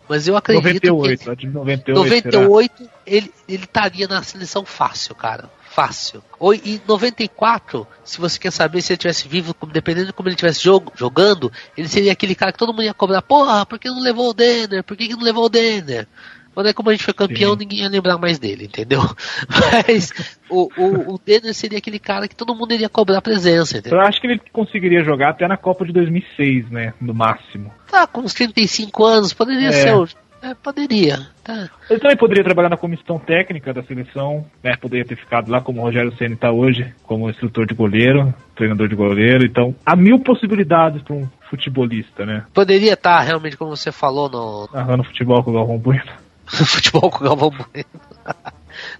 Mas 0.09 0.27
eu 0.27 0.35
acredito 0.35 0.85
98, 0.87 1.23
que. 1.23 1.29
a 1.29 1.33
de 1.33 1.47
98. 1.47 2.21
será? 2.23 2.43
98 2.43 2.89
ele 3.07 3.31
ele 3.47 3.63
estaria 3.63 4.07
na 4.07 4.21
seleção 4.21 4.65
fácil, 4.65 5.15
cara. 5.15 5.49
Fácil. 5.73 6.23
Ou 6.39 6.53
em 6.53 6.79
94, 6.87 7.87
se 8.03 8.21
você 8.21 8.37
quer 8.37 8.51
saber 8.51 8.81
se 8.81 8.93
ele 8.93 8.97
tivesse 8.97 9.27
vivo, 9.27 9.55
dependendo 9.71 10.07
de 10.07 10.13
como 10.13 10.29
ele 10.29 10.35
estivesse 10.35 10.61
jogando, 10.95 11.51
ele 11.75 11.87
seria 11.87 12.11
aquele 12.11 12.35
cara 12.35 12.51
que 12.51 12.59
todo 12.59 12.71
mundo 12.71 12.83
ia 12.83 12.93
cobrar, 12.93 13.23
porra, 13.23 13.65
por 13.65 13.79
que 13.79 13.89
não 13.89 13.99
levou 13.99 14.29
o 14.29 14.33
Denner? 14.33 14.83
Por 14.83 14.95
que, 14.95 15.07
que 15.07 15.15
não 15.15 15.23
levou 15.23 15.45
o 15.45 15.49
Denner? 15.49 16.07
Mas 16.55 16.67
aí 16.67 16.73
como 16.73 16.89
a 16.89 16.93
gente 16.93 17.03
foi 17.03 17.13
campeão, 17.13 17.53
Sim. 17.53 17.59
ninguém 17.59 17.79
ia 17.79 17.89
lembrar 17.89 18.17
mais 18.17 18.37
dele, 18.37 18.65
entendeu? 18.65 19.01
Mas 19.49 20.11
o, 20.49 20.69
o, 20.77 21.15
o 21.15 21.19
Denner 21.25 21.53
seria 21.53 21.79
aquele 21.79 21.97
cara 21.97 22.27
que 22.27 22.35
todo 22.35 22.55
mundo 22.55 22.73
iria 22.73 22.89
cobrar 22.89 23.21
presença, 23.21 23.79
entendeu? 23.79 23.99
Eu 23.99 24.05
acho 24.05 24.21
que 24.21 24.27
ele 24.27 24.39
conseguiria 24.51 25.03
jogar 25.03 25.29
até 25.29 25.47
na 25.47 25.57
Copa 25.57 25.85
de 25.85 25.91
2006, 25.91 26.69
né? 26.69 26.93
No 27.01 27.13
máximo. 27.13 27.73
Tá, 27.89 28.05
com 28.05 28.21
uns 28.21 28.33
35 28.33 29.03
anos, 29.03 29.33
poderia 29.33 29.69
É. 29.69 29.71
ser 29.71 29.95
o. 29.95 30.07
É, 30.43 30.53
poderia. 30.53 31.25
Tá. 31.41 31.69
Ele 31.89 32.01
também 32.01 32.17
poderia 32.17 32.43
trabalhar 32.43 32.67
na 32.67 32.75
comissão 32.75 33.17
técnica 33.17 33.73
da 33.73 33.81
seleção, 33.83 34.45
né? 34.61 34.75
Poderia 34.75 35.05
ter 35.05 35.15
ficado 35.15 35.49
lá 35.49 35.61
como 35.61 35.79
o 35.79 35.83
Rogério 35.83 36.13
Senna 36.17 36.33
está 36.33 36.51
hoje, 36.51 36.93
como 37.03 37.29
instrutor 37.29 37.65
de 37.65 37.73
goleiro, 37.73 38.33
treinador 38.53 38.89
de 38.89 38.95
goleiro. 38.95 39.45
Então, 39.45 39.73
há 39.85 39.95
mil 39.95 40.19
possibilidades 40.19 41.01
para 41.01 41.15
um 41.15 41.29
futebolista, 41.49 42.25
né? 42.25 42.43
Poderia 42.53 42.91
estar 42.93 43.21
realmente, 43.21 43.55
como 43.55 43.73
você 43.73 43.89
falou, 43.89 44.29
no, 44.29 44.69
Narrando 44.73 45.05
futebol 45.05 45.41
com 45.41 45.51
o 45.51 45.53
Galvão 45.53 45.77
Bueno. 45.77 46.11
no 46.59 46.65
futebol 46.67 47.09
com 47.09 47.23
o 47.23 47.27
Galvão 47.29 47.49
Bueno. 47.49 47.85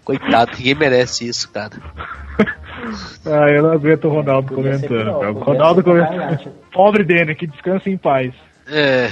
Coitado, 0.06 0.54
ninguém 0.58 0.76
merece 0.76 1.28
isso, 1.28 1.52
cara. 1.52 1.76
Ah, 3.26 3.50
eu 3.50 3.64
não 3.64 3.72
aguento 3.72 4.06
o 4.06 4.10
Ronaldo 4.10 4.54
comentando. 4.54 4.88
pior, 4.88 5.20
cara. 5.20 5.32
O 5.32 5.40
Ronaldo 5.40 5.84
comentando. 5.84 6.52
Pobre 6.74 7.06
dele, 7.06 7.34
que 7.34 7.48
descansa 7.48 7.90
em 7.90 7.98
paz. 7.98 8.34
É. 8.68 9.10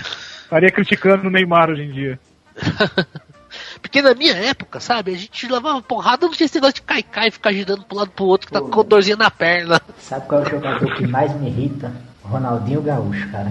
Estaria 0.51 0.69
criticando 0.69 1.29
o 1.29 1.31
Neymar 1.31 1.69
hoje 1.69 1.83
em 1.83 1.91
dia. 1.93 2.19
Porque 3.81 4.01
na 4.01 4.13
minha 4.13 4.35
época, 4.35 4.81
sabe, 4.81 5.13
a 5.13 5.17
gente 5.17 5.47
levava 5.47 5.81
porrada, 5.81 6.25
não 6.25 6.33
tinha 6.33 6.45
esse 6.45 6.55
negócio 6.55 6.75
de 6.75 6.81
cair 6.81 7.05
e 7.27 7.31
ficar 7.31 7.53
girando 7.53 7.85
pro 7.85 7.97
lado 7.97 8.11
pro 8.11 8.25
outro, 8.25 8.47
que 8.47 8.53
tá 8.53 8.59
com 8.61 8.83
dorzinha 8.83 9.15
na 9.15 9.31
perna. 9.31 9.79
Sabe 9.97 10.27
qual 10.27 10.41
é 10.41 10.45
o 10.45 10.49
jogador 10.49 10.93
que 10.95 11.07
mais 11.07 11.33
me 11.39 11.47
irrita? 11.47 11.89
Ronaldinho 12.21 12.81
Gaúcho, 12.81 13.29
cara. 13.31 13.49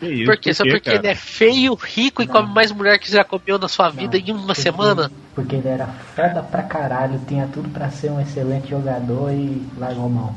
Que 0.00 0.06
isso, 0.08 0.24
Por 0.24 0.36
quê? 0.36 0.52
Só 0.52 0.64
porque 0.64 0.80
cara? 0.80 0.96
ele 0.98 1.06
é 1.06 1.14
feio, 1.14 1.74
rico 1.74 2.20
e 2.20 2.26
Não. 2.26 2.32
come 2.34 2.52
mais 2.52 2.72
mulher 2.72 2.98
que 2.98 3.08
você 3.08 3.16
já 3.16 3.22
comeu 3.24 3.56
na 3.56 3.68
sua 3.68 3.90
vida 3.90 4.18
Não, 4.18 4.24
em 4.26 4.32
uma 4.32 4.46
porque- 4.46 4.60
semana. 4.60 5.10
Porque 5.36 5.54
ele 5.56 5.68
era 5.68 5.86
foda 5.86 6.42
pra 6.42 6.62
caralho, 6.64 7.20
tinha 7.28 7.48
tudo 7.52 7.68
pra 7.68 7.90
ser 7.90 8.10
um 8.10 8.20
excelente 8.20 8.70
jogador 8.70 9.30
e 9.32 9.64
largou 9.78 10.08
mão. 10.10 10.34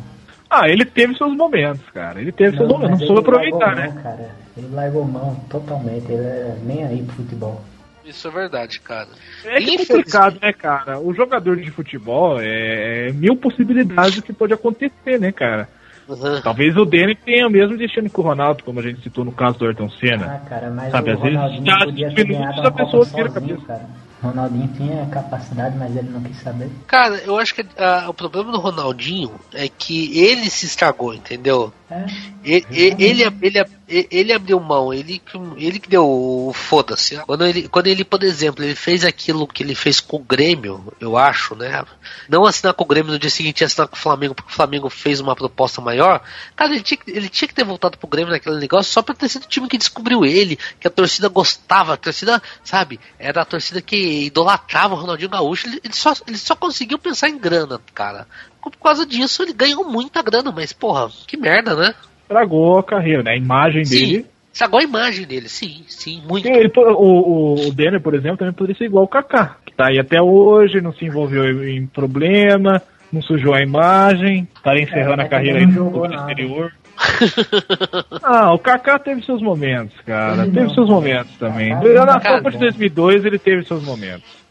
Ah, 0.48 0.70
ele 0.70 0.86
teve 0.86 1.16
seus 1.18 1.36
momentos, 1.36 1.82
cara. 1.92 2.22
Ele 2.22 2.32
teve 2.32 2.56
seus 2.56 2.70
momentos. 2.70 3.00
Não 3.00 3.08
soube 3.08 3.14
ele 3.14 3.30
aproveitar, 3.30 3.76
né? 3.76 3.88
mão, 3.94 4.04
cara. 4.04 4.47
Ele 4.58 4.74
largou 4.74 5.06
mão 5.06 5.36
totalmente, 5.50 6.12
ele 6.12 6.26
era 6.26 6.56
nem 6.64 6.84
aí 6.84 7.04
pro 7.04 7.16
futebol. 7.16 7.62
Isso 8.04 8.28
é 8.28 8.32
verdade, 8.32 8.80
cara. 8.80 9.10
É 9.44 9.62
é 9.62 9.78
complicado, 9.78 10.40
né, 10.42 10.54
cara? 10.54 11.00
O 11.00 11.14
jogador 11.14 11.58
de 11.58 11.70
futebol 11.70 12.40
é, 12.40 13.10
é 13.10 13.12
mil 13.12 13.36
possibilidades 13.36 14.16
do 14.16 14.22
que 14.22 14.32
pode 14.32 14.54
acontecer, 14.54 15.20
né, 15.20 15.32
cara? 15.32 15.68
Uhum. 16.08 16.42
Talvez 16.42 16.76
o 16.78 16.86
Danny 16.86 17.16
tenha 17.16 17.46
o 17.46 17.52
mesmo 17.52 17.78
destino 17.78 18.10
que 18.10 18.20
o 18.20 18.24
Ronaldo, 18.24 18.64
como 18.64 18.80
a 18.80 18.84
gente 18.84 19.02
citou 19.02 19.26
no 19.26 19.32
caso 19.34 19.60
do 19.60 19.66
Ayrton 19.66 19.90
Senna. 19.90 20.42
Ah, 20.42 20.50
cara, 20.50 20.70
mas 20.70 20.90
Sabe, 20.90 21.12
o 21.12 21.14
às 21.14 21.20
vezes, 21.20 21.38
Ronaldinho 21.38 21.66
já 21.66 21.86
podia 21.86 22.16
ter 22.16 22.24
ganhado 22.26 22.60
a 22.60 22.62
uma 22.62 22.72
pessoa 22.72 23.06
sozinho, 23.06 23.34
cabeça. 23.34 23.62
cara. 23.68 23.86
Ronaldinho 24.24 24.68
tinha 24.70 25.06
capacidade, 25.08 25.78
mas 25.78 25.96
ele 25.96 26.10
não 26.10 26.22
quis 26.22 26.38
saber. 26.38 26.70
Cara, 26.88 27.18
eu 27.18 27.38
acho 27.38 27.54
que 27.54 27.66
ah, 27.78 28.06
o 28.08 28.14
problema 28.14 28.52
do 28.52 28.58
Ronaldinho 28.58 29.32
é 29.54 29.68
que 29.68 30.18
ele 30.18 30.50
se 30.50 30.66
estragou, 30.66 31.14
entendeu? 31.14 31.74
É, 31.90 32.06
Ele, 32.44 32.66
ele, 33.00 33.24
ele, 33.42 34.08
ele, 34.12 34.34
abriu 34.34 34.60
mão, 34.60 34.94
ele, 34.94 35.22
ele 35.58 35.80
que 35.80 35.90
deu 35.90 36.06
o 36.06 36.52
foda-se. 36.54 37.16
Quando 37.26 37.46
ele, 37.46 37.68
quando 37.70 37.88
ele, 37.88 38.04
por 38.04 38.24
exemplo, 38.24 38.64
ele 38.64 38.76
fez 38.76 39.06
aquilo 39.06 39.48
que 39.48 39.64
ele 39.64 39.74
fez 39.74 40.00
com 40.02 40.18
o 40.18 40.24
Grêmio, 40.24 40.94
eu 41.00 41.18
acho, 41.18 41.56
né? 41.56 41.86
Não 42.28 42.46
assinar 42.46 42.74
com 42.74 42.84
o 42.84 42.88
Grêmio 42.88 43.14
no 43.14 43.20
dia 43.20 43.30
seguinte 43.30 43.62
e 43.62 43.64
assinar 43.64 43.88
com 43.88 43.96
o 43.96 44.00
Flamengo, 44.00 44.36
porque 44.36 44.52
o 44.52 44.56
Flamengo 44.56 44.90
fez 44.90 45.20
uma 45.22 45.36
proposta 45.36 45.80
maior. 45.80 46.22
Cara, 46.56 46.72
ele 46.74 46.84
tinha, 46.84 46.98
que- 46.98 47.10
ele 47.12 47.30
tinha 47.30 47.48
que 47.48 47.54
ter 47.54 47.64
voltado 47.64 47.98
pro 47.98 48.08
Grêmio 48.08 48.32
naquele 48.34 48.60
negócio 48.60 48.92
só 48.92 49.02
pra 49.02 49.16
ter 49.16 49.30
sido 49.30 49.44
o 49.44 49.48
time 49.48 49.68
que 49.70 49.78
descobriu 49.78 50.26
ele, 50.26 50.58
que 50.80 50.88
a 50.88 50.92
torcida 50.92 51.30
gostava, 51.30 51.94
a 51.94 51.98
torcida, 51.98 52.42
sabe, 52.64 53.00
era 53.18 53.42
a 53.42 53.46
torcida 53.46 53.82
que 53.82 54.26
idolatrava 54.26 54.94
o 54.96 54.98
Ronaldinho 55.00 55.30
Gaúcho. 55.30 55.68
Ele, 55.68 55.80
ele 55.84 55.94
só, 55.94 56.14
ele 56.28 56.38
só 56.38 56.56
conseguiu 56.56 57.00
pensar 57.00 57.30
em 57.30 57.38
grana, 57.38 57.80
cara. 57.94 58.28
Por 58.70 58.84
causa 58.84 59.06
disso, 59.06 59.44
ele 59.44 59.54
ganhou 59.54 59.84
muita 59.84 60.22
grana, 60.22 60.52
mas 60.52 60.74
porra, 60.74 61.10
que 61.28 61.38
merda, 61.38 61.76
né? 61.76 61.94
Estragou 62.22 62.80
a 62.80 62.84
carreira, 62.84 63.24
né? 63.24 63.32
A 63.32 63.38
imagem 63.38 63.84
dele. 63.84 64.24
Sim, 64.24 64.26
estragou 64.52 64.80
a 64.80 64.84
imagem 64.84 65.26
dele, 65.26 65.48
sim, 65.48 65.84
sim, 65.88 66.22
muito. 66.28 66.48
Sim, 66.48 66.54
ele 66.54 66.72
o, 66.76 66.82
o, 66.82 67.68
o 67.68 67.74
Denner, 67.74 68.02
por 68.02 68.14
exemplo, 68.14 68.38
também 68.38 68.54
poderia 68.54 68.78
ser 68.78 68.86
igual 68.86 69.06
o 69.06 69.08
Kaká, 69.08 69.58
que 69.66 69.74
tá 69.74 69.88
aí 69.88 70.00
até 70.00 70.22
hoje, 70.22 70.82
não 70.82 70.94
se 70.94 71.06
envolveu 71.06 71.64
em, 71.64 71.78
em 71.78 71.88
problema, 71.88 72.82
não 73.12 73.22
sujou 73.22 73.54
a 73.54 73.62
imagem, 73.62 74.48
estaria 74.56 74.84
encerrando 74.84 75.22
É, 75.22 75.26
a 75.26 75.30
carreira 75.30 75.60
aí 75.60 75.66
no 75.66 76.06
exterior. 76.06 76.74
ah, 78.24 78.54
o 78.54 78.60
Kaká 78.60 78.98
teve 78.98 79.24
seus 79.24 79.42
momentos, 79.42 79.96
cara. 80.06 80.44
Ele 80.44 80.52
teve 80.52 80.68
não. 80.68 80.74
seus 80.74 80.90
momentos 80.90 81.32
também. 81.38 81.70
Kaká 81.70 82.06
Na. 82.06 82.20
Copa 82.20 82.52
de 82.52 82.58
2002 82.58 83.26
ele 83.26 83.38
teve 83.38 83.64
seus 83.64 83.84
momentos. 83.84 84.47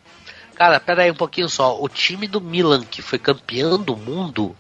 Cara, 0.57 0.81
pera 0.81 1.03
aí 1.03 1.11
um 1.11 1.15
pouquinho 1.15 1.49
só. 1.49 1.81
O 1.81 1.89
time 1.89 2.27
do 2.27 2.41
Milan, 2.41 2.83
que 2.83 3.03
foi 3.03 3.19
campeão 3.19 3.79
do 3.79 3.95
mundo, 3.95 4.57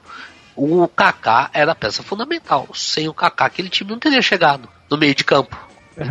o 0.54 0.86
Kaká 0.86 1.50
era 1.52 1.72
a 1.72 1.74
peça 1.74 2.02
fundamental. 2.02 2.68
Sem 2.74 3.08
o 3.08 3.14
Kaká, 3.14 3.46
aquele 3.46 3.70
time 3.70 3.90
não 3.90 3.98
teria 3.98 4.20
chegado 4.20 4.68
no 4.90 4.98
meio 4.98 5.14
de 5.14 5.24
campo. 5.24 5.56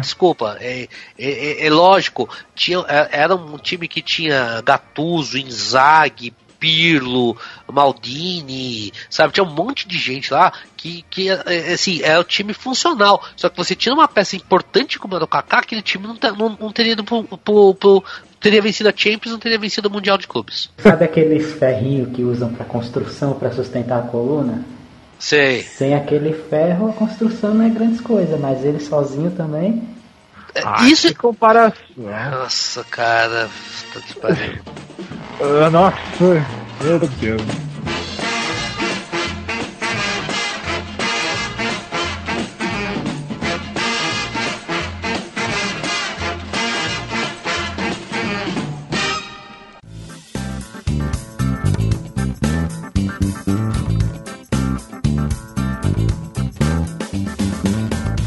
Desculpa, 0.01 0.57
é, 0.59 0.89
é- 1.17 1.63
é- 1.63 1.67
é 1.67 1.69
lógico, 1.69 2.27
tinha, 2.55 2.79
é- 2.87 3.09
era 3.11 3.35
um 3.35 3.55
time 3.59 3.87
que 3.87 4.01
tinha 4.01 4.59
Gattuso, 4.65 5.37
Inzaghi, 5.37 6.33
Pirlo, 6.57 7.37
Maldini, 7.71 8.91
sabe? 9.09 9.33
Tinha 9.33 9.43
um 9.43 9.53
monte 9.53 9.87
de 9.87 9.99
gente 9.99 10.33
lá 10.33 10.51
que, 10.75 11.05
que 11.09 11.29
é, 11.29 11.43
é, 11.45 11.73
assim, 11.73 12.01
é 12.01 12.17
o 12.17 12.23
time 12.23 12.53
funcional. 12.53 13.23
Só 13.35 13.49
que 13.49 13.57
você 13.57 13.75
tira 13.75 13.93
uma 13.93 14.07
peça 14.07 14.35
importante 14.35 14.97
como 14.97 15.15
era 15.15 15.23
o 15.23 15.27
Kaká, 15.27 15.59
aquele 15.59 15.83
time 15.83 16.07
não, 16.07 16.17
não, 16.35 16.57
não 16.59 16.71
teria 16.71 16.93
ido 16.93 17.03
pro, 17.03 17.23
pro- 17.23 17.75
pro- 17.75 18.03
teria 18.45 18.61
vencido 18.61 18.89
a 18.89 18.93
Champions, 18.95 19.31
não 19.31 19.39
teria 19.39 19.57
vencido 19.57 19.89
o 19.89 19.91
Mundial 19.91 20.19
de 20.19 20.27
Clubes. 20.27 20.69
Sabe 20.77 21.03
aqueles 21.03 21.53
ferrinhos 21.53 22.15
que 22.15 22.21
usam 22.21 22.53
pra 22.53 22.63
construção, 22.63 23.33
pra 23.33 23.51
sustentar 23.51 23.97
a 23.97 24.03
coluna? 24.03 24.63
Sei. 25.17 25.63
Sem 25.63 25.95
aquele 25.95 26.31
ferro, 26.31 26.89
a 26.89 26.93
construção 26.93 27.55
não 27.55 27.65
é 27.65 27.69
grandes 27.69 27.99
coisas, 27.99 28.39
mas 28.39 28.63
ele 28.63 28.79
sozinho 28.79 29.31
também. 29.31 29.81
Ah, 30.63 30.87
Isso. 30.87 31.07
Que 31.07 31.15
comparação. 31.15 31.81
Nossa, 31.97 32.83
cara. 32.83 33.49
Puta 33.91 34.05
que 34.05 34.19
pariu. 34.19 34.55
Ah, 35.37 35.69
nossa, 35.69 35.97
meu 36.81 36.97
Deus 37.19 37.41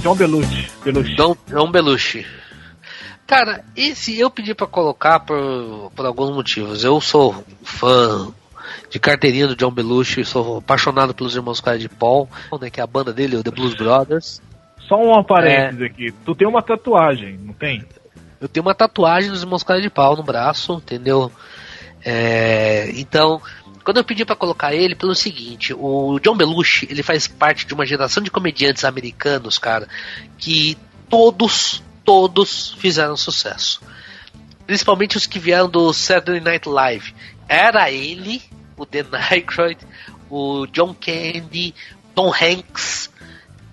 John 0.09 0.17
Belushi. 0.17 0.71
Belushi. 0.83 1.15
Dom, 1.17 1.37
Dom 1.47 1.71
Belushi. 1.71 2.27
Cara, 3.27 3.63
esse 3.77 4.19
eu 4.19 4.31
pedi 4.31 4.55
pra 4.55 4.67
colocar 4.67 5.21
por, 5.21 5.93
por 5.95 6.07
alguns 6.07 6.31
motivos. 6.31 6.83
Eu 6.83 6.99
sou 6.99 7.45
fã 7.63 8.33
de 8.89 8.99
carteirinha 8.99 9.47
do 9.47 9.55
John 9.55 9.71
Belushi, 9.71 10.25
sou 10.25 10.59
apaixonado 10.59 11.13
pelos 11.13 11.37
irmãos 11.37 11.61
Cara 11.61 11.79
de 11.79 11.91
Paul, 11.91 12.27
né, 12.59 12.71
que 12.71 12.81
é 12.81 12.83
a 12.83 12.87
banda 12.87 13.13
dele, 13.13 13.37
o 13.37 13.43
The 13.43 13.51
Blues 13.51 13.75
Brothers. 13.75 14.41
Só 14.89 14.97
um 14.97 15.23
parênteses 15.23 15.83
aqui. 15.83 16.11
Tu 16.25 16.35
tem 16.35 16.49
uma 16.49 16.63
tatuagem, 16.63 17.39
não 17.43 17.53
tem? 17.53 17.85
Eu 18.41 18.49
tenho 18.49 18.65
uma 18.65 18.75
tatuagem 18.75 19.29
dos 19.29 19.43
irmãos 19.43 19.63
Cara 19.63 19.83
de 19.83 19.91
Pau 19.91 20.17
no 20.17 20.23
braço, 20.23 20.73
entendeu? 20.73 21.31
É, 22.03 22.91
então, 22.95 23.43
quando 23.89 23.97
eu 23.97 24.05
pedi 24.05 24.23
pra 24.23 24.37
colocar 24.37 24.75
ele, 24.75 24.95
pelo 24.95 25.15
seguinte, 25.15 25.73
o 25.73 26.21
John 26.21 26.37
Belushi, 26.37 26.87
ele 26.91 27.03
faz 27.03 27.27
parte 27.27 27.65
de 27.65 27.73
uma 27.73 27.87
geração 27.87 28.23
de 28.23 28.31
comediantes 28.31 28.85
americanos, 28.85 29.57
cara, 29.57 29.89
que 30.37 30.77
todos, 31.09 31.83
todos 32.05 32.75
fizeram 32.75 33.17
sucesso. 33.17 33.81
Principalmente 34.67 35.17
os 35.17 35.27
que 35.27 35.39
vieram 35.39 35.71
do 35.71 35.91
Saturday 35.95 36.39
Night 36.39 36.69
Live. 36.69 37.15
Era 37.49 37.91
ele, 37.91 38.43
o 38.77 38.85
Dan 38.85 39.07
Aykroyd, 39.31 39.79
o 40.29 40.67
John 40.67 40.95
Candy, 40.95 41.75
Tom 42.15 42.31
Hanks, 42.31 43.09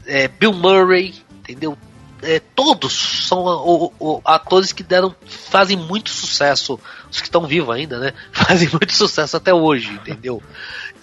é, 0.05 0.29
Bill 0.29 0.53
Murray, 0.53 1.13
entendeu? 1.39 1.77
É, 2.25 2.39
todos 2.39 3.27
são 3.27 3.39
o- 3.45 3.93
o- 3.99 4.21
atores 4.25 4.73
que 4.73 4.81
deram 4.83 5.15
fazem 5.25 5.77
muito 5.77 6.09
sucesso, 6.09 6.79
os 7.11 7.19
que 7.21 7.27
estão 7.27 7.45
vivos 7.45 7.75
ainda, 7.75 7.99
né? 7.99 8.13
Fazem 8.33 8.69
muito 8.69 8.93
sucesso 8.93 9.37
até 9.37 9.53
hoje, 9.53 9.91
entendeu? 9.91 10.41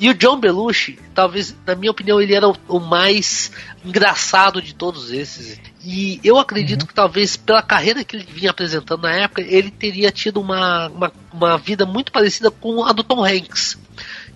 E 0.00 0.08
o 0.10 0.14
John 0.14 0.40
Belushi, 0.40 0.98
talvez, 1.14 1.54
na 1.64 1.74
minha 1.76 1.90
opinião, 1.92 2.20
ele 2.20 2.34
era 2.34 2.48
o, 2.48 2.56
o 2.66 2.80
mais 2.80 3.52
engraçado 3.84 4.60
de 4.60 4.74
todos 4.74 5.12
esses. 5.12 5.60
E 5.84 6.18
eu 6.24 6.38
acredito 6.38 6.86
que 6.86 6.94
talvez 6.94 7.36
pela 7.36 7.62
carreira 7.62 8.02
que 8.02 8.16
ele 8.16 8.26
vinha 8.28 8.50
apresentando 8.50 9.02
na 9.02 9.12
época, 9.12 9.42
ele 9.42 9.70
teria 9.70 10.10
tido 10.10 10.40
uma, 10.40 10.88
uma, 10.88 11.12
uma 11.32 11.58
vida 11.58 11.86
muito 11.86 12.10
parecida 12.10 12.50
com 12.50 12.84
a 12.84 12.92
do 12.92 13.04
Tom 13.04 13.24
Hanks 13.24 13.78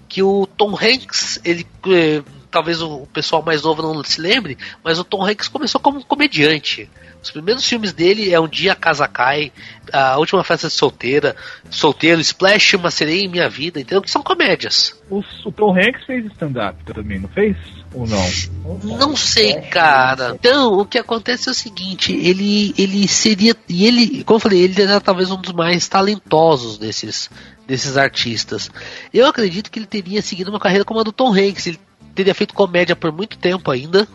que 0.08 0.22
o 0.22 0.46
Tom 0.46 0.76
Hanks 0.80 1.40
ele 1.44 1.66
eh, 1.88 2.22
talvez 2.56 2.80
o 2.80 3.06
pessoal 3.12 3.42
mais 3.42 3.62
novo 3.62 3.82
não 3.82 4.02
se 4.02 4.18
lembre, 4.18 4.56
mas 4.82 4.98
o 4.98 5.04
Tom 5.04 5.26
Hanks 5.26 5.46
começou 5.46 5.78
como 5.78 6.02
comediante. 6.02 6.88
Os 7.22 7.30
primeiros 7.30 7.68
filmes 7.68 7.92
dele 7.92 8.32
é 8.32 8.40
Um 8.40 8.48
Dia 8.48 8.72
a 8.72 8.74
Casa 8.74 9.06
Cai, 9.06 9.52
A 9.92 10.16
Última 10.16 10.42
Festa 10.42 10.68
de 10.68 10.72
Solteira, 10.72 11.36
Solteiro, 11.68 12.18
Splash, 12.22 12.74
Uma 12.74 12.90
Sereia 12.90 13.22
em 13.22 13.28
Minha 13.28 13.50
Vida, 13.50 13.78
entendeu? 13.78 14.00
Que 14.00 14.10
são 14.10 14.22
comédias. 14.22 14.98
O, 15.10 15.22
o 15.44 15.52
Tom 15.52 15.76
Hanks 15.76 16.06
fez 16.06 16.24
stand-up 16.32 16.82
também, 16.86 17.18
não 17.18 17.28
fez? 17.28 17.58
Ou 17.92 18.06
não? 18.06 18.96
Não 18.96 19.14
sei, 19.14 19.60
cara. 19.60 20.34
Então, 20.34 20.78
o 20.78 20.86
que 20.86 20.96
acontece 20.96 21.50
é 21.50 21.52
o 21.52 21.54
seguinte, 21.54 22.14
ele 22.14 22.72
ele 22.78 23.06
seria 23.06 23.54
e 23.68 23.86
ele, 23.86 24.24
como 24.24 24.36
eu 24.36 24.40
falei, 24.40 24.62
ele 24.62 24.80
era 24.80 24.98
talvez 24.98 25.30
um 25.30 25.40
dos 25.40 25.52
mais 25.52 25.86
talentosos 25.88 26.78
desses 26.78 27.28
desses 27.66 27.98
artistas. 27.98 28.70
Eu 29.12 29.26
acredito 29.26 29.70
que 29.70 29.78
ele 29.78 29.86
teria 29.86 30.22
seguido 30.22 30.50
uma 30.50 30.60
carreira 30.60 30.84
como 30.84 31.00
a 31.00 31.02
do 31.02 31.12
Tom 31.12 31.34
Hanks, 31.34 31.66
ele 31.66 31.80
teria 32.16 32.34
feito 32.34 32.54
comédia 32.54 32.96
por 32.96 33.12
muito 33.12 33.38
tempo 33.38 33.70
ainda 33.70 34.08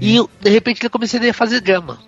e 0.00 0.18
de 0.40 0.50
repente 0.50 0.80
ele 0.80 0.88
começaria 0.88 1.30
a 1.30 1.34
fazer 1.34 1.60
drama. 1.60 1.98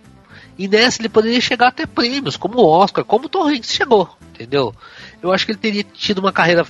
E 0.58 0.68
nessa 0.68 1.00
ele 1.00 1.08
poderia 1.08 1.40
chegar 1.40 1.68
até 1.68 1.86
prêmios, 1.86 2.36
como 2.36 2.58
o 2.58 2.66
Oscar, 2.66 3.04
como 3.04 3.26
o 3.26 3.28
Tom 3.28 3.48
Hanks 3.48 3.72
chegou, 3.72 4.08
entendeu? 4.34 4.74
Eu 5.22 5.32
acho 5.32 5.46
que 5.46 5.52
ele 5.52 5.58
teria 5.58 5.82
tido 5.82 6.18
uma 6.18 6.32
carreira 6.32 6.64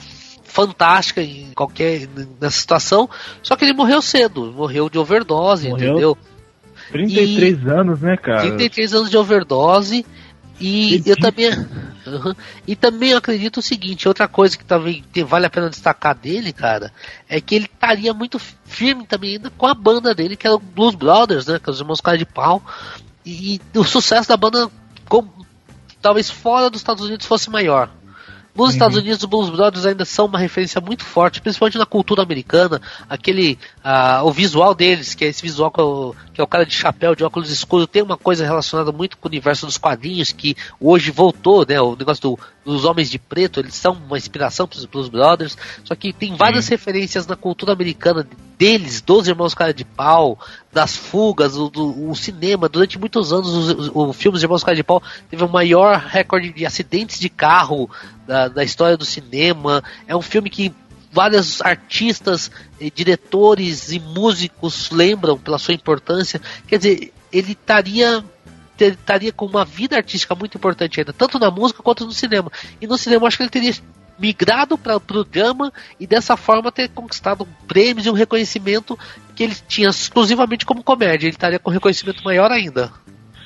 fantástica 0.45 1.22
em 1.22 1.53
qualquer 1.55 2.09
nessa 2.41 2.59
situação, 2.59 3.09
só 3.43 3.55
que 3.57 3.64
ele 3.64 3.72
morreu 3.72 4.03
cedo, 4.03 4.53
morreu 4.53 4.89
de 4.89 4.99
overdose, 4.99 5.68
Morreu 5.68 5.89
entendeu? 5.89 6.18
33 6.91 7.66
anos, 7.68 8.01
né, 8.01 8.16
cara? 8.16 8.43
33 8.43 8.95
anos 8.95 9.11
de 9.11 9.16
overdose 9.16 10.05
e 10.61 11.03
eu 11.07 11.17
também 11.17 11.51
Uhum. 12.07 12.35
e 12.67 12.75
também 12.75 13.11
eu 13.11 13.19
acredito 13.19 13.59
o 13.59 13.63
seguinte, 13.63 14.09
outra 14.09 14.27
coisa 14.27 14.57
que 14.57 14.65
também 14.65 15.05
te- 15.13 15.23
vale 15.23 15.47
a 15.47 15.51
pena 15.51 15.69
destacar 15.69 16.15
dele, 16.15 16.53
cara, 16.53 16.93
é 17.29 17.41
que 17.41 17.55
ele 17.55 17.67
estaria 17.67 18.13
muito 18.15 18.39
firme 18.39 19.07
também 19.07 19.33
ainda 19.37 19.51
com 19.51 19.67
a 19.67 19.75
banda 19.75 20.15
dele, 20.15 20.37
que 20.37 20.47
era 20.47 20.57
o 20.57 20.59
Blues 20.59 20.95
Brothers, 20.95 21.47
né, 21.47 21.59
que 21.59 21.69
é 21.69 21.73
os 21.73 21.79
irmãos 21.81 22.01
cara 22.01 22.17
de 22.19 22.25
pau. 22.25 22.63
E, 23.25 23.61
o 23.75 23.85
sucesso 23.85 24.29
da 24.29 24.37
banda 24.37 24.71
com- 25.09 25.29
talvez 26.01 26.31
fora 26.31 26.71
dos 26.71 26.81
Estados 26.81 27.05
Unidos 27.05 27.27
fosse 27.27 27.51
maior. 27.51 27.91
Nos 28.55 28.73
Estados 28.75 28.97
Unidos, 28.99 29.19
os 29.23 29.25
Blues 29.29 29.49
Brothers 29.51 29.87
ainda 29.87 30.05
são 30.05 30.27
uma 30.27 30.39
referência 30.39 30.81
muito 30.81 31.05
forte, 31.05 31.41
principalmente 31.41 31.79
na 31.79 31.87
cultura 31.87 32.23
americana. 32.23 32.81
Aquele, 33.09 33.59
ah, 33.83 34.23
o 34.25 34.33
visual 34.33 34.75
deles, 34.75 35.15
que 35.15 35.25
é 35.25 35.29
esse 35.29 35.41
visual 35.41 35.71
que 35.71 35.81
é, 35.81 35.85
o, 35.85 36.15
que 36.35 36.41
é 36.41 36.45
o 36.45 36.47
cara 36.49 36.67
de 36.67 36.75
chapéu, 36.75 37.15
de 37.15 37.25
óculos 37.25 37.51
escuros, 37.51 37.87
tem 37.87 38.03
uma 38.03 38.17
coisa 38.17 38.45
relacionada 38.45 38.91
muito 38.93 39.17
com 39.17 39.29
o 39.29 39.31
universo 39.31 39.67
dos 39.67 39.79
quadrinhos 39.79 40.33
que 40.33 40.57
hoje 40.81 41.11
voltou, 41.11 41.65
né? 41.67 41.81
O 41.81 41.95
negócio 41.97 42.23
do- 42.23 42.39
dos 42.65 42.85
homens 42.85 43.11
de 43.11 43.19
preto, 43.19 43.59
eles 43.59 43.75
são 43.75 43.95
uma 43.95 44.19
inspiração 44.19 44.69
para 44.69 44.79
os 44.79 44.85
Blues 44.85 45.09
Brothers. 45.09 45.57
Só 45.85 45.95
que 45.95 46.13
tem 46.13 46.37
várias 46.37 46.69
referências 46.69 47.27
na 47.27 47.35
cultura 47.37 47.73
americana 47.73 48.27
deles, 48.59 49.01
dos 49.01 49.27
irmãos 49.27 49.55
cara 49.55 49.73
de 49.73 49.85
pau, 49.85 50.39
das 50.73 50.95
fugas, 50.95 51.57
o, 51.57 51.71
do, 51.71 52.15
cinema. 52.15 52.69
Durante 52.69 52.99
muitos 52.99 53.33
anos, 53.33 53.49
os- 53.49 53.69
os- 53.71 53.91
o 53.95 54.13
filme 54.13 54.35
dos 54.35 54.43
irmãos 54.43 54.63
cara 54.63 54.77
de 54.77 54.83
pau 54.85 55.03
teve 55.31 55.43
o 55.43 55.49
maior 55.49 55.97
recorde 55.99 56.53
de 56.53 56.67
acidentes 56.67 57.19
de 57.19 57.29
carro 57.31 57.89
da, 58.27 58.49
da 58.49 58.63
história 58.63 58.97
do 58.97 59.05
cinema. 59.07 59.83
É 60.07 60.15
um 60.15 60.21
filme 60.23 60.51
que 60.51 60.73
vários 61.11 61.61
artistas, 61.63 62.51
eh, 62.81 62.91
diretores 62.95 63.91
e 63.91 63.99
músicos 63.99 64.91
lembram 64.91 65.39
pela 65.39 65.59
sua 65.59 65.75
importância. 65.75 66.41
Quer 66.69 66.77
dizer, 66.77 67.13
ele 67.33 67.53
estaria 67.53 68.23
estaria 68.89 69.33
com 69.33 69.47
uma 69.47 69.64
vida 69.64 69.97
artística 69.97 70.35
muito 70.35 70.57
importante 70.57 71.01
ainda, 71.01 71.12
tanto 71.12 71.39
na 71.39 71.51
música 71.51 71.83
quanto 71.83 72.07
no 72.07 72.12
cinema. 72.12 72.51
E 72.81 72.87
no 72.87 72.99
cinema 72.99 73.26
acho 73.26 73.37
que 73.37 73.43
ele 73.43 73.51
teria 73.51 73.74
migrado 74.18 74.76
para 74.76 74.97
o 74.97 75.24
drama 75.24 75.72
e 75.99 76.07
dessa 76.07 76.37
forma 76.37 76.70
ter 76.70 76.91
conquistado 76.91 77.49
prêmios 77.66 78.07
e 78.07 78.11
um 78.11 78.14
reconhecimento 78.14 78.99
que 79.35 79.43
ele 79.43 79.57
tinha 79.66 79.89
exclusivamente 79.89 80.66
como 80.66 80.85
comédia. 80.85 81.26
Ele 81.26 81.35
estaria 81.35 81.59
com 81.59 81.70
um 81.70 81.74
reconhecimento 81.74 82.22
maior 82.22 82.51
ainda. 82.51 82.93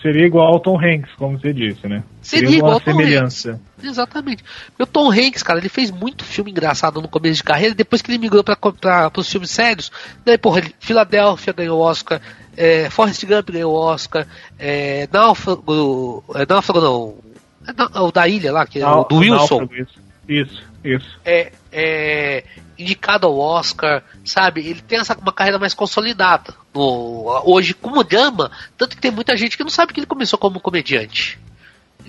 Seria 0.04 0.26
igual 0.26 0.52
ao 0.52 0.60
Tom 0.60 0.78
Hanks, 0.78 1.14
como 1.16 1.40
você 1.40 1.50
disse, 1.50 1.88
né? 1.88 2.04
Seria 2.20 2.50
uma 2.50 2.56
igual 2.58 2.72
ao 2.74 2.80
Tom 2.80 2.90
semelhança. 2.90 3.58
Exatamente. 3.82 4.44
O 4.78 4.84
Tom 4.84 5.10
Hanks, 5.10 5.42
cara, 5.42 5.58
ele 5.58 5.70
fez 5.70 5.90
muito 5.90 6.26
filme 6.26 6.50
engraçado 6.50 7.00
no 7.00 7.08
começo 7.08 7.36
de 7.36 7.42
carreira, 7.42 7.74
depois 7.74 8.02
que 8.02 8.10
ele 8.10 8.18
migrou 8.18 8.44
para 8.44 9.10
os 9.16 9.32
filmes 9.32 9.50
sérios, 9.50 9.90
daí, 10.22 10.36
porra, 10.36 10.58
ele, 10.58 10.74
Filadélfia 10.78 11.54
ganhou 11.54 11.80
Oscar, 11.80 12.20
é, 12.54 12.90
Forrest 12.90 13.24
Gump 13.24 13.48
ganhou 13.50 13.72
Oscar, 13.72 14.26
é, 14.58 15.08
Náufrago, 15.10 16.22
é, 16.34 16.44
Náufrago 16.46 16.80
não, 16.82 17.14
é, 17.94 18.00
o 18.00 18.12
da 18.12 18.28
ilha 18.28 18.52
lá, 18.52 18.66
que 18.66 18.80
é 18.80 18.86
o 18.86 19.04
do 19.04 19.16
Wilson, 19.16 19.36
náufrago, 19.60 19.74
Isso, 19.74 20.00
isso. 20.28 20.62
isso. 20.84 21.18
é, 21.24 21.50
é 21.72 22.44
indicado 22.78 23.26
ao 23.26 23.38
Oscar, 23.38 24.02
sabe? 24.24 24.66
Ele 24.66 24.82
tem 24.82 24.98
essa, 24.98 25.16
uma 25.16 25.32
carreira 25.32 25.58
mais 25.58 25.74
consolidada. 25.74 26.54
No, 26.74 27.42
hoje, 27.44 27.74
como 27.74 28.04
drama, 28.04 28.50
tanto 28.76 28.96
que 28.96 29.02
tem 29.02 29.10
muita 29.10 29.36
gente 29.36 29.56
que 29.56 29.62
não 29.62 29.70
sabe 29.70 29.92
que 29.92 30.00
ele 30.00 30.06
começou 30.06 30.38
como 30.38 30.60
comediante. 30.60 31.38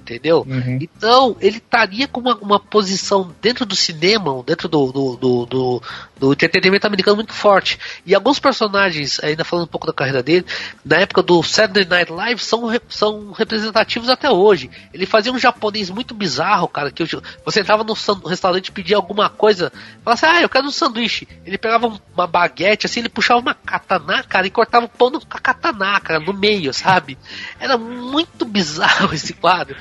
Entendeu? 0.05 0.45
Uhum. 0.47 0.77
Então, 0.79 1.35
ele 1.41 1.57
estaria 1.57 2.07
com 2.07 2.21
uma, 2.21 2.35
uma 2.35 2.59
posição 2.59 3.33
dentro 3.41 3.65
do 3.65 3.75
cinema, 3.75 4.43
dentro 4.45 4.69
do, 4.69 4.91
do, 4.91 5.15
do, 5.15 5.45
do, 5.47 5.83
do 6.19 6.33
entretenimento 6.33 6.85
americano 6.85 7.15
muito 7.15 7.33
forte. 7.33 7.79
E 8.05 8.13
alguns 8.13 8.37
personagens, 8.37 9.19
ainda 9.23 9.43
falando 9.43 9.65
um 9.65 9.69
pouco 9.69 9.87
da 9.87 9.93
carreira 9.93 10.21
dele, 10.21 10.45
na 10.85 10.97
época 10.97 11.23
do 11.23 11.41
Saturday 11.41 11.85
Night 11.85 12.11
Live, 12.11 12.39
são, 12.39 12.69
são 12.87 13.31
representativos 13.31 14.07
até 14.07 14.29
hoje. 14.29 14.69
Ele 14.93 15.07
fazia 15.07 15.31
um 15.31 15.39
japonês 15.39 15.89
muito 15.89 16.13
bizarro, 16.13 16.67
cara, 16.67 16.91
que 16.91 17.01
eu- 17.01 17.23
você 17.43 17.61
entrava 17.61 17.83
no, 17.83 17.93
restaurante 18.27 18.67
e 18.67 18.71
pedia 18.71 18.97
alguma 18.97 19.27
coisa, 19.27 19.71
falava 20.03 20.13
assim, 20.13 20.37
ah, 20.37 20.41
eu 20.43 20.49
quero 20.49 20.67
um 20.67 20.71
sanduíche. 20.71 21.27
Ele 21.43 21.57
pegava 21.57 21.87
um- 21.87 21.99
uma 22.13 22.27
baguete, 22.27 22.85
assim, 22.85 22.99
ele 22.99 23.09
puxava 23.09 23.39
uma 23.39 23.55
katana, 23.55 24.23
cara, 24.23 24.45
e 24.45 24.51
cortava 24.51 24.85
o 24.85 24.89
pão 24.89 25.11
com 25.11 25.37
a 25.37 25.39
katana, 25.39 25.99
cara, 25.99 26.19
no 26.19 26.33
meio, 26.33 26.71
sabe? 26.73 27.17
Era 27.59 27.75
muito 27.75 28.45
bizarro 28.45 29.11
esse 29.15 29.33
quadro. 29.33 29.75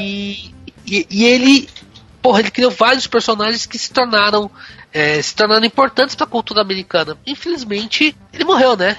E, 0.00 0.52
e, 0.86 1.06
e 1.10 1.24
ele, 1.24 1.68
porra, 2.20 2.40
ele 2.40 2.50
criou 2.50 2.70
vários 2.70 3.06
personagens 3.06 3.66
que 3.66 3.78
se 3.78 3.92
tornaram, 3.92 4.50
é, 4.92 5.20
se 5.20 5.34
tornaram 5.34 5.64
importantes 5.64 6.14
pra 6.14 6.26
cultura 6.26 6.62
americana. 6.62 7.16
Infelizmente, 7.26 8.16
ele 8.32 8.44
morreu, 8.44 8.76
né? 8.76 8.96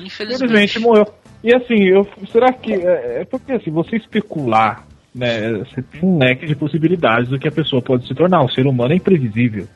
Infelizmente 0.00 0.78
morreu. 0.78 1.06
E 1.42 1.54
assim, 1.54 1.84
eu, 1.84 2.08
será 2.32 2.52
que. 2.52 2.72
É, 2.72 3.20
é 3.20 3.24
porque 3.24 3.52
assim, 3.52 3.70
você 3.70 3.96
especular, 3.96 4.84
né? 5.14 5.52
Você 5.52 5.82
tem 5.82 6.02
um 6.02 6.18
leque 6.18 6.46
de 6.46 6.56
possibilidades 6.56 7.28
do 7.28 7.38
que 7.38 7.48
a 7.48 7.52
pessoa 7.52 7.80
pode 7.80 8.06
se 8.06 8.14
tornar. 8.14 8.42
O 8.42 8.50
ser 8.50 8.66
humano 8.66 8.92
é 8.92 8.96
imprevisível. 8.96 9.68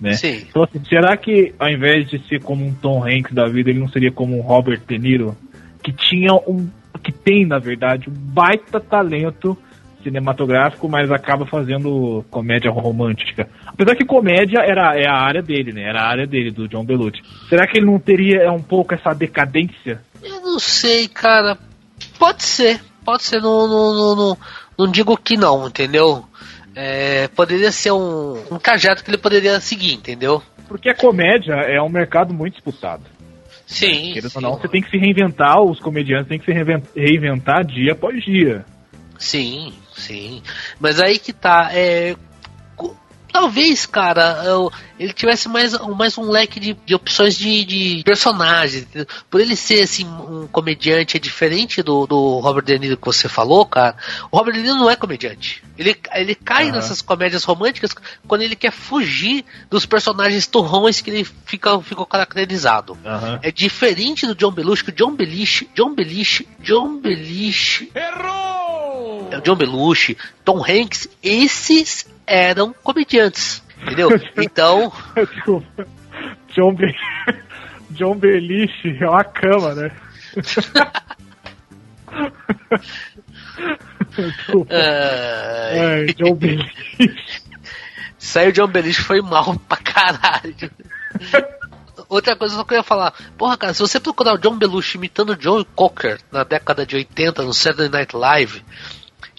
Né? 0.00 0.14
Sim. 0.14 0.44
Então, 0.48 0.62
assim, 0.62 0.82
será 0.84 1.16
que 1.16 1.54
ao 1.58 1.68
invés 1.68 2.08
de 2.08 2.18
ser 2.28 2.42
como 2.42 2.66
um 2.66 2.74
Tom 2.74 3.04
Hanks 3.06 3.32
da 3.32 3.46
vida, 3.48 3.70
ele 3.70 3.78
não 3.78 3.88
seria 3.88 4.10
como 4.10 4.36
um 4.36 4.42
Robert 4.42 4.80
De 4.86 4.98
Niro, 4.98 5.36
que 5.82 5.92
tinha 5.92 6.34
um. 6.34 6.68
Que 7.04 7.12
tem, 7.12 7.46
na 7.46 7.58
verdade, 7.58 8.08
um 8.08 8.12
baita 8.12 8.80
talento 8.80 9.56
cinematográfico, 10.02 10.88
mas 10.88 11.10
acaba 11.10 11.46
fazendo 11.46 12.24
comédia 12.30 12.70
romântica. 12.70 13.48
Apesar 13.66 13.96
que 13.96 14.04
comédia 14.04 14.60
era 14.60 14.98
é 14.98 15.08
a 15.08 15.14
área 15.14 15.42
dele, 15.42 15.72
né? 15.72 15.82
Era 15.82 16.02
a 16.02 16.08
área 16.08 16.26
dele, 16.26 16.50
do 16.50 16.68
John 16.68 16.84
Belushi. 16.84 17.22
Será 17.48 17.66
que 17.66 17.78
ele 17.78 17.86
não 17.86 17.98
teria 17.98 18.42
é, 18.42 18.50
um 18.50 18.62
pouco 18.62 18.94
essa 18.94 19.14
decadência? 19.14 20.00
Eu 20.22 20.40
não 20.40 20.58
sei, 20.58 21.08
cara. 21.08 21.56
Pode 22.18 22.42
ser. 22.42 22.80
Pode 23.04 23.22
ser. 23.22 23.40
Não, 23.40 23.66
não, 23.66 23.94
não, 23.94 24.16
não, 24.16 24.38
não 24.78 24.92
digo 24.92 25.16
que 25.16 25.36
não, 25.36 25.66
entendeu? 25.66 26.24
É, 26.76 27.28
poderia 27.28 27.72
ser 27.72 27.92
um, 27.92 28.34
um 28.50 28.58
trajeto 28.58 29.02
que 29.02 29.10
ele 29.10 29.18
poderia 29.18 29.58
seguir, 29.60 29.94
entendeu? 29.94 30.42
Porque 30.68 30.88
a 30.88 30.94
comédia 30.94 31.54
é 31.54 31.80
um 31.80 31.88
mercado 31.88 32.34
muito 32.34 32.54
disputado. 32.54 33.02
Sim. 33.66 34.12
Querendo 34.12 34.30
sim, 34.30 34.38
ou 34.38 34.42
não, 34.42 34.58
você 34.58 34.68
tem 34.68 34.82
que 34.82 34.90
se 34.90 34.96
reinventar, 34.98 35.60
os 35.62 35.80
comediantes 35.80 36.28
têm 36.28 36.38
que 36.38 36.44
se 36.44 36.52
reinven- 36.52 36.82
reinventar 36.94 37.64
dia 37.64 37.92
após 37.92 38.22
dia. 38.24 38.64
Sim, 39.18 39.72
sim. 39.94 40.42
Mas 40.78 41.00
aí 41.00 41.18
que 41.18 41.32
tá. 41.32 41.70
É, 41.72 42.14
talvez, 43.34 43.84
cara, 43.84 44.42
eu- 44.44 44.70
ele 44.96 45.12
tivesse 45.12 45.48
mais, 45.48 45.72
mais 45.96 46.16
um 46.16 46.30
leque 46.30 46.60
de, 46.60 46.72
de 46.86 46.94
opções 46.94 47.36
de, 47.36 47.64
de 47.64 48.02
personagens. 48.04 48.84
entendeu? 48.84 49.08
Por 49.28 49.40
ele 49.40 49.56
ser 49.56 49.82
assim, 49.82 50.06
um 50.06 50.46
comediante 50.46 51.16
é 51.16 51.20
diferente 51.20 51.82
do, 51.82 52.06
do 52.06 52.38
Robert 52.38 52.62
De 52.64 52.78
Niro 52.78 52.96
que 52.96 53.04
você 53.04 53.28
falou, 53.28 53.66
cara. 53.66 53.96
O 54.30 54.36
Robert 54.38 54.54
De 54.54 54.62
Niro 54.62 54.76
não 54.76 54.88
é 54.88 54.94
comediante. 54.94 55.64
Ele, 55.76 55.96
ele 56.14 56.36
cai 56.36 56.66
Aham. 56.68 56.76
nessas 56.76 57.02
comédias 57.02 57.42
românticas 57.42 57.90
quando 58.28 58.42
ele 58.42 58.54
quer 58.54 58.70
fugir 58.70 59.44
dos 59.68 59.84
personagens 59.84 60.46
turrões 60.46 61.00
que 61.00 61.10
ele 61.10 61.24
fica, 61.44 61.80
ficou 61.80 62.06
caracterizado. 62.06 62.96
Aham. 63.04 63.40
É 63.42 63.50
diferente 63.50 64.28
do 64.28 64.34
John 64.36 64.52
Belushi, 64.52 64.84
que 64.84 64.90
o 64.90 64.94
John 64.94 65.16
Belushi, 65.16 65.68
John 65.74 65.92
Belushi, 65.92 66.48
John 66.60 67.00
Belushi. 67.00 67.90
Errou! 67.92 69.28
É 69.32 69.38
o 69.38 69.40
John 69.42 69.56
Belushi, 69.56 70.16
Tom 70.44 70.58
Hanks, 70.64 71.08
esses 71.20 72.06
eram 72.26 72.72
comediantes, 72.82 73.62
entendeu? 73.82 74.10
Então, 74.36 74.92
Desculpa. 75.16 75.86
John, 76.54 76.74
Be... 76.74 76.94
John 77.90 78.14
Belushi 78.16 78.96
é 79.00 79.08
uma 79.08 79.24
cama, 79.24 79.74
né? 79.74 79.90
Desculpa. 84.16 84.72
é, 84.74 86.04
Ai, 86.06 86.14
John 86.14 86.34
Belushi. 86.34 87.14
saiu 88.18 88.52
John 88.52 88.68
Belushi 88.68 89.00
foi 89.02 89.20
mal 89.20 89.58
pra 89.68 89.76
caralho. 89.78 90.70
outra 92.08 92.36
coisa 92.36 92.54
só 92.54 92.64
que 92.64 92.74
eu 92.74 92.78
ia 92.78 92.82
falar, 92.82 93.12
porra, 93.36 93.56
cara, 93.56 93.74
se 93.74 93.80
você 93.80 93.98
procurar 93.98 94.34
o 94.34 94.38
John 94.38 94.56
Belushi 94.56 94.96
imitando 94.98 95.36
John 95.36 95.64
Cocker 95.74 96.20
na 96.30 96.44
década 96.44 96.86
de 96.86 96.96
80 96.96 97.42
no 97.42 97.52
Saturday 97.52 97.88
Night 97.88 98.16
Live, 98.16 98.62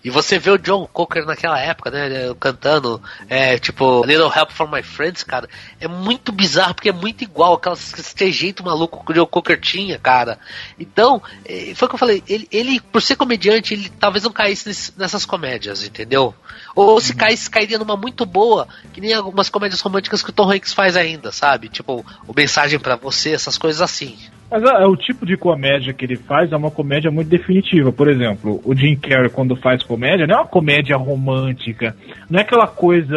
e 0.05 0.11
você 0.11 0.37
vê 0.37 0.51
o 0.51 0.57
John 0.59 0.85
Cocker 0.85 1.25
naquela 1.25 1.59
época, 1.59 1.89
né, 1.89 2.07
cantando, 2.39 3.01
é, 3.27 3.57
tipo, 3.57 4.05
Little 4.05 4.31
Help 4.31 4.51
for 4.51 4.71
My 4.71 4.83
Friends, 4.83 5.23
cara, 5.23 5.49
é 5.79 5.87
muito 5.87 6.31
bizarro, 6.31 6.75
porque 6.75 6.89
é 6.89 6.93
muito 6.93 7.23
igual 7.23 7.55
aquelas, 7.55 7.91
aquele 7.91 8.31
jeito 8.31 8.63
maluco 8.63 9.03
que 9.03 9.11
o 9.11 9.15
John 9.15 9.25
Cocker 9.25 9.59
tinha, 9.59 9.97
cara. 9.97 10.37
Então, 10.79 11.19
é, 11.43 11.73
foi 11.73 11.87
o 11.87 11.89
que 11.89 11.95
eu 11.95 11.99
falei, 11.99 12.23
ele, 12.27 12.47
ele, 12.51 12.79
por 12.79 13.01
ser 13.01 13.15
comediante, 13.15 13.73
ele 13.73 13.89
talvez 13.99 14.23
não 14.23 14.31
caísse 14.31 14.67
nesse- 14.67 14.93
nessas 14.95 15.25
comédias, 15.25 15.83
entendeu? 15.83 16.35
Ou 16.75 17.01
se 17.01 17.15
caísse, 17.15 17.49
cairia 17.49 17.79
numa 17.79 17.97
muito 17.97 18.27
boa, 18.27 18.67
que 18.93 19.01
nem 19.01 19.11
algumas 19.11 19.49
comédias 19.49 19.81
românticas 19.81 20.21
que 20.21 20.29
o 20.29 20.33
Tom 20.33 20.51
Hanks 20.51 20.71
faz 20.71 20.95
ainda, 20.95 21.31
sabe? 21.31 21.67
Tipo, 21.67 22.05
o 22.27 22.33
Mensagem 22.35 22.77
pra 22.77 22.95
Você, 22.95 23.31
essas 23.31 23.57
coisas 23.57 23.81
assim. 23.81 24.15
Mas 24.49 24.63
é, 24.63 24.83
é 24.83 24.85
o 24.85 24.95
tipo 24.95 25.25
de 25.25 25.35
comédia 25.35 25.93
que 25.93 26.05
ele 26.05 26.15
faz 26.15 26.51
é 26.51 26.55
uma 26.55 26.71
comédia 26.71 27.11
muito 27.11 27.29
definitiva. 27.29 27.91
Por 27.91 28.09
exemplo, 28.09 28.61
o 28.63 28.75
Jim 28.75 28.95
Carrey, 28.95 29.29
quando 29.29 29.55
faz 29.55 29.83
comédia, 29.83 30.27
não 30.27 30.35
é 30.35 30.37
uma 30.39 30.47
comédia 30.47 30.97
romântica. 30.97 31.95
Não 32.29 32.39
é 32.39 32.43
aquela 32.43 32.67
coisa. 32.67 33.15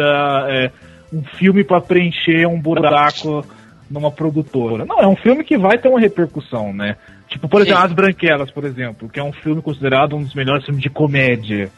é, 0.49 0.71
um 1.11 1.23
filme 1.23 1.63
pra 1.63 1.81
preencher 1.81 2.45
um 2.47 2.59
buraco 2.59 3.45
numa 3.89 4.11
produtora. 4.11 4.85
Não, 4.85 4.99
é 4.99 5.07
um 5.07 5.15
filme 5.15 5.43
que 5.43 5.57
vai 5.57 5.77
ter 5.77 5.89
uma 5.89 5.99
repercussão, 5.99 6.71
né? 6.71 6.95
Tipo, 7.27 7.47
por 7.47 7.61
exemplo, 7.61 7.79
Sim. 7.79 7.85
As 7.85 7.93
Branquelas, 7.93 8.51
por 8.51 8.63
exemplo, 8.63 9.09
que 9.09 9.19
é 9.19 9.23
um 9.23 9.33
filme 9.33 9.61
considerado 9.61 10.15
um 10.15 10.23
dos 10.23 10.33
melhores 10.33 10.65
filmes 10.65 10.81
de 10.81 10.89
comédia, 10.89 11.69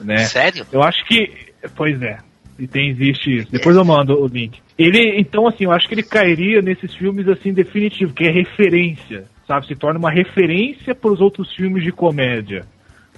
né? 0.00 0.18
Sério? 0.18 0.66
Eu 0.72 0.82
acho 0.82 1.04
que. 1.04 1.50
Pois 1.76 2.00
é. 2.02 2.18
E 2.60 2.66
tem, 2.66 2.90
existe. 2.90 3.48
Depois 3.50 3.74
eu 3.74 3.84
mando 3.84 4.22
o 4.22 4.26
link. 4.26 4.60
Ele, 4.78 5.18
então, 5.18 5.48
assim, 5.48 5.64
eu 5.64 5.72
acho 5.72 5.88
que 5.88 5.94
ele 5.94 6.02
cairia 6.02 6.60
nesses 6.60 6.94
filmes, 6.94 7.26
assim, 7.26 7.54
definitivo, 7.54 8.12
que 8.12 8.24
é 8.24 8.30
referência, 8.30 9.24
sabe? 9.48 9.66
Se 9.66 9.74
torna 9.74 9.98
uma 9.98 10.10
referência 10.10 10.94
para 10.94 11.10
os 11.10 11.20
outros 11.22 11.50
filmes 11.54 11.82
de 11.82 11.90
comédia. 11.90 12.66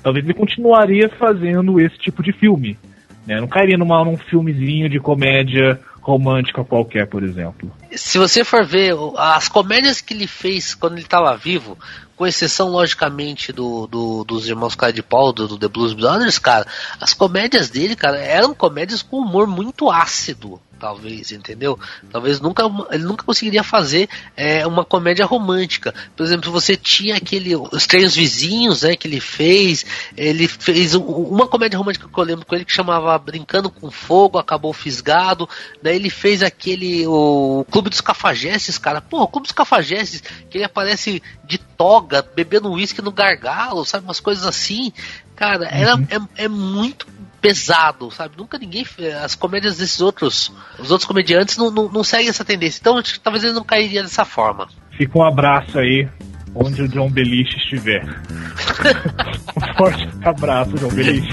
Talvez 0.00 0.24
ele 0.24 0.34
continuaria 0.34 1.08
fazendo 1.08 1.80
esse 1.80 1.98
tipo 1.98 2.22
de 2.22 2.32
filme. 2.32 2.78
Né? 3.26 3.40
Não 3.40 3.48
cairia 3.48 3.76
numa, 3.76 4.04
num 4.04 4.16
filmezinho 4.16 4.88
de 4.88 5.00
comédia 5.00 5.80
romântica 6.00 6.64
qualquer, 6.64 7.06
por 7.06 7.22
exemplo. 7.22 7.70
se 7.92 8.18
você 8.18 8.44
for 8.44 8.64
ver 8.64 8.92
as 9.16 9.48
comédias 9.48 10.00
que 10.00 10.12
ele 10.12 10.26
fez 10.26 10.74
quando 10.74 10.94
ele 10.94 11.02
estava 11.02 11.36
vivo, 11.36 11.78
com 12.16 12.26
exceção, 12.26 12.68
logicamente, 12.68 13.52
do, 13.52 13.86
do- 13.86 14.24
dos 14.24 14.46
irmãos 14.48 14.74
Cara 14.74 14.92
de 14.92 15.02
Pau, 15.02 15.32
do, 15.32 15.48
do 15.48 15.58
The 15.58 15.68
Blues 15.68 15.92
Brothers, 15.94 16.38
cara, 16.38 16.66
as 17.00 17.12
comédias 17.14 17.68
dele, 17.70 17.96
cara, 17.96 18.18
eram 18.18 18.54
comédias 18.54 19.02
com 19.02 19.18
humor 19.18 19.46
muito 19.46 19.90
ácido, 19.90 20.60
talvez, 20.82 21.30
entendeu? 21.30 21.78
Talvez 22.10 22.40
nunca 22.40 22.64
ele 22.90 23.04
nunca 23.04 23.24
conseguiria 23.24 23.62
fazer 23.62 24.08
é, 24.36 24.66
uma 24.66 24.84
comédia 24.84 25.24
romântica. 25.24 25.94
Por 26.16 26.26
exemplo, 26.26 26.50
você 26.50 26.76
tinha 26.76 27.14
aquele 27.14 27.54
Os 27.54 27.72
Estranhos 27.74 28.16
Vizinhos, 28.16 28.82
né, 28.82 28.96
que 28.96 29.06
ele 29.06 29.20
fez, 29.20 29.86
ele 30.16 30.48
fez 30.48 30.96
um- 30.96 31.04
uma 31.04 31.46
comédia 31.46 31.78
romântica 31.78 32.08
que 32.12 32.18
eu 32.18 32.24
lembro 32.24 32.44
com 32.44 32.56
ele 32.56 32.64
que 32.64 32.72
chamava 32.72 33.16
Brincando 33.16 33.70
com 33.70 33.92
Fogo, 33.92 34.38
acabou 34.38 34.72
fisgado, 34.72 35.48
daí 35.80 35.94
ele 35.94 36.10
fez 36.10 36.42
aquele 36.42 37.06
o 37.06 37.64
Clube 37.70 37.88
dos 37.88 38.00
Cafajestes, 38.00 38.76
cara. 38.76 39.00
Pô, 39.00 39.22
o 39.22 39.28
Clube 39.28 39.46
dos 39.46 39.52
Cafajestes, 39.52 40.20
que 40.50 40.58
ele 40.58 40.64
aparece 40.64 41.22
de 41.44 41.58
toga, 41.58 42.26
bebendo 42.34 42.72
uísque 42.72 43.00
no 43.00 43.12
gargalo, 43.12 43.84
sabe, 43.84 44.04
umas 44.04 44.18
coisas 44.18 44.44
assim. 44.44 44.92
Cara, 45.36 45.64
era, 45.66 45.92
é, 46.10 46.44
é 46.44 46.48
muito 46.48 47.06
pesado, 47.42 48.10
sabe? 48.12 48.36
Nunca 48.38 48.56
ninguém. 48.56 48.86
As 49.22 49.34
comédias 49.34 49.76
desses 49.76 50.00
outros. 50.00 50.52
Os 50.78 50.92
outros 50.92 51.06
comediantes 51.06 51.58
não, 51.58 51.70
não, 51.70 51.88
não 51.90 52.04
seguem 52.04 52.28
essa 52.28 52.44
tendência. 52.44 52.78
Então, 52.80 52.96
acho 52.96 53.14
que 53.14 53.20
talvez 53.20 53.42
ele 53.42 53.52
não 53.52 53.64
cairia 53.64 54.02
dessa 54.02 54.24
forma. 54.24 54.68
Fica 54.96 55.18
um 55.18 55.24
abraço 55.24 55.78
aí, 55.78 56.08
onde 56.54 56.82
o 56.82 56.88
John 56.88 57.10
Belushi 57.10 57.56
estiver. 57.56 58.04
um 59.56 59.76
forte 59.76 60.08
abraço, 60.24 60.74
John 60.76 60.88
Belushi. 60.88 61.28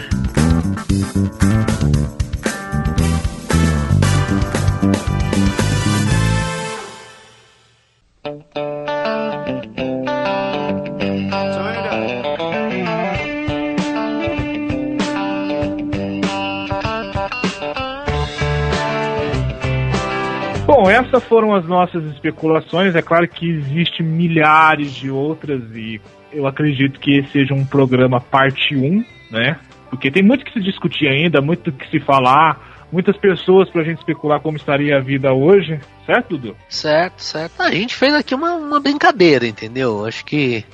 essas 21.16 21.24
foram 21.24 21.54
as 21.54 21.66
nossas 21.66 22.04
especulações. 22.04 22.94
É 22.94 23.02
claro 23.02 23.26
que 23.26 23.48
existe 23.48 24.02
milhares 24.02 24.92
de 24.92 25.10
outras 25.10 25.62
e 25.74 26.00
eu 26.32 26.46
acredito 26.46 27.00
que 27.00 27.26
seja 27.32 27.54
um 27.54 27.64
programa 27.64 28.20
parte 28.20 28.76
1, 28.76 29.04
né? 29.30 29.58
Porque 29.88 30.10
tem 30.10 30.22
muito 30.22 30.44
que 30.44 30.52
se 30.52 30.60
discutir 30.60 31.08
ainda, 31.08 31.40
muito 31.40 31.72
que 31.72 31.88
se 31.88 32.00
falar, 32.00 32.86
muitas 32.92 33.16
pessoas 33.16 33.70
pra 33.70 33.84
gente 33.84 33.98
especular 33.98 34.40
como 34.40 34.56
estaria 34.56 34.96
a 34.96 35.00
vida 35.00 35.32
hoje, 35.32 35.80
certo, 36.04 36.36
Dudu? 36.36 36.56
Certo, 36.68 37.22
certo. 37.22 37.62
A 37.62 37.70
gente 37.70 37.94
fez 37.94 38.12
aqui 38.12 38.34
uma, 38.34 38.54
uma 38.54 38.80
brincadeira, 38.80 39.46
entendeu? 39.46 40.04
Acho 40.04 40.24
que. 40.24 40.64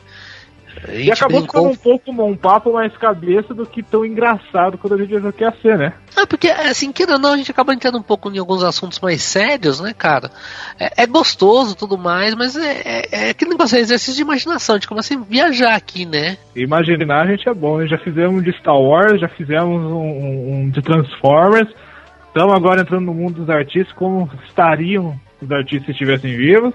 E 0.92 1.10
acabou 1.10 1.40
brincou 1.40 1.72
ficando 1.72 1.72
um 1.72 1.76
pouco 1.76 2.10
um 2.24 2.36
papo 2.36 2.72
mais 2.72 2.96
cabeça 2.96 3.54
do 3.54 3.64
que 3.66 3.82
tão 3.82 4.04
engraçado 4.04 4.76
quando 4.78 4.94
a 4.94 4.98
gente 4.98 5.14
achou 5.16 5.32
que 5.32 5.44
ia 5.44 5.52
ser, 5.62 5.78
né? 5.78 5.92
Ah, 6.16 6.26
porque, 6.26 6.48
assim, 6.48 6.92
queira 6.92 7.14
ou 7.14 7.18
não, 7.18 7.32
a 7.32 7.36
gente 7.36 7.50
acaba 7.50 7.72
entrando 7.72 7.98
um 7.98 8.02
pouco 8.02 8.30
em 8.30 8.38
alguns 8.38 8.62
assuntos 8.62 9.00
mais 9.00 9.22
sérios, 9.22 9.80
né, 9.80 9.94
cara? 9.96 10.30
É, 10.78 11.02
é 11.04 11.06
gostoso 11.06 11.76
tudo 11.76 11.96
mais, 11.96 12.34
mas 12.34 12.56
é, 12.56 12.82
é, 12.84 13.26
é 13.26 13.30
aquele 13.30 13.52
negócio, 13.52 13.76
é 13.76 13.80
exercício 13.80 14.16
de 14.16 14.22
imaginação, 14.22 14.74
a 14.74 14.78
gente 14.78 14.88
começa 14.88 15.14
a 15.14 15.18
viajar 15.18 15.74
aqui, 15.74 16.04
né? 16.04 16.36
Imaginar 16.56 17.22
a 17.22 17.30
gente 17.30 17.48
é 17.48 17.54
bom, 17.54 17.78
né? 17.78 17.86
já 17.86 17.98
fizemos 17.98 18.42
de 18.42 18.52
Star 18.58 18.78
Wars, 18.78 19.20
já 19.20 19.28
fizemos 19.28 19.82
um- 19.84 20.52
um 20.64 20.70
de 20.70 20.82
Transformers, 20.82 21.68
estamos 22.28 22.54
agora 22.54 22.80
entrando 22.82 23.06
no 23.06 23.14
mundo 23.14 23.44
dos 23.44 23.50
artistas, 23.50 23.92
como 23.94 24.28
estariam 24.46 25.18
os 25.40 25.50
artistas 25.50 25.86
se 25.86 25.92
estivessem 25.92 26.36
vivos. 26.36 26.72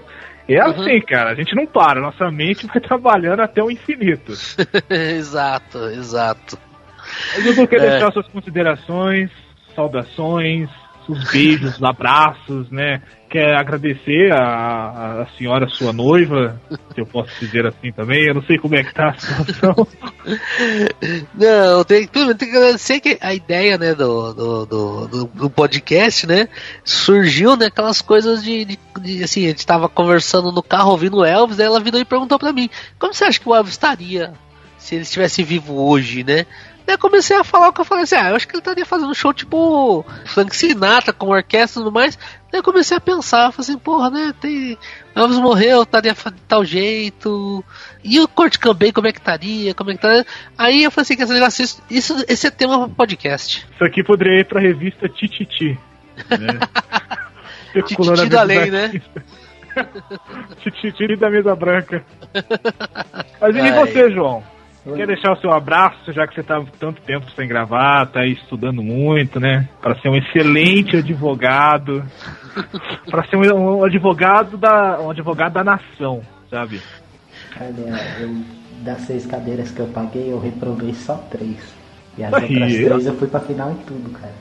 É 0.48 0.64
Uhum. 0.64 0.70
assim, 0.70 1.00
cara, 1.02 1.30
a 1.30 1.34
gente 1.34 1.54
não 1.54 1.66
para, 1.66 2.00
nossa 2.00 2.30
mente 2.30 2.66
vai 2.66 2.80
trabalhando 2.80 3.40
até 3.40 3.62
o 3.62 3.70
infinito. 3.70 4.32
exato, 4.88 5.78
exato. 5.90 6.58
Mas 7.44 7.58
eu 7.58 7.68
quero 7.68 7.84
É. 7.84 7.90
deixar 7.90 8.12
suas 8.12 8.26
considerações, 8.28 9.30
saudações, 9.74 10.70
seus 11.08 11.30
beijos, 11.30 11.82
abraços, 11.82 12.70
né? 12.70 13.00
Quer 13.30 13.56
agradecer 13.56 14.32
a, 14.32 15.22
a 15.22 15.26
senhora, 15.36 15.68
sua 15.68 15.92
noiva, 15.92 16.60
se 16.94 17.00
eu 17.00 17.06
posso 17.06 17.30
dizer 17.40 17.66
assim 17.66 17.92
também, 17.92 18.26
eu 18.26 18.34
não 18.34 18.42
sei 18.42 18.58
como 18.58 18.74
é 18.74 18.82
que 18.84 18.94
tá 18.94 19.10
a 19.10 19.18
situação. 19.18 19.86
Não, 21.34 21.84
tem, 21.84 22.06
primeiro 22.06 22.36
tem 22.36 22.50
que 22.50 22.56
agradecer 22.56 23.00
que 23.00 23.18
a 23.20 23.32
ideia, 23.32 23.78
né, 23.78 23.94
do, 23.94 24.32
do, 24.34 24.66
do, 24.66 25.24
do- 25.26 25.50
podcast, 25.50 26.26
né, 26.26 26.48
surgiu, 26.84 27.56
né, 27.56 27.66
aquelas 27.66 28.02
coisas 28.02 28.42
de, 28.42 28.64
de, 28.64 28.78
de, 29.00 29.22
assim, 29.24 29.44
a 29.46 29.48
gente 29.48 29.66
tava 29.66 29.88
conversando 29.88 30.52
no 30.52 30.62
carro 30.62 30.90
ouvindo 30.90 31.18
o 31.18 31.24
Elvis, 31.24 31.58
ela 31.58 31.80
virou 31.80 32.00
e 32.00 32.04
perguntou 32.04 32.38
pra 32.38 32.52
mim, 32.52 32.68
como 32.98 33.14
você 33.14 33.24
acha 33.24 33.40
que 33.40 33.48
o 33.48 33.54
Elvis 33.54 33.72
estaria 33.72 34.32
se 34.78 34.94
ele 34.94 35.02
estivesse 35.02 35.42
vivo 35.42 35.74
hoje, 35.74 36.24
né? 36.24 36.46
Daí 36.88 36.94
eu 36.94 36.98
comecei 36.98 37.36
a 37.36 37.44
falar 37.44 37.68
o 37.68 37.72
que 37.74 37.82
eu 37.82 37.84
falei 37.84 38.04
assim, 38.04 38.16
ah, 38.16 38.30
eu 38.30 38.36
acho 38.36 38.48
que 38.48 38.54
ele 38.54 38.60
estaria 38.60 38.86
fazendo 38.86 39.10
um 39.10 39.14
show 39.14 39.30
tipo 39.30 40.06
Frank 40.24 40.56
Sinatra 40.56 41.12
com 41.12 41.28
orquestra 41.28 41.82
e 41.82 41.84
tudo 41.84 41.92
mais. 41.92 42.16
Daí 42.50 42.60
eu 42.60 42.62
comecei 42.62 42.96
a 42.96 43.00
pensar, 43.00 43.52
falei 43.52 43.70
assim, 43.70 43.78
porra, 43.78 44.08
né, 44.08 44.32
tem... 44.40 44.78
Elvis 45.14 45.36
morreu, 45.36 45.82
estaria 45.82 46.14
de 46.14 46.40
tal 46.48 46.64
jeito. 46.64 47.62
E 48.02 48.18
o 48.18 48.26
Kurt 48.26 48.56
Cobain, 48.56 48.90
como 48.90 49.06
é 49.06 49.12
que 49.12 49.18
estaria? 49.18 49.74
Como 49.74 49.90
é 49.90 49.96
que 49.96 50.00
tá? 50.00 50.24
Aí 50.56 50.82
eu 50.82 50.90
falei 50.90 51.02
assim, 51.02 51.16
que 51.16 51.22
esse 51.24 51.32
negócio, 51.34 51.62
isso, 51.90 52.24
esse 52.26 52.46
é 52.46 52.50
tema 52.50 52.78
para 52.78 52.94
podcast. 52.94 53.66
Isso 53.70 53.84
aqui 53.84 54.02
poderia 54.02 54.40
ir 54.40 54.46
pra 54.46 54.58
revista 54.58 55.10
Tititi. 55.10 55.78
Né? 56.30 56.58
Tititi 57.86 58.28
da 58.30 58.42
lei, 58.44 58.60
dos 58.60 58.70
né? 58.70 59.02
Tititi 60.64 61.16
da 61.16 61.28
mesa 61.28 61.54
branca. 61.54 62.02
Mas 63.38 63.56
e 63.56 63.60
Ai. 63.60 63.72
você, 63.72 64.10
João? 64.10 64.42
Quer 64.96 65.06
deixar 65.06 65.32
o 65.32 65.40
seu 65.40 65.52
abraço, 65.52 66.12
já 66.12 66.26
que 66.26 66.34
você 66.34 66.42
tá 66.42 66.62
tanto 66.78 67.00
tempo 67.02 67.26
sem 67.36 67.46
gravar, 67.48 68.06
tá 68.06 68.20
aí 68.20 68.32
estudando 68.32 68.82
muito, 68.82 69.38
né? 69.38 69.68
Para 69.80 69.98
ser 70.00 70.08
um 70.08 70.16
excelente 70.16 70.96
advogado. 70.96 72.04
para 73.10 73.24
ser 73.28 73.36
um, 73.36 73.78
um 73.78 73.84
advogado 73.84 74.56
da 74.56 75.00
um 75.00 75.10
advogado 75.10 75.52
da 75.54 75.64
nação, 75.64 76.22
sabe? 76.50 76.80
Olha, 77.60 78.00
eu, 78.20 78.36
das 78.84 79.00
seis 79.02 79.26
cadeiras 79.26 79.70
que 79.70 79.80
eu 79.80 79.86
paguei, 79.88 80.32
eu 80.32 80.38
reprovei 80.40 80.92
só 80.94 81.14
três. 81.30 81.58
E 82.16 82.24
as 82.24 82.32
Aí, 82.34 82.42
outras 82.42 82.72
eu- 82.74 82.88
três 82.88 83.06
eu 83.06 83.14
fui 83.16 83.28
pra 83.28 83.40
final 83.40 83.70
em 83.70 83.76
tudo, 83.76 84.10
cara. 84.10 84.34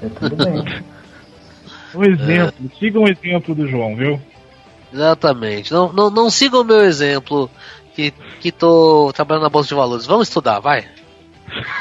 Deu 0.00 0.10
tudo 0.10 0.36
bem. 0.36 0.64
Um 1.94 2.04
exemplo, 2.04 2.70
siga 2.78 3.00
um 3.00 3.08
exemplo 3.08 3.54
do 3.54 3.66
João, 3.66 3.96
viu? 3.96 4.20
Exatamente. 4.92 5.72
Não, 5.72 5.90
não, 5.90 6.10
não 6.10 6.28
sigam 6.30 6.60
o 6.60 6.64
meu 6.64 6.82
exemplo, 6.82 7.50
que, 7.98 8.14
que 8.40 8.52
tô 8.52 9.12
trabalhando 9.12 9.42
na 9.42 9.48
Bolsa 9.48 9.70
de 9.70 9.74
Valores. 9.74 10.06
Vamos 10.06 10.28
estudar, 10.28 10.60
vai. 10.60 10.86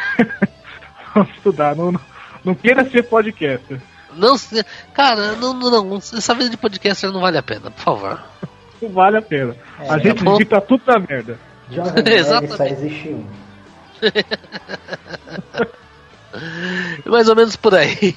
Vamos 1.14 1.30
estudar, 1.36 1.76
não, 1.76 1.92
não, 1.92 2.02
não 2.44 2.56
queira 2.56 2.84
ser 2.90 3.04
podcaster. 3.04 3.80
Não, 4.16 4.36
cara, 4.96 5.34
não, 5.34 5.54
não, 5.54 5.70
não, 5.70 5.98
essa 5.98 6.34
vida 6.34 6.50
de 6.50 6.58
podcaster 6.58 7.12
não 7.12 7.22
vale 7.22 7.38
a 7.38 7.44
pena, 7.44 7.70
por 7.70 7.84
favor. 7.84 8.20
Não 8.82 8.90
vale 8.90 9.18
a 9.18 9.22
pena. 9.22 9.56
É, 9.80 9.90
a 9.90 10.00
gente 10.00 10.18
tá 10.18 10.24
bom. 10.24 10.38
digita 10.38 10.62
tudo 10.62 10.82
na 10.88 10.98
merda. 10.98 11.40
Jovem 11.70 11.94
Nerd 12.04 12.24
só 12.24 12.38
Exatamente. 12.40 12.74
existe 12.74 13.10
um. 13.10 13.26
Mais 17.12 17.30
ou 17.30 17.36
menos 17.36 17.56
por 17.56 17.76
aí. 17.76 18.16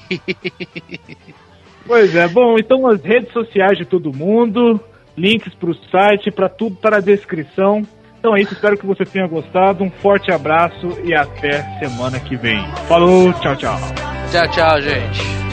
Pois 1.85 2.15
é, 2.15 2.27
bom, 2.27 2.57
então 2.57 2.87
as 2.87 3.01
redes 3.01 3.31
sociais 3.31 3.77
de 3.77 3.85
todo 3.85 4.13
mundo, 4.13 4.79
links 5.17 5.53
pro 5.55 5.75
site, 5.89 6.31
pra 6.31 6.49
tudo 6.49 6.75
tá 6.75 6.91
na 6.91 6.99
descrição. 6.99 7.81
Então 8.19 8.35
é 8.35 8.41
isso, 8.41 8.53
espero 8.53 8.77
que 8.77 8.85
você 8.85 9.03
tenha 9.03 9.27
gostado. 9.27 9.83
Um 9.83 9.89
forte 9.89 10.31
abraço 10.31 10.99
e 11.03 11.13
até 11.13 11.63
semana 11.79 12.19
que 12.19 12.35
vem. 12.35 12.63
Falou, 12.87 13.33
tchau, 13.33 13.55
tchau. 13.55 13.79
tchau, 14.31 14.47
tchau, 14.49 14.81
gente. 14.81 15.50